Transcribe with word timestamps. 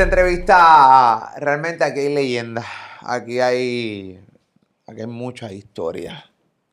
esta 0.00 0.16
entrevista 0.16 1.34
realmente 1.36 1.84
aquí 1.84 2.00
hay 2.00 2.14
leyenda. 2.14 2.64
Aquí 3.02 3.38
hay, 3.38 4.18
aquí 4.86 5.00
hay 5.02 5.06
muchas 5.06 5.52
historias. 5.52 6.24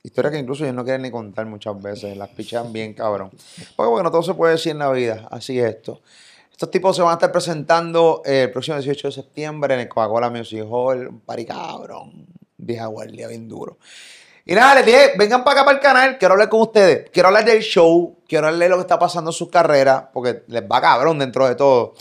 Historias 0.02 0.32
que 0.32 0.40
incluso 0.40 0.66
yo 0.66 0.72
no 0.72 0.86
quiero 0.86 1.00
ni 1.00 1.12
contar 1.12 1.46
muchas 1.46 1.82
veces. 1.82 2.16
Las 2.16 2.30
pichan 2.30 2.72
bien, 2.72 2.94
cabrón. 2.94 3.32
Porque, 3.76 3.90
porque 3.90 4.04
no 4.04 4.12
todo 4.12 4.24
se 4.24 4.34
puede 4.34 4.54
decir 4.54 4.72
en 4.72 4.78
la 4.78 4.90
vida. 4.92 5.28
Así 5.30 5.60
es 5.60 5.66
esto. 5.66 6.02
Estos 6.50 6.72
tipos 6.72 6.96
se 6.96 7.02
van 7.02 7.12
a 7.12 7.14
estar 7.16 7.30
presentando 7.34 8.22
eh, 8.24 8.44
el 8.44 8.52
próximo 8.52 8.78
18 8.78 9.10
de 9.10 9.12
septiembre 9.12 9.74
en 9.74 9.82
el 9.82 9.90
Coca-Cola 9.90 10.30
Music 10.30 10.64
Hall. 10.70 11.08
Un 11.10 11.20
party 11.20 11.46
cabrón. 11.46 12.28
Vieja 12.56 12.86
guardia, 12.86 13.28
bien 13.28 13.50
duro. 13.50 13.78
Y 14.46 14.56
nada, 14.56 14.76
les 14.76 14.86
dije, 14.86 15.12
vengan 15.18 15.44
para 15.44 15.60
acá 15.60 15.66
para 15.66 15.78
el 15.78 15.84
canal, 15.84 16.18
quiero 16.18 16.36
hablar 16.36 16.48
con 16.48 16.62
ustedes. 16.62 17.10
Quiero 17.12 17.28
hablar 17.28 17.44
del 17.44 17.62
show, 17.62 18.20
quiero 18.26 18.48
hablar 18.48 18.62
de 18.62 18.70
lo 18.70 18.76
que 18.78 18.84
está 18.84 18.98
pasando 18.98 19.32
en 19.32 19.34
sus 19.34 19.50
carreras, 19.50 20.06
porque 20.14 20.44
les 20.48 20.64
va 20.64 20.80
cabrón 20.80 21.20
dentro 21.20 21.46
de 21.46 21.56
todo. 21.56 21.94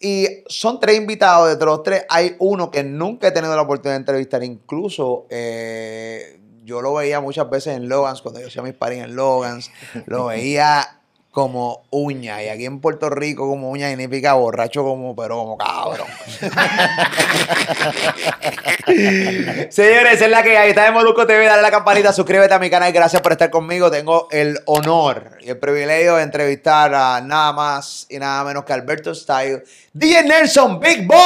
Y 0.00 0.44
son 0.46 0.78
tres 0.78 0.96
invitados, 0.96 1.58
de 1.58 1.64
los 1.64 1.82
tres 1.82 2.04
hay 2.08 2.36
uno 2.38 2.70
que 2.70 2.84
nunca 2.84 3.28
he 3.28 3.32
tenido 3.32 3.56
la 3.56 3.62
oportunidad 3.62 3.94
de 3.94 4.00
entrevistar. 4.00 4.44
Incluso 4.44 5.26
eh, 5.28 6.40
yo 6.64 6.80
lo 6.82 6.94
veía 6.94 7.20
muchas 7.20 7.50
veces 7.50 7.76
en 7.76 7.88
Logans, 7.88 8.22
cuando 8.22 8.40
yo 8.40 8.46
hacía 8.46 8.62
mis 8.62 8.74
paris 8.74 9.02
en 9.02 9.16
Logans, 9.16 9.70
lo 10.06 10.26
veía 10.26 11.00
como 11.30 11.84
uña. 11.90 12.42
Y 12.42 12.48
aquí 12.48 12.64
en 12.64 12.80
Puerto 12.80 13.10
Rico 13.10 13.48
como 13.48 13.70
uña 13.70 13.88
significa 13.88 14.34
borracho 14.34 14.82
como, 14.82 15.14
pero 15.14 15.36
como 15.36 15.58
cabrón. 15.58 16.08
Señores, 19.70 20.20
es 20.20 20.30
la 20.30 20.42
que 20.42 20.56
hay. 20.56 20.70
Está 20.70 20.88
en 20.88 20.94
Molusco 20.94 21.26
TV. 21.26 21.44
Dale 21.44 21.60
a 21.60 21.62
la 21.62 21.70
campanita, 21.70 22.12
suscríbete 22.12 22.54
a 22.54 22.58
mi 22.58 22.70
canal. 22.70 22.92
Gracias 22.92 23.22
por 23.22 23.32
estar 23.32 23.50
conmigo. 23.50 23.90
Tengo 23.90 24.28
el 24.30 24.58
honor 24.66 25.38
y 25.40 25.50
el 25.50 25.58
privilegio 25.58 26.16
de 26.16 26.22
entrevistar 26.22 26.94
a 26.94 27.20
nada 27.20 27.52
más 27.52 28.06
y 28.08 28.18
nada 28.18 28.44
menos 28.44 28.64
que 28.64 28.72
Alberto 28.72 29.14
Style, 29.14 29.62
DJ 29.92 30.24
Nelson, 30.24 30.80
Big 30.80 31.06
Boy. 31.06 31.18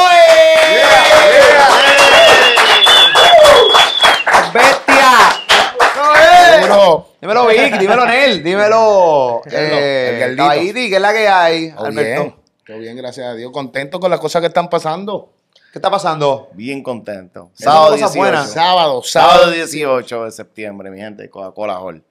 Dímelo, 7.62 7.70
Vic, 7.70 7.80
dímelo, 7.80 8.06
Nel, 8.06 8.42
dímelo. 8.42 9.42
Eh, 9.50 10.24
el. 10.24 10.36
Tahiti, 10.36 10.88
¿qué 10.88 10.96
es 10.96 11.02
la 11.02 11.12
que 11.12 11.28
hay, 11.28 11.72
Todo 11.72 11.86
Alberto? 11.86 12.22
bien. 12.22 12.36
Todo 12.66 12.78
bien, 12.78 12.96
gracias 12.96 13.26
a 13.26 13.34
Dios. 13.34 13.50
Contento 13.52 14.00
con 14.00 14.10
las 14.10 14.20
cosas 14.20 14.40
que 14.40 14.46
están 14.48 14.68
pasando. 14.68 15.32
¿Qué 15.72 15.78
está 15.78 15.90
pasando? 15.90 16.50
Bien 16.52 16.82
contento. 16.82 17.50
Sábado 17.54 17.92
cosa 17.92 18.06
18. 18.06 18.18
buena. 18.18 18.44
Sábado, 18.44 19.02
Sábado 19.02 19.38
sábado. 19.38 19.50
18 19.52 20.24
de 20.24 20.30
septiembre, 20.30 20.90
mi 20.90 20.98
gente, 20.98 21.30
Coca-Cola 21.30 21.78
Hall. 21.80 22.04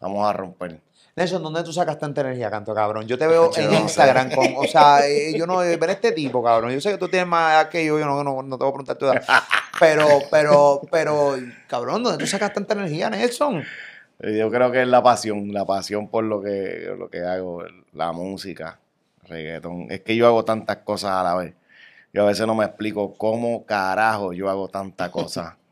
Vamos 0.00 0.28
a 0.28 0.32
romper. 0.32 0.80
Nelson, 1.16 1.42
¿dónde 1.44 1.62
tú 1.62 1.72
sacas 1.72 1.96
tanta 1.96 2.22
energía, 2.22 2.50
canto 2.50 2.74
cabrón? 2.74 3.06
Yo 3.06 3.16
te 3.16 3.26
veo 3.28 3.50
en. 3.54 3.72
Instagram 3.72 4.32
con, 4.32 4.54
o 4.56 4.64
sea, 4.64 5.06
eh, 5.06 5.32
yo 5.38 5.46
no, 5.46 5.58
ver 5.58 5.90
este 5.90 6.10
tipo, 6.10 6.42
cabrón. 6.42 6.72
Yo 6.72 6.80
sé 6.80 6.90
que 6.90 6.98
tú 6.98 7.08
tienes 7.08 7.28
más 7.28 7.52
edad 7.52 7.68
que 7.68 7.84
yo, 7.84 7.98
yo 8.00 8.04
no, 8.04 8.24
no, 8.24 8.42
no 8.42 8.58
te 8.58 8.64
voy 8.64 8.70
a 8.70 8.74
preguntar 8.74 8.96
tu 8.96 9.06
edad. 9.06 9.22
Pero, 9.80 10.06
pero, 10.30 10.82
pero, 10.88 11.34
cabrón, 11.66 12.04
¿dónde 12.04 12.16
tú 12.16 12.28
sacas 12.28 12.52
tanta 12.52 12.74
energía, 12.74 13.10
Nelson? 13.10 13.64
Eh, 14.24 14.38
Yo 14.38 14.50
creo 14.50 14.72
que 14.72 14.82
es 14.82 14.88
la 14.88 15.02
pasión, 15.02 15.52
la 15.52 15.64
pasión 15.64 16.08
por 16.08 16.24
lo 16.24 16.40
que, 16.40 16.92
lo 16.96 17.10
que 17.10 17.20
hago, 17.20 17.62
la 17.92 18.12
música, 18.12 18.78
reggaetón. 19.28 19.86
Es 19.90 20.00
que 20.00 20.16
yo 20.16 20.26
hago 20.26 20.44
tantas 20.44 20.78
cosas 20.78 21.12
a 21.12 21.22
la 21.22 21.34
vez. 21.34 21.54
Yo 22.12 22.22
a 22.22 22.26
veces 22.26 22.46
no 22.46 22.54
me 22.54 22.64
explico 22.64 23.14
cómo 23.14 23.64
carajo 23.66 24.32
yo 24.32 24.48
hago 24.48 24.68
tantas 24.68 25.10
cosas. 25.10 25.54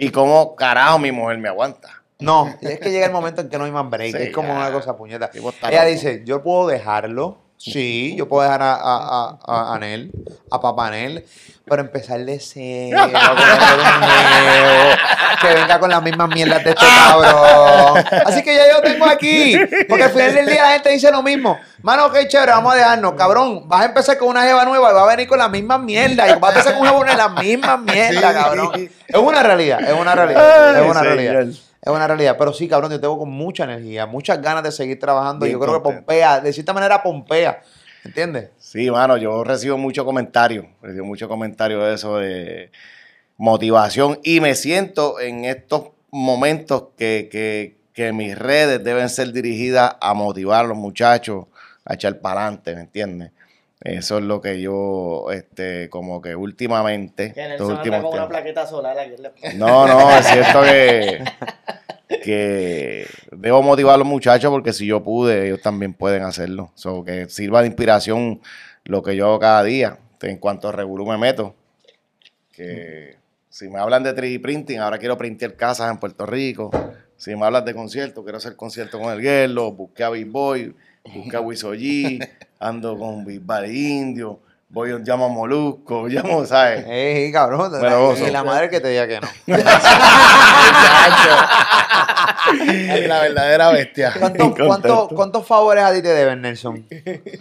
Y 0.00 0.10
cómo 0.10 0.54
carajo 0.54 1.00
mi 1.00 1.10
mujer 1.10 1.38
me 1.38 1.48
aguanta. 1.48 2.04
No, 2.20 2.54
es 2.60 2.78
que 2.78 2.92
llega 2.92 3.06
el 3.06 3.12
momento 3.12 3.40
en 3.40 3.48
que 3.48 3.58
no 3.58 3.64
hay 3.64 3.72
más 3.72 3.90
break. 3.90 4.16
Sí, 4.16 4.22
es 4.22 4.32
como 4.32 4.48
ya. 4.48 4.54
una 4.56 4.70
cosa 4.70 4.96
puñeta. 4.96 5.28
Ella 5.34 5.82
loco. 5.82 5.86
dice, 5.90 6.22
yo 6.24 6.40
puedo 6.40 6.68
dejarlo. 6.68 7.38
Sí, 7.58 8.14
yo 8.16 8.28
puedo 8.28 8.44
dejar 8.44 8.62
a, 8.62 8.74
a, 8.74 9.38
a, 9.44 9.70
a 9.70 9.74
Anel, 9.74 10.12
a 10.50 10.60
Papá 10.60 10.86
Anel, 10.86 11.24
pero 11.66 11.82
empezar 11.82 12.20
de 12.24 12.38
cero, 12.40 12.96
nuevo, 13.08 14.96
que 15.40 15.54
venga 15.54 15.78
con 15.80 15.90
las 15.90 16.02
mismas 16.02 16.28
mierdas 16.28 16.62
de 16.64 16.70
este 16.70 16.86
cabrón. 16.86 18.04
Así 18.26 18.42
que 18.42 18.54
ya 18.54 18.62
yo 18.72 18.80
tengo 18.80 19.04
aquí, 19.06 19.58
porque 19.88 20.04
al 20.04 20.10
final 20.10 20.34
del 20.34 20.46
día 20.46 20.62
la 20.62 20.70
gente 20.74 20.90
dice 20.90 21.10
lo 21.10 21.22
mismo. 21.22 21.58
Mano, 21.82 22.10
qué 22.12 22.26
chévere, 22.28 22.52
vamos 22.52 22.72
a 22.74 22.76
dejarnos, 22.76 23.14
cabrón. 23.14 23.68
Vas 23.68 23.82
a 23.82 23.86
empezar 23.86 24.16
con 24.18 24.28
una 24.28 24.42
jeva 24.44 24.64
nueva 24.64 24.90
y 24.90 24.94
va 24.94 25.02
a 25.02 25.06
venir 25.06 25.28
con 25.28 25.38
la 25.38 25.48
misma 25.48 25.78
mierda. 25.78 26.28
Y 26.28 26.38
vas 26.38 26.54
a 26.54 26.58
empezar 26.60 26.78
con 26.78 26.82
una 26.88 26.90
jeva 26.92 27.10
de 27.10 27.16
la 27.16 27.28
misma 27.42 27.76
mierda, 27.76 28.28
Sí. 28.28 28.34
cabrón. 28.34 28.90
Es 29.08 29.16
una 29.16 29.42
realidad, 29.42 29.80
es 29.80 29.92
una 30.00 30.14
realidad, 30.14 30.80
es 30.80 30.90
una 30.90 31.02
realidad. 31.02 31.46
Es 31.80 31.92
una 31.92 32.06
realidad, 32.06 32.36
pero 32.38 32.52
sí, 32.52 32.68
cabrón, 32.68 32.90
yo 32.90 33.00
tengo 33.00 33.18
con 33.18 33.30
mucha 33.30 33.64
energía, 33.64 34.06
muchas 34.06 34.42
ganas 34.42 34.62
de 34.64 34.72
seguir 34.72 34.98
trabajando. 34.98 35.44
Bien 35.44 35.58
yo 35.58 35.60
creo 35.60 35.74
que 35.74 35.80
pompea, 35.80 36.40
de 36.40 36.52
cierta 36.52 36.72
manera 36.72 37.02
pompea, 37.02 37.62
¿entiendes? 38.04 38.50
Sí, 38.58 38.90
mano, 38.90 39.16
yo 39.16 39.44
recibo 39.44 39.78
muchos 39.78 40.04
comentarios, 40.04 40.66
recibo 40.82 41.06
muchos 41.06 41.28
comentarios 41.28 41.84
de 41.84 41.94
eso 41.94 42.16
de 42.16 42.72
motivación 43.36 44.18
y 44.24 44.40
me 44.40 44.56
siento 44.56 45.20
en 45.20 45.44
estos 45.44 45.90
momentos 46.10 46.88
que, 46.96 47.28
que, 47.30 47.76
que 47.92 48.12
mis 48.12 48.36
redes 48.36 48.82
deben 48.82 49.08
ser 49.08 49.32
dirigidas 49.32 49.96
a 50.00 50.14
motivar 50.14 50.64
a 50.64 50.68
los 50.68 50.76
muchachos 50.76 51.46
a 51.84 51.94
echar 51.94 52.20
para 52.20 52.42
adelante, 52.42 52.74
¿me 52.74 52.82
entiendes? 52.82 53.30
Eso 53.80 54.18
es 54.18 54.24
lo 54.24 54.40
que 54.40 54.60
yo, 54.60 55.30
este, 55.30 55.88
como 55.88 56.20
que 56.20 56.34
últimamente, 56.34 57.32
Que 57.32 57.52
estos 57.52 57.68
últimos 57.70 58.02
con 58.02 58.14
una 58.14 58.28
plaqueta 58.28 58.66
solar 58.66 58.98
aquí. 58.98 59.14
le- 59.22 59.56
no, 59.56 59.86
no, 59.86 60.10
es 60.18 60.26
cierto 60.26 60.62
que, 60.62 61.24
que 62.24 63.06
debo 63.32 63.62
motivar 63.62 63.94
a 63.94 63.98
los 63.98 64.06
muchachos 64.06 64.50
porque 64.50 64.72
si 64.72 64.86
yo 64.86 65.02
pude, 65.02 65.46
ellos 65.46 65.62
también 65.62 65.94
pueden 65.94 66.22
hacerlo. 66.24 66.72
So, 66.74 67.04
que 67.04 67.28
sirva 67.28 67.60
de 67.60 67.68
inspiración 67.68 68.40
lo 68.84 69.02
que 69.02 69.14
yo 69.14 69.26
hago 69.26 69.38
cada 69.38 69.62
día. 69.62 69.98
En 70.22 70.38
cuanto 70.38 70.68
a 70.68 70.72
Revolú 70.72 71.06
me 71.06 71.16
meto, 71.16 71.54
que 72.52 73.16
si 73.48 73.68
me 73.68 73.78
hablan 73.78 74.02
de 74.02 74.14
3D 74.14 74.40
printing, 74.42 74.80
ahora 74.80 74.98
quiero 74.98 75.16
printear 75.16 75.54
casas 75.54 75.90
en 75.90 75.98
Puerto 75.98 76.26
Rico. 76.26 76.70
Si 77.16 77.34
me 77.36 77.44
hablas 77.46 77.64
de 77.64 77.74
conciertos, 77.74 78.24
quiero 78.24 78.38
hacer 78.38 78.56
conciertos 78.56 79.00
con 79.00 79.12
el 79.12 79.20
Guerlo, 79.20 79.72
busqué 79.72 80.04
a 80.04 80.10
Big 80.10 80.26
Boy, 80.26 80.74
busqué 81.14 81.36
a 81.36 81.40
Wisoyi, 81.40 82.18
ando 82.58 82.98
con 82.98 83.24
Big 83.24 83.40
Body 83.40 83.98
Indio, 83.98 84.40
voy 84.68 84.90
llamo 85.04 85.26
a 85.26 85.28
Molusco, 85.28 86.06
llamo, 86.08 86.44
¿sabes? 86.44 86.84
Ey, 86.88 87.32
cabrón. 87.32 87.72
Me 87.80 87.90
lo 87.90 88.08
gozo. 88.08 88.26
y 88.26 88.30
la 88.30 88.44
madre 88.44 88.68
que 88.68 88.80
te 88.80 88.88
diga 88.88 89.06
que 89.06 89.20
no. 89.20 89.28
La 93.06 93.20
verdadera 93.20 93.70
bestia. 93.70 94.14
¿Cuántos, 94.18 94.46
Contento. 94.48 94.66
cuántos, 94.66 95.08
cuántos 95.14 95.46
favores 95.46 95.84
a 95.84 95.92
ti 95.92 96.00
te 96.02 96.08
deben, 96.08 96.40
Nelson? 96.40 96.86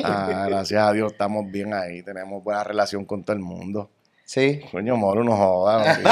Ah, 0.04 0.46
gracias 0.48 0.82
a 0.82 0.92
Dios 0.92 1.12
estamos 1.12 1.50
bien 1.50 1.74
ahí, 1.74 2.02
tenemos 2.04 2.44
buena 2.44 2.64
relación 2.64 3.06
con 3.06 3.24
todo 3.24 3.36
el 3.36 3.42
mundo. 3.42 3.90
Sí. 4.26 4.60
Coño, 4.72 4.98
Moro, 4.98 5.24
no 5.24 5.38
joda. 5.38 5.98
no 5.98 6.10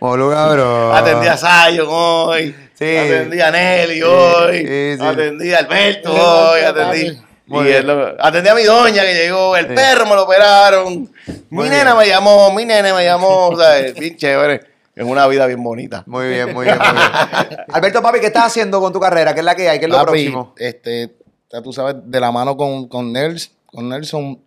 Molu, 0.00 0.30
cabrón. 0.30 0.94
Atendí 0.94 1.26
a 1.28 1.36
Zion 1.38 1.86
hoy. 1.88 2.54
Sí. 2.90 2.96
Atendí 2.96 3.40
a 3.40 3.50
Nelly 3.50 4.02
hoy. 4.02 4.58
sí, 4.66 4.96
sí. 4.98 5.04
Atendí 5.06 5.52
a 5.52 5.58
Alberto 5.58 6.12
Sí, 6.12 6.20
hoy. 6.20 6.60
Atendí. 6.60 7.20
y 7.46 7.82
lo- 7.82 8.16
atendí 8.24 8.48
a 8.48 8.54
mi 8.54 8.62
doña 8.64 9.02
que 9.02 9.14
llegó. 9.14 9.56
El 9.56 9.68
Sí. 9.68 9.74
perro 9.74 10.06
me 10.06 10.14
lo 10.14 10.24
operaron. 10.24 11.10
Muy 11.50 11.64
mi 11.64 11.70
nena 11.70 11.94
me 11.94 12.06
llamó. 12.06 12.52
Mi 12.52 12.64
nene 12.64 12.92
me 12.92 13.04
llamó. 13.04 13.50
¿sabes? 13.58 13.94
Bien 13.94 14.16
chévere. 14.16 14.60
Es 14.96 15.04
una 15.04 15.26
vida 15.26 15.46
bien 15.46 15.62
bonita. 15.62 16.04
Muy 16.06 16.28
bien, 16.28 16.52
muy 16.54 16.64
bien, 16.66 16.78
muy 16.78 16.86
bien. 16.86 17.60
Alberto, 17.72 18.00
papi, 18.00 18.20
¿qué 18.20 18.26
estás 18.26 18.44
haciendo 18.46 18.80
con 18.80 18.92
tu 18.92 19.00
carrera? 19.00 19.34
¿Qué 19.34 19.40
es 19.40 19.44
la 19.46 19.54
que 19.56 19.68
hay? 19.68 19.78
¿Qué 19.80 19.86
es 19.86 19.90
lo 19.90 19.96
Papi, 19.96 20.06
próximo? 20.10 20.54
Este, 20.56 21.10
ya 21.52 21.60
tú 21.62 21.72
sabes, 21.72 21.96
de 22.04 22.20
la 22.20 22.30
mano 22.30 22.56
con, 22.56 22.86
con, 22.86 23.12
Nels- 23.12 23.50
con 23.66 23.88
Nelson, 23.88 24.40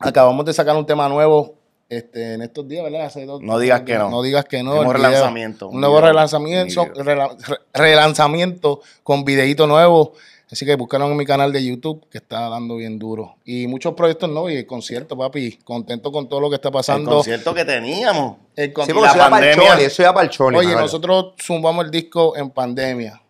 acabamos 0.00 0.46
de 0.46 0.54
sacar 0.54 0.74
un 0.76 0.86
tema 0.86 1.08
nuevo 1.10 1.56
este, 1.96 2.34
en 2.34 2.42
estos 2.42 2.66
días, 2.68 2.82
¿verdad? 2.84 3.02
Hace 3.06 3.26
dos- 3.26 3.40
No 3.42 3.58
digas 3.58 3.82
que 3.82 3.96
no. 3.98 4.08
No 4.10 4.22
digas 4.22 4.44
que 4.46 4.62
no. 4.62 4.82
El 4.82 4.92
relanzamiento, 4.92 5.68
Un 5.68 5.80
nuevo 5.80 6.00
relanzamiento, 6.00 6.82
un 6.82 6.92
video. 6.92 7.04
rela- 7.04 7.36
re- 7.46 7.58
relanzamiento 7.74 8.80
con 9.02 9.24
videíto 9.24 9.66
nuevo. 9.66 10.12
Así 10.50 10.66
que 10.66 10.74
búscalo 10.76 11.06
en 11.10 11.16
mi 11.16 11.24
canal 11.24 11.50
de 11.50 11.64
YouTube, 11.64 12.06
que 12.10 12.18
está 12.18 12.48
dando 12.50 12.76
bien 12.76 12.98
duro. 12.98 13.36
Y 13.44 13.66
muchos 13.66 13.94
proyectos 13.94 14.28
nuevos 14.28 14.52
y 14.52 14.56
el 14.56 14.66
concierto, 14.66 15.16
papi. 15.16 15.58
Contento 15.64 16.12
con 16.12 16.28
todo 16.28 16.40
lo 16.40 16.50
que 16.50 16.56
está 16.56 16.68
El 16.68 16.72
pasando. 16.74 17.10
concierto 17.10 17.54
que 17.54 17.64
teníamos. 17.64 18.36
El 18.54 18.70
con- 18.72 18.84
Sí, 18.84 18.92
porque 18.92 19.06
la 19.06 19.12
eso 19.14 19.24
el 19.24 19.30
pandemia- 19.30 19.70
choli, 19.72 19.84
eso 19.84 20.02
iba 20.02 20.12
para 20.12 20.24
el 20.24 20.30
choli. 20.30 20.56
Oye, 20.58 20.74
nosotros 20.74 21.32
zumbamos 21.42 21.86
el 21.86 21.90
disco 21.90 22.36
en 22.36 22.50
pandemia 22.50 23.22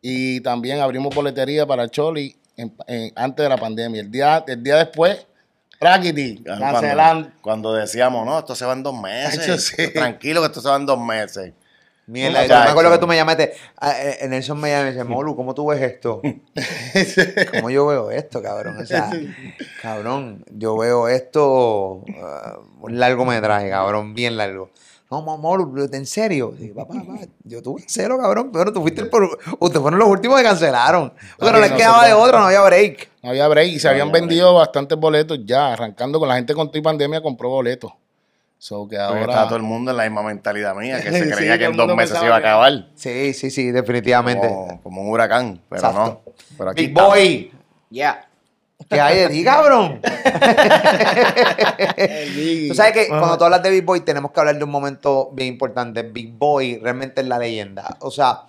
y 0.00 0.40
también 0.40 0.80
abrimos 0.80 1.14
boletería 1.14 1.66
para 1.66 1.88
Choli 1.90 2.34
en- 2.56 2.74
en- 2.86 3.12
antes 3.16 3.42
de 3.44 3.48
la 3.50 3.56
pandemia. 3.58 4.00
El 4.00 4.10
día, 4.10 4.42
el 4.46 4.62
día 4.62 4.76
después, 4.76 5.26
Cancelando. 6.44 7.24
Cuando, 7.24 7.42
cuando 7.42 7.72
decíamos, 7.74 8.24
no, 8.24 8.38
esto 8.38 8.54
se 8.54 8.64
va 8.64 8.72
en 8.72 8.82
dos 8.82 9.00
meses. 9.00 9.72
Sí. 9.76 9.92
Tranquilo 9.92 10.40
que 10.40 10.46
esto 10.46 10.60
se 10.60 10.68
va 10.68 10.76
en 10.76 10.86
dos 10.86 10.98
meses. 10.98 11.52
Mierda, 12.08 12.46
yo 12.46 12.54
me 12.54 12.70
acuerdo 12.70 12.92
que 12.92 12.98
tú 12.98 13.06
me 13.08 13.16
llamaste. 13.16 13.54
ah, 13.80 13.92
eh, 14.00 14.28
Nelson 14.28 14.60
me 14.60 14.70
llama 14.70 14.82
y 14.82 14.84
me 14.84 14.90
dice, 14.92 15.04
Molu, 15.04 15.34
¿cómo 15.34 15.54
tú 15.54 15.66
ves 15.66 15.82
esto? 15.82 16.22
¿Cómo 17.52 17.68
yo 17.68 17.84
veo 17.84 18.12
esto, 18.12 18.40
cabrón? 18.40 18.78
O 18.78 18.86
sea, 18.86 19.10
cabrón, 19.82 20.44
yo 20.52 20.76
veo 20.78 21.08
esto 21.08 22.04
ah, 22.22 22.58
un 22.80 23.00
largometraje, 23.00 23.70
cabrón, 23.70 24.14
bien 24.14 24.36
largo. 24.36 24.70
No, 25.10 25.22
mamá, 25.22 25.64
¿en 25.92 26.06
serio? 26.06 26.52
Papá, 26.74 26.94
papá, 26.94 27.20
yo 27.44 27.62
tuve 27.62 27.84
cero, 27.86 28.18
cabrón. 28.20 28.50
Pero 28.52 28.72
tú 28.72 28.82
fuiste 28.82 29.02
el 29.02 29.08
por... 29.08 29.38
Ustedes 29.60 29.80
fueron 29.80 30.00
los 30.00 30.08
últimos 30.08 30.36
que 30.38 30.44
cancelaron. 30.44 31.12
Pero 31.38 31.52
no 31.52 31.60
les 31.60 31.72
quedaba 31.72 32.06
de 32.06 32.12
otro, 32.12 32.38
no 32.38 32.46
había 32.46 32.62
break. 32.62 33.10
No 33.22 33.30
había 33.30 33.46
break 33.46 33.68
y 33.68 33.78
se 33.78 33.88
habían 33.88 34.10
vendido 34.10 34.52
bastantes 34.54 34.98
boletos 34.98 35.38
ya, 35.44 35.72
arrancando 35.72 36.18
con 36.18 36.28
la 36.28 36.34
gente 36.34 36.54
con 36.54 36.70
tu 36.72 36.82
pandemia 36.82 37.20
compró 37.20 37.50
boletos. 37.50 37.92
So 38.58 38.88
que 38.88 38.96
Porque 38.96 38.98
ahora 38.98 39.20
estaba 39.20 39.46
todo 39.46 39.56
el 39.56 39.62
mundo 39.62 39.90
en 39.90 39.96
la 39.98 40.04
misma 40.04 40.22
mentalidad 40.22 40.74
mía, 40.74 41.00
que 41.00 41.12
se 41.12 41.30
creía 41.30 41.58
que 41.58 41.66
en 41.66 41.76
dos 41.76 41.94
meses 41.94 42.18
se 42.18 42.24
iba 42.24 42.34
a 42.34 42.38
acabar. 42.38 42.88
Sí, 42.94 43.32
sí, 43.34 43.50
sí, 43.50 43.70
definitivamente. 43.70 44.48
Como, 44.48 44.82
como 44.82 45.02
un 45.02 45.10
huracán, 45.10 45.60
pero 45.68 45.82
Exacto. 45.82 46.22
no. 46.26 46.32
Pero 46.58 46.70
aquí 46.70 46.82
Big 46.82 46.90
estamos. 46.90 47.10
Boy, 47.10 47.52
Ya. 47.90 48.28
¿Qué 48.88 49.00
hay 49.00 49.18
de 49.18 49.28
ti, 49.28 49.44
cabrón? 49.44 50.00
Tú 52.68 52.74
sabes 52.74 52.92
que 52.92 53.08
cuando 53.08 53.38
tú 53.38 53.44
hablas 53.44 53.62
de 53.62 53.70
Big 53.70 53.84
Boy 53.84 54.00
tenemos 54.00 54.30
que 54.32 54.40
hablar 54.40 54.56
de 54.58 54.64
un 54.64 54.70
momento 54.70 55.30
bien 55.32 55.48
importante. 55.50 56.02
Big 56.02 56.32
Boy 56.32 56.78
realmente 56.78 57.20
es 57.20 57.26
la 57.26 57.38
leyenda. 57.38 57.96
O 58.00 58.10
sea, 58.10 58.42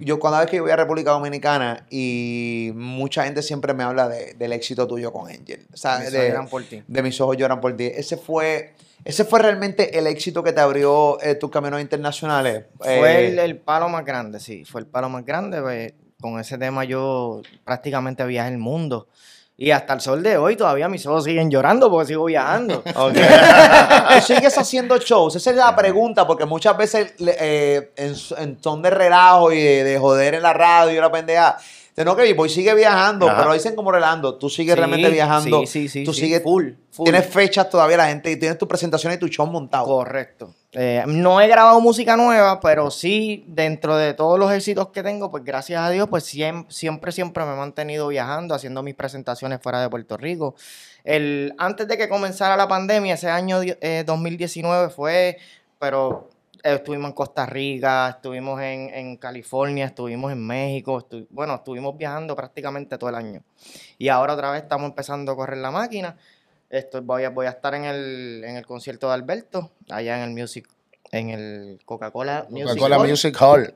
yo 0.00 0.18
cuando 0.20 0.38
vez 0.38 0.48
que 0.50 0.56
yo 0.56 0.62
voy 0.62 0.70
a 0.72 0.76
República 0.76 1.10
Dominicana 1.10 1.84
y 1.90 2.70
mucha 2.74 3.24
gente 3.24 3.42
siempre 3.42 3.74
me 3.74 3.82
habla 3.82 4.08
de- 4.08 4.34
del 4.34 4.52
éxito 4.52 4.86
tuyo 4.86 5.12
con 5.12 5.28
Angel. 5.28 5.66
O 5.72 5.76
sea, 5.76 5.98
Mis 5.98 6.08
ojos 6.08 6.12
de, 6.12 6.28
lloran 6.28 6.48
por 6.48 6.62
ti. 6.64 6.82
de 6.86 7.02
mis 7.02 7.20
ojos 7.20 7.36
lloran 7.36 7.60
por 7.60 7.76
ti. 7.76 7.84
Ese 7.92 8.16
fue, 8.16 8.74
ese 9.04 9.24
fue 9.24 9.40
realmente 9.40 9.98
el 9.98 10.06
éxito 10.06 10.42
que 10.44 10.52
te 10.52 10.60
abrió 10.60 11.20
eh, 11.22 11.34
tus 11.34 11.50
caminos 11.50 11.80
internacionales. 11.80 12.66
Fue 12.78 12.94
Eh, 13.24 13.28
el, 13.28 13.38
el 13.40 13.56
palo 13.58 13.88
más 13.88 14.04
grande, 14.04 14.38
sí. 14.40 14.64
Fue 14.64 14.80
el 14.80 14.86
palo 14.86 15.08
más 15.08 15.24
grande. 15.24 15.60
pues, 15.60 15.92
con 16.20 16.38
ese 16.40 16.56
tema 16.56 16.84
yo 16.84 17.42
prácticamente 17.64 18.24
viajé 18.24 18.48
el 18.50 18.58
mundo. 18.58 19.08
Y 19.56 19.70
hasta 19.70 19.94
el 19.94 20.00
sol 20.00 20.20
de 20.22 20.36
hoy 20.36 20.56
todavía 20.56 20.88
mis 20.88 21.06
ojos 21.06 21.24
siguen 21.24 21.48
llorando 21.50 21.88
porque 21.88 22.08
sigo 22.08 22.24
viajando. 22.24 22.82
Ok. 22.96 23.14
¿Tú 23.14 24.20
sigues 24.34 24.58
haciendo 24.58 24.98
shows? 24.98 25.36
Esa 25.36 25.50
es 25.50 25.56
la 25.56 25.74
pregunta, 25.76 26.26
porque 26.26 26.44
muchas 26.44 26.76
veces 26.76 27.14
eh, 27.20 27.92
en, 27.96 28.14
en 28.38 28.56
ton 28.56 28.82
de 28.82 28.90
relajo 28.90 29.52
y 29.52 29.60
de, 29.62 29.84
de 29.84 29.98
joder 29.98 30.34
en 30.34 30.42
la 30.42 30.52
radio 30.52 30.98
y 30.98 31.00
la 31.00 31.12
pendeja, 31.12 31.56
de 31.94 32.04
no 32.04 32.16
que 32.16 32.34
Boy 32.34 32.48
sigue 32.48 32.74
viajando, 32.74 33.26
Ajá. 33.28 33.36
pero 33.36 33.48
lo 33.50 33.54
dicen 33.54 33.76
como 33.76 33.92
relando. 33.92 34.34
Tú 34.36 34.50
sigues 34.50 34.74
Sí, 34.74 34.78
realmente 34.78 35.08
viajando. 35.10 35.60
sí, 35.60 35.66
sí, 35.66 35.88
sí, 35.88 36.04
Tú 36.04 36.12
sí. 36.12 36.22
sigues 36.22 36.42
Full, 36.42 36.70
full. 36.90 37.04
Tienes 37.04 37.24
fechas 37.26 37.70
todavía 37.70 37.96
la 37.98 38.08
gente 38.08 38.32
y 38.32 38.36
tienes 38.36 38.58
tu 38.58 38.66
presentación 38.66 39.12
y 39.12 39.18
tu 39.18 39.28
show 39.28 39.46
montado. 39.46 39.84
Correcto. 39.86 40.52
Eh, 40.76 41.04
no 41.06 41.40
he 41.40 41.46
grabado 41.46 41.80
música 41.80 42.16
nueva, 42.16 42.58
pero 42.58 42.90
sí, 42.90 43.44
dentro 43.46 43.96
de 43.96 44.12
todos 44.12 44.38
los 44.40 44.50
éxitos 44.52 44.88
que 44.88 45.04
tengo, 45.04 45.30
pues 45.30 45.44
gracias 45.44 45.80
a 45.80 45.90
Dios, 45.90 46.08
pues 46.08 46.24
siem- 46.24 46.66
siempre, 46.68 47.12
siempre 47.12 47.44
me 47.44 47.52
he 47.52 47.56
mantenido 47.56 48.08
viajando, 48.08 48.54
haciendo 48.56 48.82
mis 48.82 48.96
presentaciones 48.96 49.60
fuera 49.62 49.80
de 49.80 49.88
Puerto 49.88 50.16
Rico. 50.16 50.56
El, 51.04 51.54
antes 51.58 51.86
de 51.86 51.96
que 51.96 52.08
comenzara 52.08 52.56
la 52.56 52.66
pandemia, 52.66 53.14
ese 53.14 53.30
año 53.30 53.60
di- 53.60 53.74
eh, 53.80 54.02
2019 54.04 54.88
fue, 54.90 55.38
pero 55.78 56.28
estuvimos 56.62 57.10
en 57.10 57.14
Costa 57.14 57.46
Rica, 57.46 58.08
estuvimos 58.08 58.60
en, 58.60 59.16
California, 59.18 59.84
estuvimos 59.84 60.32
en 60.32 60.44
México, 60.44 61.06
bueno, 61.30 61.54
estuvimos 61.56 61.96
viajando 61.96 62.34
prácticamente 62.34 62.98
todo 62.98 63.10
el 63.10 63.16
año. 63.16 63.42
Y 63.98 64.08
ahora 64.08 64.32
otra 64.34 64.50
vez 64.50 64.62
estamos 64.62 64.88
empezando 64.88 65.30
a 65.32 65.36
correr 65.36 65.58
la 65.58 65.70
máquina. 65.70 66.16
Esto, 66.74 67.00
voy, 67.02 67.22
a, 67.22 67.30
voy 67.30 67.46
a 67.46 67.50
estar 67.50 67.72
en 67.76 67.84
el, 67.84 68.42
en 68.44 68.56
el 68.56 68.66
concierto 68.66 69.06
de 69.06 69.14
Alberto, 69.14 69.70
allá 69.90 70.16
en 70.16 70.24
el 70.24 70.30
Music, 70.30 70.68
en 71.12 71.30
el 71.30 71.78
Coca-Cola 71.84 72.48
Music 72.50 72.66
Coca-Cola 72.66 72.96
Hall. 72.96 73.08
Music 73.08 73.36
Hall. 73.40 73.74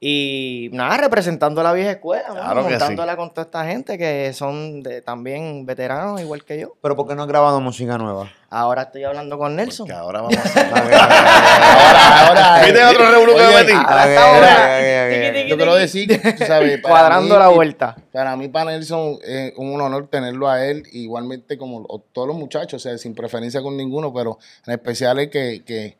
Y 0.00 0.70
nada, 0.72 0.96
representando 0.96 1.60
a 1.60 1.64
la 1.64 1.72
vieja 1.72 1.90
escuela, 1.90 2.28
Claro 2.30 2.68
que 2.68 2.78
sí. 2.78 2.94
con 3.16 3.30
toda 3.34 3.42
esta 3.44 3.64
gente 3.66 3.98
que 3.98 4.32
son 4.32 4.80
de, 4.84 5.02
también 5.02 5.66
veteranos 5.66 6.20
igual 6.20 6.44
que 6.44 6.60
yo. 6.60 6.74
Pero 6.80 6.94
¿por 6.94 7.08
qué 7.08 7.16
no 7.16 7.22
has 7.22 7.28
grabado 7.28 7.60
música 7.60 7.98
nueva? 7.98 8.30
Ahora 8.48 8.82
estoy 8.82 9.02
hablando 9.02 9.36
con 9.38 9.56
Nelson. 9.56 9.88
Que 9.88 9.94
ahora 9.94 10.20
vamos 10.20 10.36
a 10.36 10.40
hacer. 10.44 10.66
Ahora, 10.72 12.28
ahora. 12.28 12.62
¿Viste 12.64 12.84
otro 12.84 13.10
revolú 13.10 13.32
que 13.34 13.56
metí? 13.56 13.72
Ahora 13.72 15.46
Yo 15.48 15.56
quiero 15.56 15.74
decir 15.74 16.20
tú 16.38 16.44
sabes, 16.44 16.80
Cuadrando 16.82 17.34
mí- 17.34 17.40
la 17.40 17.48
vuelta. 17.48 17.96
Para 18.12 18.36
mí, 18.36 18.46
para 18.46 18.70
Nelson, 18.70 19.18
es 19.24 19.52
un 19.56 19.80
honor 19.80 20.06
tenerlo 20.08 20.48
a 20.48 20.64
él, 20.64 20.84
igualmente 20.92 21.58
como 21.58 21.84
todos 22.12 22.28
los 22.28 22.36
muchachos, 22.36 22.80
o 22.84 22.88
sea, 22.88 22.96
sin 22.98 23.16
preferencia 23.16 23.62
con 23.62 23.76
ninguno, 23.76 24.12
pero 24.14 24.38
en 24.64 24.74
especial 24.74 25.18
el 25.18 25.28
que, 25.28 25.64
que, 25.64 25.98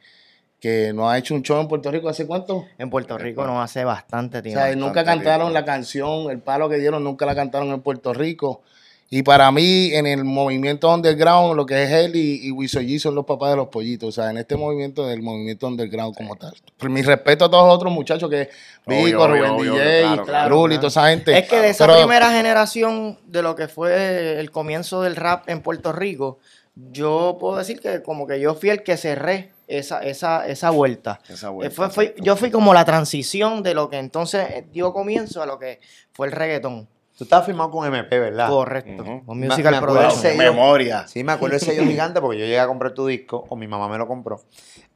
que 0.60 0.92
no 0.92 1.08
ha 1.08 1.16
hecho 1.18 1.34
un 1.34 1.42
show 1.42 1.60
en 1.60 1.68
Puerto 1.68 1.90
Rico 1.90 2.08
hace 2.08 2.26
cuánto. 2.26 2.64
En 2.78 2.90
Puerto 2.90 3.16
Rico 3.16 3.44
no 3.46 3.62
hace 3.62 3.84
bastante 3.84 4.38
O 4.38 4.42
tiempo. 4.42 4.60
sea, 4.60 4.74
nunca 4.74 5.04
cantaron 5.04 5.52
la 5.52 5.64
canción, 5.64 6.30
el 6.30 6.40
palo 6.40 6.68
que 6.68 6.78
dieron, 6.78 7.04
nunca 7.04 7.26
la 7.26 7.34
cantaron 7.34 7.68
en 7.70 7.80
Puerto 7.80 8.12
Rico. 8.12 8.62
Y 9.10 9.22
para 9.22 9.50
mí, 9.52 9.90
en 9.94 10.06
el 10.06 10.22
movimiento 10.24 10.92
underground, 10.92 11.56
lo 11.56 11.64
que 11.64 11.82
es 11.84 11.90
él 11.92 12.14
y, 12.14 12.46
y 12.46 12.50
Wiso 12.50 12.80
G 12.80 12.98
son 12.98 13.14
los 13.14 13.24
papás 13.24 13.50
de 13.50 13.56
los 13.56 13.68
pollitos. 13.68 14.10
O 14.10 14.12
sea, 14.12 14.30
en 14.30 14.36
este 14.36 14.54
movimiento 14.56 15.06
del 15.06 15.22
movimiento 15.22 15.66
underground 15.66 16.14
como 16.14 16.36
tal. 16.36 16.52
Pero 16.76 16.92
mi 16.92 17.00
respeto 17.00 17.46
a 17.46 17.50
todos 17.50 17.66
los 17.66 17.74
otros 17.74 17.90
muchachos 17.90 18.28
que 18.28 18.50
Vico, 18.86 19.26
Rubén 19.26 19.44
obvio, 19.52 19.72
DJ, 19.74 20.00
claro, 20.02 20.24
claro, 20.26 20.48
Ruli, 20.54 20.76
toda 20.76 20.88
esa 20.88 21.08
gente. 21.08 21.38
Es 21.38 21.48
que 21.48 21.58
de 21.58 21.70
esa 21.70 21.86
Pero- 21.86 22.00
primera 22.00 22.30
generación 22.32 23.18
de 23.26 23.40
lo 23.42 23.54
que 23.56 23.66
fue 23.68 24.38
el 24.40 24.50
comienzo 24.50 25.00
del 25.00 25.16
rap 25.16 25.48
en 25.48 25.62
Puerto 25.62 25.92
Rico, 25.92 26.38
yo 26.74 27.38
puedo 27.40 27.56
decir 27.56 27.80
que 27.80 28.02
como 28.02 28.26
que 28.26 28.40
yo 28.40 28.54
fui 28.56 28.68
el 28.68 28.82
que 28.82 28.98
cerré 28.98 29.52
esa, 29.68 30.02
esa, 30.02 30.46
esa 30.48 30.70
vuelta. 30.70 31.20
Esa 31.28 31.50
vuelta, 31.50 31.72
Eh, 31.72 31.76
fue- 31.76 31.90
fue- 31.90 32.04
exacto. 32.06 32.24
yo 32.24 32.36
fui 32.36 32.50
como 32.50 32.74
la 32.74 32.84
transición 32.84 33.62
de 33.62 33.74
lo 33.74 33.88
que 33.90 33.98
entonces 33.98 34.64
dio 34.72 34.92
comienzo 34.92 35.42
a 35.42 35.46
lo 35.46 35.58
que 35.58 35.78
fue 36.12 36.26
el 36.26 36.32
reggaetón. 36.32 36.88
Tú 37.16 37.24
estabas 37.24 37.46
firmado 37.46 37.70
con 37.72 37.84
MP, 37.84 38.16
¿verdad? 38.20 38.48
Correcto. 38.48 39.02
Ujú. 39.02 39.24
Con 39.26 39.38
Me- 39.40 39.48
Musical 39.48 39.74
me 39.74 39.80
Production. 39.80 40.12
sello. 40.22 40.38
Memoria. 40.38 41.06
Sí, 41.08 41.24
me 41.24 41.32
acuerdo 41.32 41.56
ese 41.56 41.66
sello 41.74 41.82
gigante 41.90 42.20
porque 42.20 42.38
yo 42.38 42.44
llegué 42.44 42.60
a 42.60 42.66
comprar 42.68 42.92
tu 42.94 43.06
disco, 43.08 43.44
o 43.48 43.56
mi 43.56 43.66
mamá 43.66 43.88
me 43.88 43.98
lo 43.98 44.06
compró, 44.06 44.40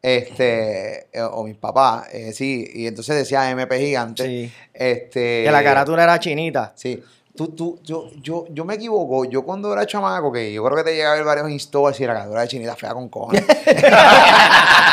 este, 0.00 1.06
eh, 1.12 1.22
o 1.32 1.44
mis 1.44 1.56
papás, 1.56 2.06
eh, 2.12 2.32
sí, 2.32 2.64
y 2.74 2.86
entonces 2.86 3.16
decía 3.16 3.50
MP 3.50 3.78
gigante. 3.78 4.24
Sí. 4.24 4.52
Este, 4.72 5.42
Que 5.44 5.50
la 5.50 5.62
carátula 5.64 6.04
era 6.04 6.18
chinita. 6.20 6.72
Sí. 6.76 7.02
Tú, 7.42 7.48
tú, 7.48 7.80
yo, 7.82 8.08
yo, 8.22 8.46
yo 8.50 8.64
me 8.64 8.74
equivoco. 8.74 9.24
Yo 9.24 9.42
cuando 9.42 9.72
era 9.72 9.84
chamaco, 9.84 10.30
que 10.30 10.52
yo 10.52 10.62
creo 10.62 10.76
que 10.76 10.84
te 10.84 10.90
llegué 10.90 11.06
a 11.06 11.14
ver 11.14 11.24
varios 11.24 11.50
instals 11.50 11.98
y 11.98 12.06
la 12.06 12.14
carátula 12.14 12.42
de 12.42 12.48
chinita 12.48 12.76
fea 12.76 12.94
con 12.94 13.08
cojones. 13.08 13.44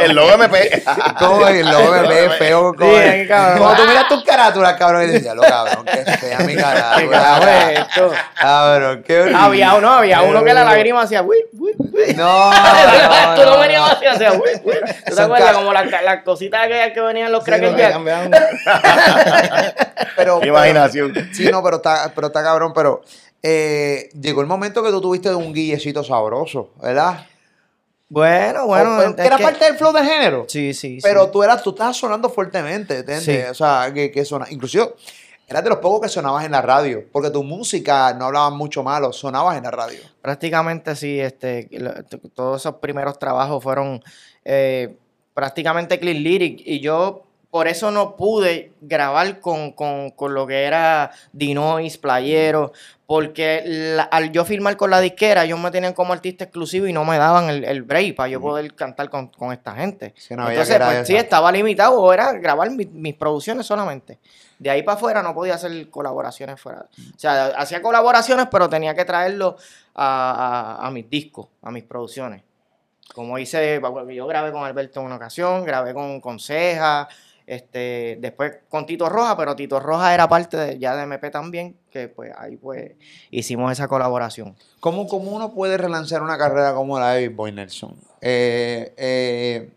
El 0.00 0.14
logo 0.14 0.32
MP. 0.32 0.82
Como 1.18 1.48
el 1.48 1.66
logo 1.70 1.92
me 1.92 2.08
ve 2.08 2.30
feo. 2.30 2.74
Cuando 2.74 3.74
tú 3.76 3.88
miras 3.88 4.08
tus 4.08 4.24
carátulas, 4.24 4.74
cabrón, 4.74 5.02
y 5.02 5.06
dices, 5.06 5.24
ya 5.24 5.34
lo 5.34 5.42
cabrón, 5.42 5.84
que 5.84 6.04
fea 6.12 6.38
mi 6.40 6.54
¿Qué 6.54 6.60
carajo 6.62 7.00
es 7.00 7.08
carátula. 7.10 8.30
Cabrón, 8.34 9.02
qué 9.06 9.20
horrible. 9.20 9.38
Había 9.40 9.74
uno, 9.74 9.90
había 9.92 10.22
uno 10.22 10.44
que 10.44 10.54
la 10.54 10.64
lágrima 10.64 11.02
hacía, 11.02 11.22
uy, 11.22 11.38
uy, 11.58 11.72
uy. 11.78 12.14
No, 12.14 12.50
Tú 13.36 13.42
no, 13.44 13.58
venías 13.60 13.92
así, 13.92 14.06
hacía, 14.06 14.32
uy, 14.32 14.50
uy. 14.64 14.74
¿Tú 15.06 15.14
te 15.14 15.22
acuerdas? 15.22 15.56
Como 15.56 15.72
las 15.72 16.22
cositas 16.24 16.64
aquellas 16.64 16.92
que 16.92 17.00
venían 17.00 17.26
en 17.26 17.32
los 17.32 17.44
Sí, 17.44 17.50
Cracker 17.50 17.70
no, 17.70 17.76
que 17.76 17.82
Jacks. 17.82 17.94
cambiaron. 17.94 18.30
Pero, 20.16 20.44
imaginación. 20.44 21.12
sí, 21.32 21.48
no, 21.50 21.62
pero 21.62 21.76
está, 21.76 22.12
pero 22.14 22.28
está 22.28 22.42
cabrón, 22.42 22.72
pero 22.74 23.02
eh, 23.42 24.08
llegó 24.20 24.40
el 24.40 24.46
momento 24.46 24.82
que 24.82 24.90
tú 24.90 25.00
tuviste 25.00 25.32
un 25.34 25.52
guillecito 25.52 26.02
sabroso, 26.02 26.70
¿verdad? 26.82 27.26
Bueno, 28.08 28.66
bueno. 28.66 28.96
O- 28.98 29.02
era 29.22 29.36
que- 29.36 29.42
parte 29.42 29.64
del 29.66 29.76
flow 29.76 29.92
del 29.92 30.04
género. 30.06 30.46
Sí, 30.48 30.72
sí, 30.72 30.98
Pero 31.02 31.24
sí. 31.26 31.30
tú 31.32 31.42
eras, 31.42 31.62
tú 31.62 31.70
estabas 31.70 31.96
sonando 31.96 32.30
fuertemente, 32.30 32.98
¿entiendes? 32.98 33.24
Sí. 33.24 33.38
O 33.50 33.54
sea, 33.54 33.90
que, 33.92 34.10
que 34.10 34.24
sona, 34.24 34.46
inclusive 34.50 34.94
eras 35.46 35.62
de 35.64 35.70
los 35.70 35.78
pocos 35.78 36.00
que 36.02 36.08
sonabas 36.08 36.44
en 36.44 36.52
la 36.52 36.60
radio, 36.62 37.04
porque 37.12 37.30
tu 37.30 37.42
música 37.42 38.12
no 38.14 38.26
hablaba 38.26 38.50
mucho 38.50 38.82
malo, 38.82 39.12
sonabas 39.12 39.56
en 39.56 39.64
la 39.64 39.70
radio. 39.70 40.00
Prácticamente 40.22 40.94
sí, 40.96 41.20
este, 41.20 41.68
todos 42.34 42.60
esos 42.62 42.76
primeros 42.76 43.18
trabajos 43.18 43.62
fueron 43.62 44.02
eh, 44.44 44.96
prácticamente 45.34 45.98
clean 45.98 46.22
lyric 46.22 46.60
y 46.64 46.80
yo 46.80 47.24
por 47.50 47.66
eso 47.66 47.90
no 47.90 48.14
pude 48.16 48.72
grabar 48.80 49.40
con, 49.40 49.72
con- 49.72 50.10
con 50.10 50.34
lo 50.34 50.46
que 50.46 50.64
era 50.64 51.10
Dinois, 51.32 51.96
Playero, 51.96 52.72
porque 53.06 53.62
la- 53.64 54.02
al 54.02 54.30
yo 54.32 54.44
firmar 54.44 54.76
con 54.76 54.90
la 54.90 55.00
disquera, 55.00 55.44
ellos 55.44 55.58
me 55.58 55.70
tenían 55.70 55.94
como 55.94 56.12
artista 56.12 56.44
exclusivo 56.44 56.86
y 56.86 56.92
no 56.92 57.04
me 57.04 57.16
daban 57.16 57.48
el, 57.48 57.64
el 57.64 57.82
break 57.82 58.16
para 58.16 58.28
yo 58.28 58.38
poder 58.40 58.74
cantar 58.74 59.08
con, 59.08 59.28
con 59.28 59.52
esta 59.52 59.74
gente. 59.74 60.12
Sí, 60.16 60.34
no 60.36 60.42
había 60.42 60.60
Entonces, 60.60 60.76
pues 60.98 61.06
sí, 61.06 61.16
estaba 61.16 61.50
limitado, 61.50 61.98
o 62.00 62.12
era 62.12 62.32
grabar 62.34 62.70
mi- 62.70 62.84
mis 62.84 63.14
producciones 63.14 63.64
solamente. 63.66 64.18
De 64.58 64.68
ahí 64.70 64.82
para 64.82 64.96
afuera 64.96 65.22
no 65.22 65.32
podía 65.34 65.54
hacer 65.54 65.88
colaboraciones 65.88 66.60
fuera. 66.60 66.80
O 67.14 67.18
sea, 67.18 67.46
hacía 67.56 67.80
colaboraciones, 67.80 68.48
pero 68.50 68.68
tenía 68.68 68.94
que 68.94 69.04
traerlo 69.06 69.56
a, 69.94 70.76
a- 70.82 70.86
a 70.86 70.90
mis 70.90 71.08
discos, 71.08 71.46
a 71.62 71.70
mis 71.70 71.84
producciones. 71.84 72.42
Como 73.14 73.38
hice, 73.38 73.80
yo 74.14 74.26
grabé 74.26 74.52
con 74.52 74.64
Alberto 74.64 75.00
en 75.00 75.06
una 75.06 75.16
ocasión, 75.16 75.64
grabé 75.64 75.94
con, 75.94 76.20
con 76.20 76.38
Ceja, 76.38 77.08
este, 77.48 78.18
después 78.20 78.52
con 78.68 78.84
Tito 78.84 79.08
Roja, 79.08 79.34
pero 79.34 79.56
Tito 79.56 79.80
Roja 79.80 80.12
era 80.12 80.28
parte 80.28 80.56
de, 80.58 80.78
ya 80.78 80.94
de 80.94 81.04
MP 81.04 81.30
también, 81.30 81.78
que 81.90 82.08
pues 82.08 82.30
ahí 82.36 82.56
pues 82.56 82.92
hicimos 83.30 83.72
esa 83.72 83.88
colaboración. 83.88 84.54
¿Cómo, 84.80 85.08
cómo 85.08 85.30
uno 85.30 85.54
puede 85.54 85.78
relanzar 85.78 86.22
una 86.22 86.36
carrera 86.36 86.74
como 86.74 86.98
la 86.98 87.14
de 87.14 87.28
Big 87.28 87.36
Boy 87.36 87.52
Nelson? 87.52 87.96
Eh, 88.20 88.92
eh, 88.98 89.70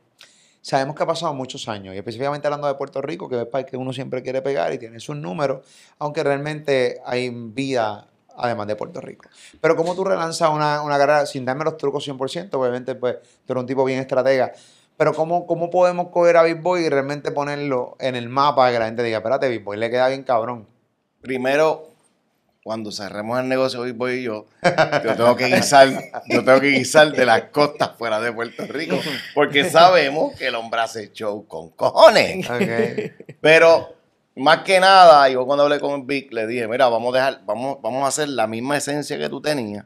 sabemos 0.62 0.98
que 0.98 1.04
ha 1.04 1.08
pasado 1.08 1.34
muchos 1.34 1.70
años, 1.70 1.96
y 1.96 1.98
específicamente 1.98 2.46
hablando 2.46 2.68
de 2.68 2.76
Puerto 2.76 3.02
Rico, 3.02 3.30
que 3.30 3.36
es 3.36 3.42
el 3.42 3.48
país 3.48 3.66
que 3.66 3.78
uno 3.78 3.94
siempre 3.94 4.22
quiere 4.22 4.42
pegar 4.42 4.74
y 4.74 4.78
tiene 4.78 5.00
sus 5.00 5.16
números, 5.16 5.66
aunque 5.98 6.24
realmente 6.24 7.00
hay 7.06 7.30
vida 7.30 8.06
además 8.36 8.68
de 8.68 8.76
Puerto 8.76 9.00
Rico. 9.00 9.30
Pero 9.62 9.78
¿cómo 9.78 9.96
tú 9.96 10.04
relanzas 10.04 10.50
una, 10.50 10.82
una 10.82 10.98
carrera 10.98 11.26
sin 11.26 11.46
darme 11.46 11.64
los 11.64 11.78
trucos 11.78 12.06
100%? 12.06 12.50
Obviamente, 12.54 12.96
pues, 12.96 13.18
tú 13.46 13.54
eres 13.54 13.62
un 13.62 13.68
tipo 13.68 13.86
bien 13.86 14.00
estratega. 14.00 14.52
Pero 15.02 15.16
¿cómo, 15.16 15.48
cómo 15.48 15.72
podemos 15.72 16.10
coger 16.10 16.38
a 16.38 16.44
Big 16.44 16.62
Boy 16.62 16.86
y 16.86 16.90
realmente 16.90 17.32
ponerlo 17.32 17.98
en 18.00 18.16
el 18.16 18.30
mapa 18.30 18.72
que 18.72 18.78
la 18.78 18.86
gente 18.86 19.02
diga, 19.02 19.18
espérate, 19.18 19.50
Big 19.50 19.64
Boy 19.64 19.76
le 19.76 19.90
queda 19.90 20.08
bien 20.10 20.22
cabrón? 20.22 20.68
Primero, 21.22 21.88
cuando 22.64 22.92
cerremos 22.92 23.40
el 23.40 23.50
negocio 23.50 23.82
Big 23.82 23.96
Boy 23.96 24.20
y 24.20 24.24
yo, 24.26 24.46
yo 25.04 25.16
tengo 25.16 25.36
que 25.36 25.48
guisar, 25.48 25.90
yo 26.28 26.46
tengo 26.46 26.60
que 26.60 26.68
guisar 26.68 27.12
de 27.14 27.26
las 27.26 27.46
costas 27.46 27.94
fuera 27.98 28.22
de 28.22 28.32
Puerto 28.32 28.64
Rico. 28.68 28.96
Porque 29.34 29.68
sabemos 29.72 30.38
que 30.38 30.50
el 30.50 30.54
hombre 30.54 30.82
hace 30.82 31.12
show 31.12 31.48
con 31.48 31.72
cojones. 31.72 32.48
Pero 33.42 33.96
más 34.36 34.60
que 34.60 34.80
nada, 34.80 35.28
yo 35.30 35.48
cuando 35.48 35.64
hablé 35.64 35.80
con 35.80 36.06
Vic 36.06 36.32
le 36.32 36.46
dije, 36.46 36.68
mira, 36.68 36.90
vamos 36.90 37.16
a 37.16 37.18
dejar, 37.18 37.42
vamos, 37.48 37.80
vamos 37.82 38.04
a 38.04 38.08
hacer 38.10 38.30
la 38.30 38.46
misma 38.46 38.78
esencia 38.78 39.18
que 39.18 39.30
tú 39.30 39.42
tenías. 39.42 39.84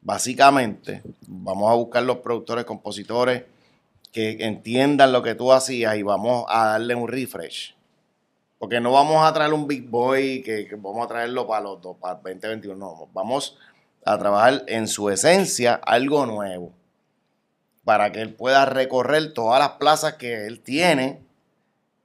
Básicamente, 0.00 1.02
vamos 1.28 1.70
a 1.70 1.74
buscar 1.76 2.02
los 2.02 2.16
productores, 2.16 2.64
compositores 2.64 3.44
que 4.12 4.44
entiendan 4.44 5.12
lo 5.12 5.22
que 5.22 5.34
tú 5.34 5.52
hacías 5.52 5.96
y 5.96 6.02
vamos 6.02 6.44
a 6.48 6.66
darle 6.66 6.94
un 6.94 7.08
refresh. 7.08 7.76
Porque 8.58 8.80
no 8.80 8.90
vamos 8.92 9.24
a 9.24 9.32
traer 9.32 9.52
un 9.52 9.68
Big 9.68 9.88
Boy 9.88 10.42
que, 10.42 10.68
vamos 10.76 11.04
a 11.04 11.08
traerlo 11.08 11.46
para 11.46 11.62
los 11.62 11.80
dos, 11.80 11.96
para 11.98 12.14
el 12.14 12.40
2021. 12.40 12.74
No, 12.74 13.08
vamos 13.12 13.56
a 14.04 14.18
trabajar 14.18 14.64
en 14.66 14.88
su 14.88 15.10
esencia 15.10 15.74
algo 15.74 16.26
nuevo. 16.26 16.72
Para 17.84 18.10
que 18.10 18.20
él 18.20 18.34
pueda 18.34 18.64
recorrer 18.66 19.32
todas 19.32 19.60
las 19.60 19.72
plazas 19.72 20.14
que 20.14 20.46
él 20.46 20.60
tiene 20.60 21.22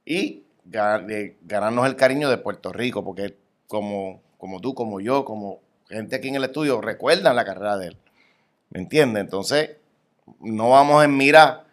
y 0.04 0.44
ganarnos 0.64 1.86
el 1.86 1.96
cariño 1.96 2.30
de 2.30 2.38
Puerto 2.38 2.72
Rico, 2.72 3.04
porque 3.04 3.36
como, 3.66 4.22
como 4.38 4.60
tú, 4.60 4.74
como 4.74 5.00
yo, 5.00 5.24
como 5.24 5.60
gente 5.88 6.16
aquí 6.16 6.28
en 6.28 6.36
el 6.36 6.44
estudio, 6.44 6.80
recuerdan 6.80 7.36
la 7.36 7.44
carrera 7.44 7.76
de 7.76 7.88
él. 7.88 7.96
¿Me 8.70 8.80
entiendes? 8.80 9.22
Entonces, 9.22 9.76
no 10.40 10.70
vamos 10.70 11.04
en 11.04 11.16
mira, 11.16 11.63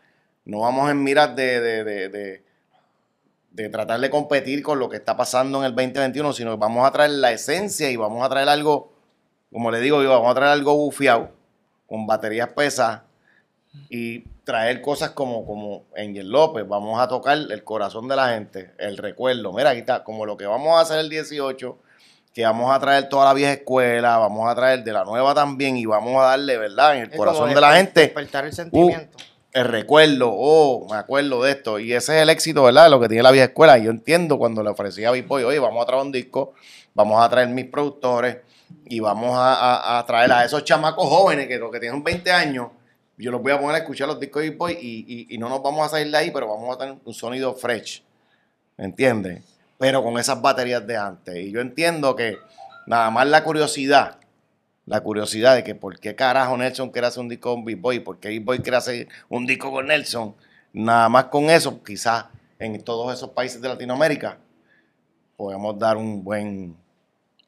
no 0.45 0.59
vamos 0.61 0.89
en 0.89 1.03
miras 1.03 1.35
de, 1.35 1.59
de, 1.61 1.83
de, 1.83 2.09
de- 2.09 2.43
de 3.51 3.67
tratar 3.69 3.99
de 3.99 4.09
competir 4.09 4.63
con 4.63 4.79
lo 4.79 4.87
que 4.87 4.95
está 4.95 5.17
pasando 5.17 5.59
en 5.59 5.65
el 5.65 5.75
2021, 5.75 6.31
sino 6.31 6.51
que 6.51 6.57
vamos 6.57 6.87
a 6.87 6.91
traer 6.91 7.11
la 7.11 7.31
esencia 7.33 7.91
y 7.91 7.97
vamos 7.97 8.25
a 8.25 8.29
traer 8.29 8.47
algo, 8.47 8.93
como 9.51 9.69
le 9.71 9.81
digo 9.81 10.01
yo, 10.01 10.09
vamos 10.09 10.31
a 10.31 10.35
traer 10.35 10.51
algo 10.53 10.73
bufiado, 10.75 11.31
con 11.85 12.07
baterías 12.07 12.47
pesadas, 12.53 13.01
y 13.89 14.19
traer 14.45 14.81
cosas 14.81 15.11
como, 15.11 15.45
como 15.45 15.83
Angel 15.97 16.29
López. 16.29 16.65
Vamos 16.65 16.99
a 17.01 17.09
tocar 17.09 17.37
el 17.37 17.63
corazón 17.65 18.07
de 18.07 18.15
la 18.15 18.29
gente, 18.29 18.71
el 18.77 18.95
recuerdo. 18.97 19.51
Mira, 19.51 19.71
aquí 19.71 19.79
está, 19.81 20.03
como 20.05 20.25
lo 20.25 20.37
que 20.37 20.45
vamos 20.45 20.77
a 20.77 20.81
hacer 20.81 20.99
el 20.99 21.09
18, 21.09 21.77
que 22.33 22.43
vamos 22.45 22.73
a 22.73 22.79
traer 22.79 23.09
toda 23.09 23.25
la 23.25 23.33
vieja 23.33 23.51
escuela, 23.51 24.17
vamos 24.17 24.49
a 24.49 24.55
traer 24.55 24.81
de 24.85 24.93
la 24.93 25.03
nueva 25.03 25.33
también 25.35 25.75
y 25.75 25.85
vamos 25.85 26.21
a 26.21 26.27
darle, 26.27 26.57
¿verdad? 26.57 26.95
En 26.95 27.03
el 27.03 27.11
Es 27.11 27.17
corazón 27.17 27.53
de 27.53 27.59
la 27.59 27.73
gente 27.75 28.01
Despertar 28.01 28.45
el 28.45 28.53
sentimiento. 28.53 29.17
El 29.53 29.65
recuerdo, 29.65 30.31
oh, 30.33 30.87
me 30.89 30.97
acuerdo 30.97 31.43
de 31.43 31.51
esto. 31.51 31.79
Y 31.79 31.93
ese 31.93 32.17
es 32.17 32.23
el 32.23 32.29
éxito, 32.29 32.63
¿verdad? 32.63 32.89
Lo 32.89 32.99
que 32.99 33.07
tiene 33.07 33.23
la 33.23 33.31
vieja 33.31 33.47
escuela. 33.47 33.77
Yo 33.77 33.91
entiendo 33.91 34.37
cuando 34.37 34.63
le 34.63 34.69
ofrecí 34.69 35.03
a 35.03 35.11
Big 35.11 35.27
Boy, 35.27 35.43
oye, 35.43 35.59
vamos 35.59 35.83
a 35.83 35.85
traer 35.85 36.03
un 36.03 36.11
disco, 36.11 36.53
vamos 36.93 37.23
a 37.23 37.29
traer 37.29 37.49
mis 37.49 37.65
productores 37.65 38.37
y 38.85 38.99
vamos 38.99 39.35
a, 39.35 40.03
traer 40.07 40.31
a 40.31 40.45
esos 40.45 40.63
chamacos 40.63 41.07
jóvenes 41.07 41.47
que 41.47 41.57
lo 41.57 41.69
que 41.69 41.79
tienen 41.79 42.03
20 42.03 42.31
años, 42.31 42.69
yo 43.17 43.29
los 43.31 43.41
voy 43.41 43.51
a 43.51 43.59
poner 43.59 43.75
a 43.75 43.79
escuchar 43.79 44.07
los 44.07 44.19
discos 44.19 44.41
de 44.41 44.49
Big 44.49 44.57
Boy 44.57 44.77
y 45.29 45.37
no 45.37 45.49
nos 45.49 45.61
vamos 45.61 45.85
a 45.85 45.89
salir 45.89 46.09
de 46.09 46.17
ahí, 46.17 46.31
pero 46.31 46.47
vamos 46.47 46.73
a 46.75 46.79
tener 46.79 46.95
un 47.03 47.13
sonido 47.13 47.53
fresh, 47.53 48.01
¿me 48.77 48.85
entiendes? 48.85 49.43
Pero 49.77 50.01
con 50.01 50.17
esas 50.17 50.41
baterías 50.41 50.85
de 50.87 50.95
antes. 50.95 51.35
Y 51.35 51.51
yo 51.51 51.59
entiendo 51.59 52.15
que 52.15 52.37
nada 52.87 53.09
más 53.09 53.27
la 53.27 53.43
curiosidad 53.43 54.20
la 54.91 54.99
curiosidad 54.99 55.55
de 55.55 55.63
que 55.63 55.73
por 55.73 55.97
qué 56.01 56.15
carajo 56.15 56.57
Nelson 56.57 56.89
quiere 56.89 57.07
hacer 57.07 57.21
un 57.21 57.29
disco 57.29 57.53
con 57.53 57.63
Big 57.63 57.77
Boy, 57.77 58.01
por 58.01 58.19
qué 58.19 58.27
Big 58.27 58.43
Boy 58.43 58.59
quiere 58.59 58.75
hacer 58.75 59.07
un 59.29 59.45
disco 59.45 59.71
con 59.71 59.87
Nelson. 59.87 60.35
Nada 60.73 61.07
más 61.07 61.25
con 61.27 61.49
eso, 61.49 61.81
quizás 61.81 62.25
en 62.59 62.83
todos 62.83 63.13
esos 63.13 63.29
países 63.29 63.61
de 63.61 63.69
Latinoamérica 63.69 64.37
podemos 65.37 65.79
dar 65.79 65.95
un 65.95 66.25
buen, 66.25 66.75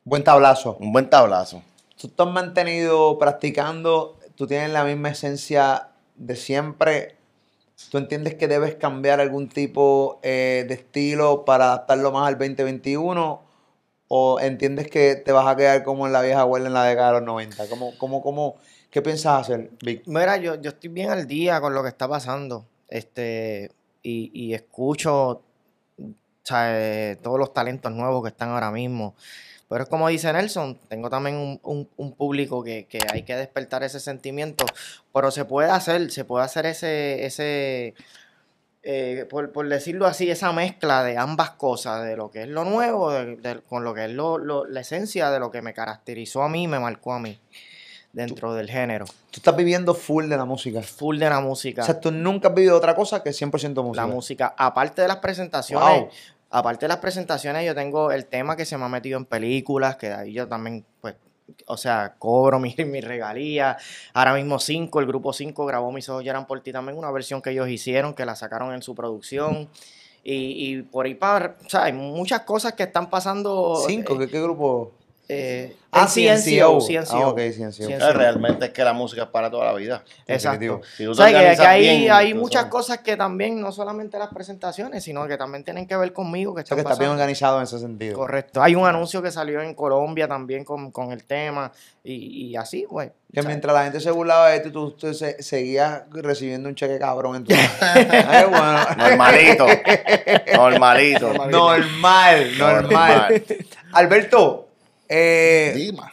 Buen 0.06 0.24
tablazo. 0.24 0.78
un 0.80 0.94
buen 0.94 1.10
tablazo. 1.10 1.62
Tú 2.00 2.08
te 2.08 2.24
has 2.24 2.30
mantenido 2.30 3.20
practicando, 3.20 4.18
tú 4.36 4.48
tienes 4.48 4.70
la 4.70 4.86
misma 4.86 5.10
esencia 5.10 5.90
de 6.16 6.38
siempre. 6.38 7.18
¿Tú 7.92 7.98
entiendes 7.98 8.36
que 8.36 8.48
debes 8.48 8.76
cambiar 8.76 9.20
algún 9.20 9.50
tipo 9.50 10.22
eh, 10.24 10.64
de 10.66 10.76
estilo 10.76 11.44
para 11.44 11.66
adaptarlo 11.66 12.14
más 12.14 12.26
al 12.26 12.38
2021? 12.38 13.42
¿O 14.08 14.40
entiendes 14.40 14.88
que 14.90 15.16
te 15.16 15.32
vas 15.32 15.48
a 15.48 15.56
quedar 15.56 15.84
como 15.84 16.06
en 16.08 16.14
la 16.14 16.22
vieja 16.22 16.42
abuela 16.42 16.68
en 16.68 16.74
la 16.74 16.84
década 16.84 17.08
de 17.08 17.14
los 17.20 17.24
90? 17.24 17.68
¿Cómo, 17.70 17.98
cómo, 17.98 18.22
cómo, 18.22 18.56
¿Qué 18.92 19.02
piensas 19.02 19.42
hacer, 19.42 19.72
Vic? 19.82 20.04
Mira, 20.06 20.38
yo, 20.38 20.56
yo 20.62 20.70
estoy 20.70 20.90
bien 20.90 21.10
al 21.10 21.26
día 21.28 21.60
con 21.62 21.74
lo 21.74 21.82
que 21.82 21.90
está 21.90 22.08
pasando. 22.08 22.66
Este, 22.90 23.72
y, 24.04 24.30
y 24.34 24.54
escucho 24.54 25.42
eh, 26.56 27.18
todos 27.22 27.40
los 27.40 27.54
talentos 27.54 27.92
nuevos 27.92 28.22
que 28.24 28.30
están 28.30 28.50
ahora 28.50 28.72
mismo. 28.72 29.16
Pero 29.70 29.84
es 29.86 29.90
como 29.90 30.08
dice 30.10 30.32
Nelson, 30.32 30.78
tengo 30.88 31.10
también 31.10 31.36
un, 31.38 31.60
un- 31.64 31.90
un 31.98 32.12
público 32.12 32.64
que, 32.64 32.86
que 32.86 33.00
hay 33.12 33.24
que 33.24 33.36
despertar 33.36 33.82
ese 33.84 34.00
sentimiento. 34.00 34.66
Pero 35.14 35.32
se 35.32 35.46
puede 35.46 35.72
hacer, 35.72 36.12
se 36.12 36.26
puede 36.26 36.46
hacer 36.46 36.66
ese, 36.68 37.26
ese 37.26 37.96
eh, 38.84 39.26
por, 39.30 39.52
por 39.52 39.68
decirlo 39.70 40.06
así, 40.06 40.30
esa 40.30 40.52
mezcla 40.52 41.04
de 41.04 41.18
ambas 41.18 41.52
cosas, 41.52 42.04
de 42.06 42.18
lo 42.18 42.30
que 42.30 42.44
es 42.44 42.48
lo 42.50 42.66
nuevo, 42.66 43.12
de- 43.12 43.38
de- 43.38 43.62
con 43.62 43.84
lo 43.84 43.94
que 43.94 44.06
es 44.06 44.12
lo- 44.12 44.38
lo- 44.38 44.66
la 44.66 44.82
esencia 44.82 45.32
de 45.32 45.40
lo 45.40 45.52
que 45.52 45.62
me 45.62 45.74
caracterizó 45.74 46.44
a 46.44 46.50
mí, 46.50 46.68
me 46.68 46.80
marcó 46.80 47.14
a 47.14 47.20
mí 47.20 47.40
dentro 48.12 48.54
del 48.54 48.70
género. 48.70 49.06
Tú 49.06 49.38
estás 49.38 49.56
viviendo 49.56 49.94
full 49.96 50.28
de 50.28 50.38
la 50.38 50.46
música. 50.46 50.82
Full 50.82 51.18
de 51.18 51.30
la 51.30 51.40
música. 51.40 51.82
O 51.82 51.86
sea, 51.86 52.00
tú 52.00 52.12
nunca 52.12 52.50
has 52.50 52.54
vivido 52.54 52.78
otra 52.78 52.94
cosa 52.94 53.24
que 53.24 53.32
100% 53.34 53.84
música. 53.84 54.06
la 54.06 54.14
música. 54.14 54.54
Aparte 54.58 55.02
de 55.02 55.08
las 55.08 55.18
presentaciones, 55.18 56.00
Wow. 56.02 56.10
aparte 56.52 56.86
de 56.86 56.90
las 56.90 56.98
presentaciones, 56.98 57.66
yo 57.66 57.74
tengo 57.74 58.12
el 58.12 58.26
tema 58.26 58.56
que 58.56 58.66
se 58.66 58.78
me 58.78 58.86
ha 58.86 58.90
metido 58.90 59.18
en 59.18 59.26
películas, 59.26 59.96
que 59.96 60.12
ahí 60.12 60.34
yo 60.34 60.48
también, 60.48 60.86
pues, 61.02 61.16
o 61.68 61.78
sea, 61.78 62.16
cobro 62.20 62.60
mi, 62.60 62.76
mi 62.86 63.02
regalía. 63.02 63.78
Ahora 64.14 64.34
mismo 64.34 64.60
5, 64.60 65.00
el 65.00 65.06
grupo 65.06 65.34
5 65.34 65.66
grabó 65.66 65.92
Mis 65.92 66.10
ojos 66.10 66.24
lloran 66.24 66.48
por 66.48 66.62
ti 66.62 66.72
también, 66.72 66.98
una 66.98 67.12
versión 67.12 67.42
que 67.42 67.52
ellos 67.52 67.70
hicieron, 67.70 68.14
que 68.14 68.26
la 68.26 68.36
sacaron 68.36 68.74
en 68.74 68.82
su 68.82 68.96
producción. 68.96 69.70
Y, 70.24 70.76
y 70.78 70.82
por 70.84 71.06
ahí 71.06 71.16
para, 71.16 71.58
o 71.66 71.70
sea, 71.70 71.84
hay 71.84 71.94
muchas 71.94 72.42
cosas 72.42 72.74
que 72.74 72.84
están 72.84 73.10
pasando. 73.10 73.84
¿Cinco? 73.86 74.16
eh, 74.16 74.20
¿Qué, 74.20 74.28
qué 74.30 74.42
grupo? 74.42 74.94
Eh, 75.30 75.76
Ah, 75.96 76.08
en 76.16 76.38
CNCO, 76.42 76.82
CNCO. 76.82 77.16
Ah, 77.16 77.28
ok, 77.28 77.38
CNCO. 77.56 77.72
CNCO. 77.72 77.92
Eh, 77.92 78.14
Realmente 78.14 78.66
es 78.66 78.72
que 78.72 78.84
la 78.84 78.94
música 78.94 79.22
es 79.24 79.30
para 79.30 79.52
toda 79.52 79.66
la 79.66 79.74
vida. 79.74 80.04
Exacto. 80.26 80.82
Si 80.98 81.06
O 81.06 81.14
sea, 81.14 81.28
que, 81.28 81.62
hay, 81.68 81.82
bien, 81.82 82.12
hay 82.12 82.34
tú 82.34 82.40
muchas 82.40 82.62
sabes. 82.64 82.72
cosas 82.72 82.98
que 83.02 83.16
también, 83.16 83.62
no 83.62 83.72
solamente 83.72 84.18
las 84.18 84.30
presentaciones, 84.30 85.04
sino 85.04 85.28
que 85.28 85.38
también 85.38 85.64
tienen 85.64 85.86
que 85.88 85.96
ver 85.96 86.12
conmigo, 86.12 86.56
que 86.56 86.62
están 86.62 86.80
estás 86.80 86.98
bien 86.98 87.12
organizado 87.12 87.58
en 87.58 87.64
ese 87.66 87.78
sentido. 87.78 88.16
Correcto. 88.18 88.64
Hay 88.64 88.74
un 88.74 88.88
anuncio 88.88 89.22
que 89.22 89.30
salió 89.30 89.62
en 89.62 89.76
Colombia 89.76 90.28
también 90.28 90.64
con, 90.66 90.90
con 90.90 91.12
el 91.12 91.26
tema 91.26 91.72
y, 92.04 92.48
y 92.48 92.56
así, 92.56 92.86
güey. 92.86 93.12
Que 93.32 93.44
mientras 93.44 93.72
la 93.76 93.84
gente 93.84 94.00
se 94.00 94.10
burlaba 94.10 94.50
de 94.50 94.62
ti, 94.62 94.72
tú, 94.72 94.92
tú 94.94 95.14
se- 95.14 95.44
seguías 95.44 96.04
recibiendo 96.12 96.70
un 96.70 96.74
cheque 96.76 96.98
cabrón 96.98 97.36
en 97.36 97.44
tu 97.44 97.54
Ay, 97.82 98.46
bueno. 98.50 98.80
Normalito. 98.98 99.68
Normalito. 100.56 101.38
Normal, 101.50 102.58
normal. 102.58 103.44
Alberto, 103.94 104.63
eh, 105.14 105.74
Dima. 105.76 106.12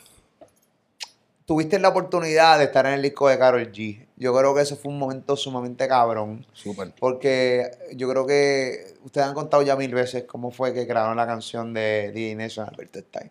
tuviste 1.46 1.78
la 1.78 1.88
oportunidad 1.88 2.58
de 2.58 2.64
estar 2.64 2.86
en 2.86 2.94
el 2.94 3.02
disco 3.02 3.28
de 3.28 3.38
Carol 3.38 3.72
G. 3.72 4.06
Yo 4.16 4.36
creo 4.36 4.54
que 4.54 4.62
ese 4.62 4.76
fue 4.76 4.92
un 4.92 4.98
momento 4.98 5.36
sumamente 5.36 5.88
cabrón. 5.88 6.44
Súper. 6.52 6.92
Porque 6.98 7.70
yo 7.94 8.08
creo 8.10 8.26
que 8.26 8.94
ustedes 9.02 9.26
han 9.26 9.34
contado 9.34 9.62
ya 9.62 9.76
mil 9.76 9.94
veces 9.94 10.24
cómo 10.24 10.50
fue 10.50 10.74
que 10.74 10.86
crearon 10.86 11.16
la 11.16 11.26
canción 11.26 11.72
de 11.72 12.12
DJ 12.12 12.34
Nelson 12.36 12.68
Alberto 12.68 12.98
Stein. 13.00 13.30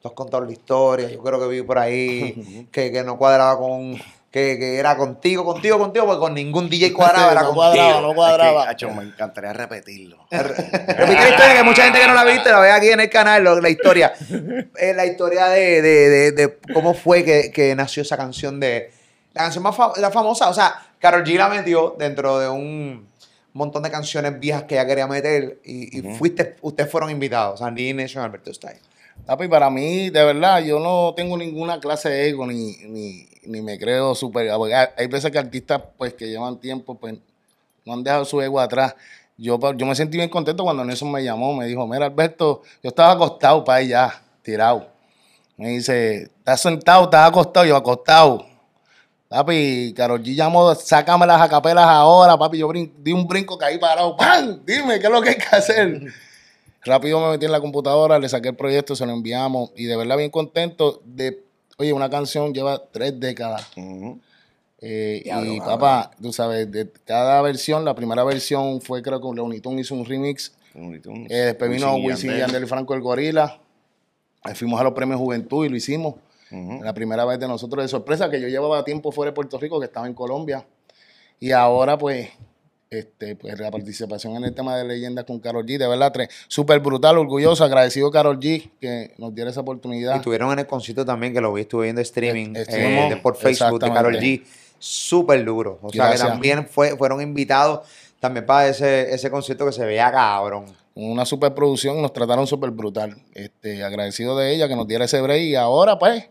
Tú 0.00 0.08
has 0.08 0.14
contado 0.14 0.44
la 0.44 0.52
historia, 0.52 1.10
yo 1.10 1.22
creo 1.22 1.38
que 1.38 1.48
vi 1.48 1.62
por 1.62 1.78
ahí 1.78 2.68
que, 2.72 2.90
que 2.90 3.02
no 3.02 3.18
cuadraba 3.18 3.58
con, 3.58 3.98
que, 4.30 4.58
que 4.58 4.76
era 4.78 4.96
contigo, 4.96 5.44
contigo, 5.44 5.78
contigo, 5.78 6.06
porque 6.06 6.20
con 6.20 6.34
ningún 6.34 6.68
DJ 6.70 6.92
cuadraba, 6.92 7.32
era 7.32 7.42
No 7.42 7.48
contigo. 7.54 7.64
cuadraba, 7.74 8.00
no 8.00 8.14
cuadraba. 8.14 8.70
Es 8.70 8.76
que, 8.76 8.86
me 8.86 9.02
encantaría 9.02 9.52
repetirlo. 9.52 10.24
Repite 10.30 11.14
la 11.14 11.28
historia 11.30 11.54
que 11.56 11.62
mucha 11.64 11.82
gente 11.84 11.98
que 12.00 12.06
no 12.06 12.14
la 12.14 12.24
viste 12.24 12.50
la 12.50 12.60
ve 12.60 12.70
aquí 12.70 12.88
en 12.90 13.00
el 13.00 13.10
canal, 13.10 13.42
lo- 13.42 13.60
la 13.60 13.68
historia. 13.70 14.12
Eh, 14.78 14.94
la 14.94 15.04
historia 15.06 15.46
de, 15.48 15.82
de- 15.82 16.08
de- 16.08 16.32
de 16.32 16.58
cómo 16.72 16.94
fue 16.94 17.24
que, 17.24 17.50
que 17.50 17.74
nació 17.74 18.02
esa 18.02 18.16
canción 18.16 18.60
de. 18.60 18.92
La 19.32 19.42
canción 19.42 19.62
más 19.64 19.74
fa- 19.76 19.92
la 19.96 20.10
famosa, 20.10 20.48
o 20.48 20.54
sea, 20.54 20.74
Carol 20.98 21.24
G 21.24 21.36
la 21.36 21.48
metió 21.48 21.96
dentro 21.98 22.38
de 22.38 22.48
un 22.48 23.08
montón 23.52 23.82
de 23.82 23.90
canciones 23.90 24.38
viejas 24.38 24.64
que 24.64 24.74
ella 24.76 24.86
quería 24.86 25.06
meter 25.08 25.60
y, 25.64 25.98
y 25.98 26.02
fuiste, 26.14 26.56
ustedes 26.62 26.88
fueron 26.90 27.10
invitados, 27.10 27.60
Lee 27.74 27.92
Nation 27.94 28.22
Alberto 28.24 28.52
Stein. 28.54 28.78
Papi, 29.26 29.48
para 29.48 29.70
mí, 29.70 30.10
de 30.10 30.24
verdad, 30.24 30.60
yo 30.62 30.78
no 30.80 31.14
tengo 31.16 31.36
ninguna 31.36 31.78
clase 31.80 32.08
de 32.08 32.28
ego 32.28 32.46
ni, 32.46 32.76
ni, 32.86 33.28
ni 33.44 33.60
me 33.60 33.78
creo 33.78 34.14
súper. 34.14 34.50
porque 34.56 34.74
Hay, 34.74 35.06
veces 35.06 35.30
que 35.30 35.38
artistas 35.38 35.82
pues 35.96 36.14
que 36.14 36.28
llevan 36.28 36.58
tiempo, 36.58 36.94
pues 36.94 37.14
no 37.84 37.94
han 37.94 38.04
dejado 38.04 38.24
su 38.24 38.40
ego 38.40 38.60
atrás. 38.60 38.94
Yo, 39.36 39.58
yo 39.74 39.86
me 39.86 39.94
sentí 39.94 40.18
bien 40.18 40.28
contento 40.28 40.64
cuando 40.64 40.84
Nelson 40.84 41.10
me 41.10 41.24
llamó, 41.24 41.54
me 41.54 41.66
dijo, 41.66 41.86
mira 41.86 42.06
Alberto, 42.06 42.62
yo 42.82 42.88
estaba 42.88 43.12
acostado 43.12 43.64
para 43.64 43.78
allá, 43.78 44.22
tirado. 44.42 44.86
Me 45.56 45.70
dice, 45.70 46.24
¿estás 46.38 46.60
sentado? 46.60 47.04
¿Estás 47.04 47.28
acostado? 47.28 47.66
Yo, 47.66 47.76
acostado. 47.76 48.46
Papi, 49.28 49.94
Karol 49.96 50.22
G 50.22 50.34
llamó, 50.34 50.74
sácame 50.74 51.24
las 51.26 51.40
acapelas 51.40 51.86
ahora, 51.86 52.36
papi. 52.36 52.58
Yo 52.58 52.70
di 52.72 53.12
un 53.12 53.28
brinco, 53.28 53.56
caí 53.56 53.78
parado. 53.78 54.16
¡Pam! 54.16 54.60
Dime, 54.64 54.98
¿qué 54.98 55.06
es 55.06 55.12
lo 55.12 55.22
que 55.22 55.28
hay 55.30 55.36
que 55.36 55.56
hacer? 55.56 56.12
Rápido 56.82 57.20
me 57.20 57.30
metí 57.30 57.44
en 57.44 57.52
la 57.52 57.60
computadora, 57.60 58.18
le 58.18 58.28
saqué 58.28 58.48
el 58.48 58.56
proyecto, 58.56 58.96
se 58.96 59.06
lo 59.06 59.12
enviamos. 59.12 59.70
Y 59.76 59.84
de 59.84 59.96
verdad 59.96 60.16
bien 60.16 60.30
contento 60.30 61.00
de... 61.04 61.44
Oye, 61.80 61.94
una 61.94 62.10
canción 62.10 62.52
lleva 62.52 62.78
tres 62.92 63.18
décadas. 63.18 63.70
Eh, 64.82 65.22
y 65.24 65.60
papá, 65.60 66.10
tú 66.20 66.30
sabes, 66.30 66.70
de 66.70 66.90
cada 67.06 67.40
versión, 67.40 67.86
la 67.86 67.94
primera 67.94 68.22
versión 68.22 68.82
fue 68.82 69.00
creo 69.00 69.18
que 69.18 69.34
Looney 69.34 69.60
Tunes 69.60 69.86
hizo 69.86 69.94
un 69.94 70.04
remix. 70.04 70.52
Eh, 70.74 71.36
después 71.36 71.70
vino 71.70 71.94
Wisin 71.94 72.32
y 72.32 72.34
y 72.34 72.36
Yandel. 72.36 72.38
Yandel 72.40 72.66
Franco 72.66 72.92
el 72.92 73.00
Gorila. 73.00 73.58
Ahí 74.42 74.54
fuimos 74.54 74.78
a 74.78 74.84
los 74.84 74.92
premios 74.92 75.18
Juventud 75.18 75.64
y 75.64 75.70
lo 75.70 75.76
hicimos. 75.76 76.16
La 76.50 76.92
primera 76.92 77.24
vez 77.24 77.40
de 77.40 77.48
nosotros 77.48 77.82
de 77.82 77.88
sorpresa, 77.88 78.28
que 78.28 78.42
yo 78.42 78.48
llevaba 78.48 78.84
tiempo 78.84 79.10
fuera 79.10 79.30
de 79.30 79.34
Puerto 79.34 79.56
Rico, 79.58 79.80
que 79.80 79.86
estaba 79.86 80.06
en 80.06 80.12
Colombia. 80.12 80.66
Y 81.38 81.52
ahora, 81.52 81.96
pues, 81.96 82.28
este, 82.90 83.36
pues 83.36 83.56
la 83.60 83.70
participación 83.70 84.34
en 84.34 84.44
el 84.44 84.52
tema 84.52 84.76
de 84.76 84.84
leyendas 84.84 85.24
con 85.24 85.38
Carol 85.38 85.64
G, 85.64 85.78
de 85.78 85.86
verdad, 85.86 86.10
tres, 86.12 86.28
súper 86.48 86.80
brutal, 86.80 87.18
orgulloso, 87.18 87.62
agradecido 87.62 88.10
Carol 88.10 88.40
G 88.40 88.68
que 88.80 89.14
nos 89.16 89.32
diera 89.32 89.50
esa 89.50 89.60
oportunidad. 89.60 90.14
Y 90.14 90.16
estuvieron 90.16 90.52
en 90.52 90.58
el 90.58 90.66
concierto 90.66 91.04
también, 91.04 91.32
que 91.32 91.40
lo 91.40 91.52
vi, 91.52 91.62
estuve 91.62 91.84
viendo 91.84 92.00
streaming 92.00 92.56
Eh, 92.56 92.64
eh, 92.68 93.06
de 93.10 93.16
por 93.18 93.36
Facebook 93.36 93.80
de 93.80 93.92
Carol. 93.92 94.16
G. 94.16 94.44
Súper 94.80 95.44
duro. 95.44 95.78
O 95.82 95.90
sea, 95.90 96.10
que 96.10 96.18
también 96.18 96.66
fue, 96.66 96.96
fueron 96.96 97.20
invitados 97.20 97.86
también 98.18 98.44
para 98.44 98.66
ese, 98.66 99.14
ese 99.14 99.30
concierto 99.30 99.66
que 99.66 99.72
se 99.72 99.84
veía 99.84 100.10
cabrón. 100.10 100.66
Una 100.94 101.24
superproducción, 101.24 102.02
nos 102.02 102.12
trataron 102.12 102.48
súper 102.48 102.70
brutal. 102.70 103.16
Este, 103.34 103.84
agradecido 103.84 104.36
de 104.36 104.52
ella 104.52 104.66
que 104.66 104.74
nos 104.74 104.88
diera 104.88 105.04
ese 105.04 105.20
break. 105.20 105.42
Y 105.42 105.54
ahora, 105.54 105.96
pues, 105.98 106.28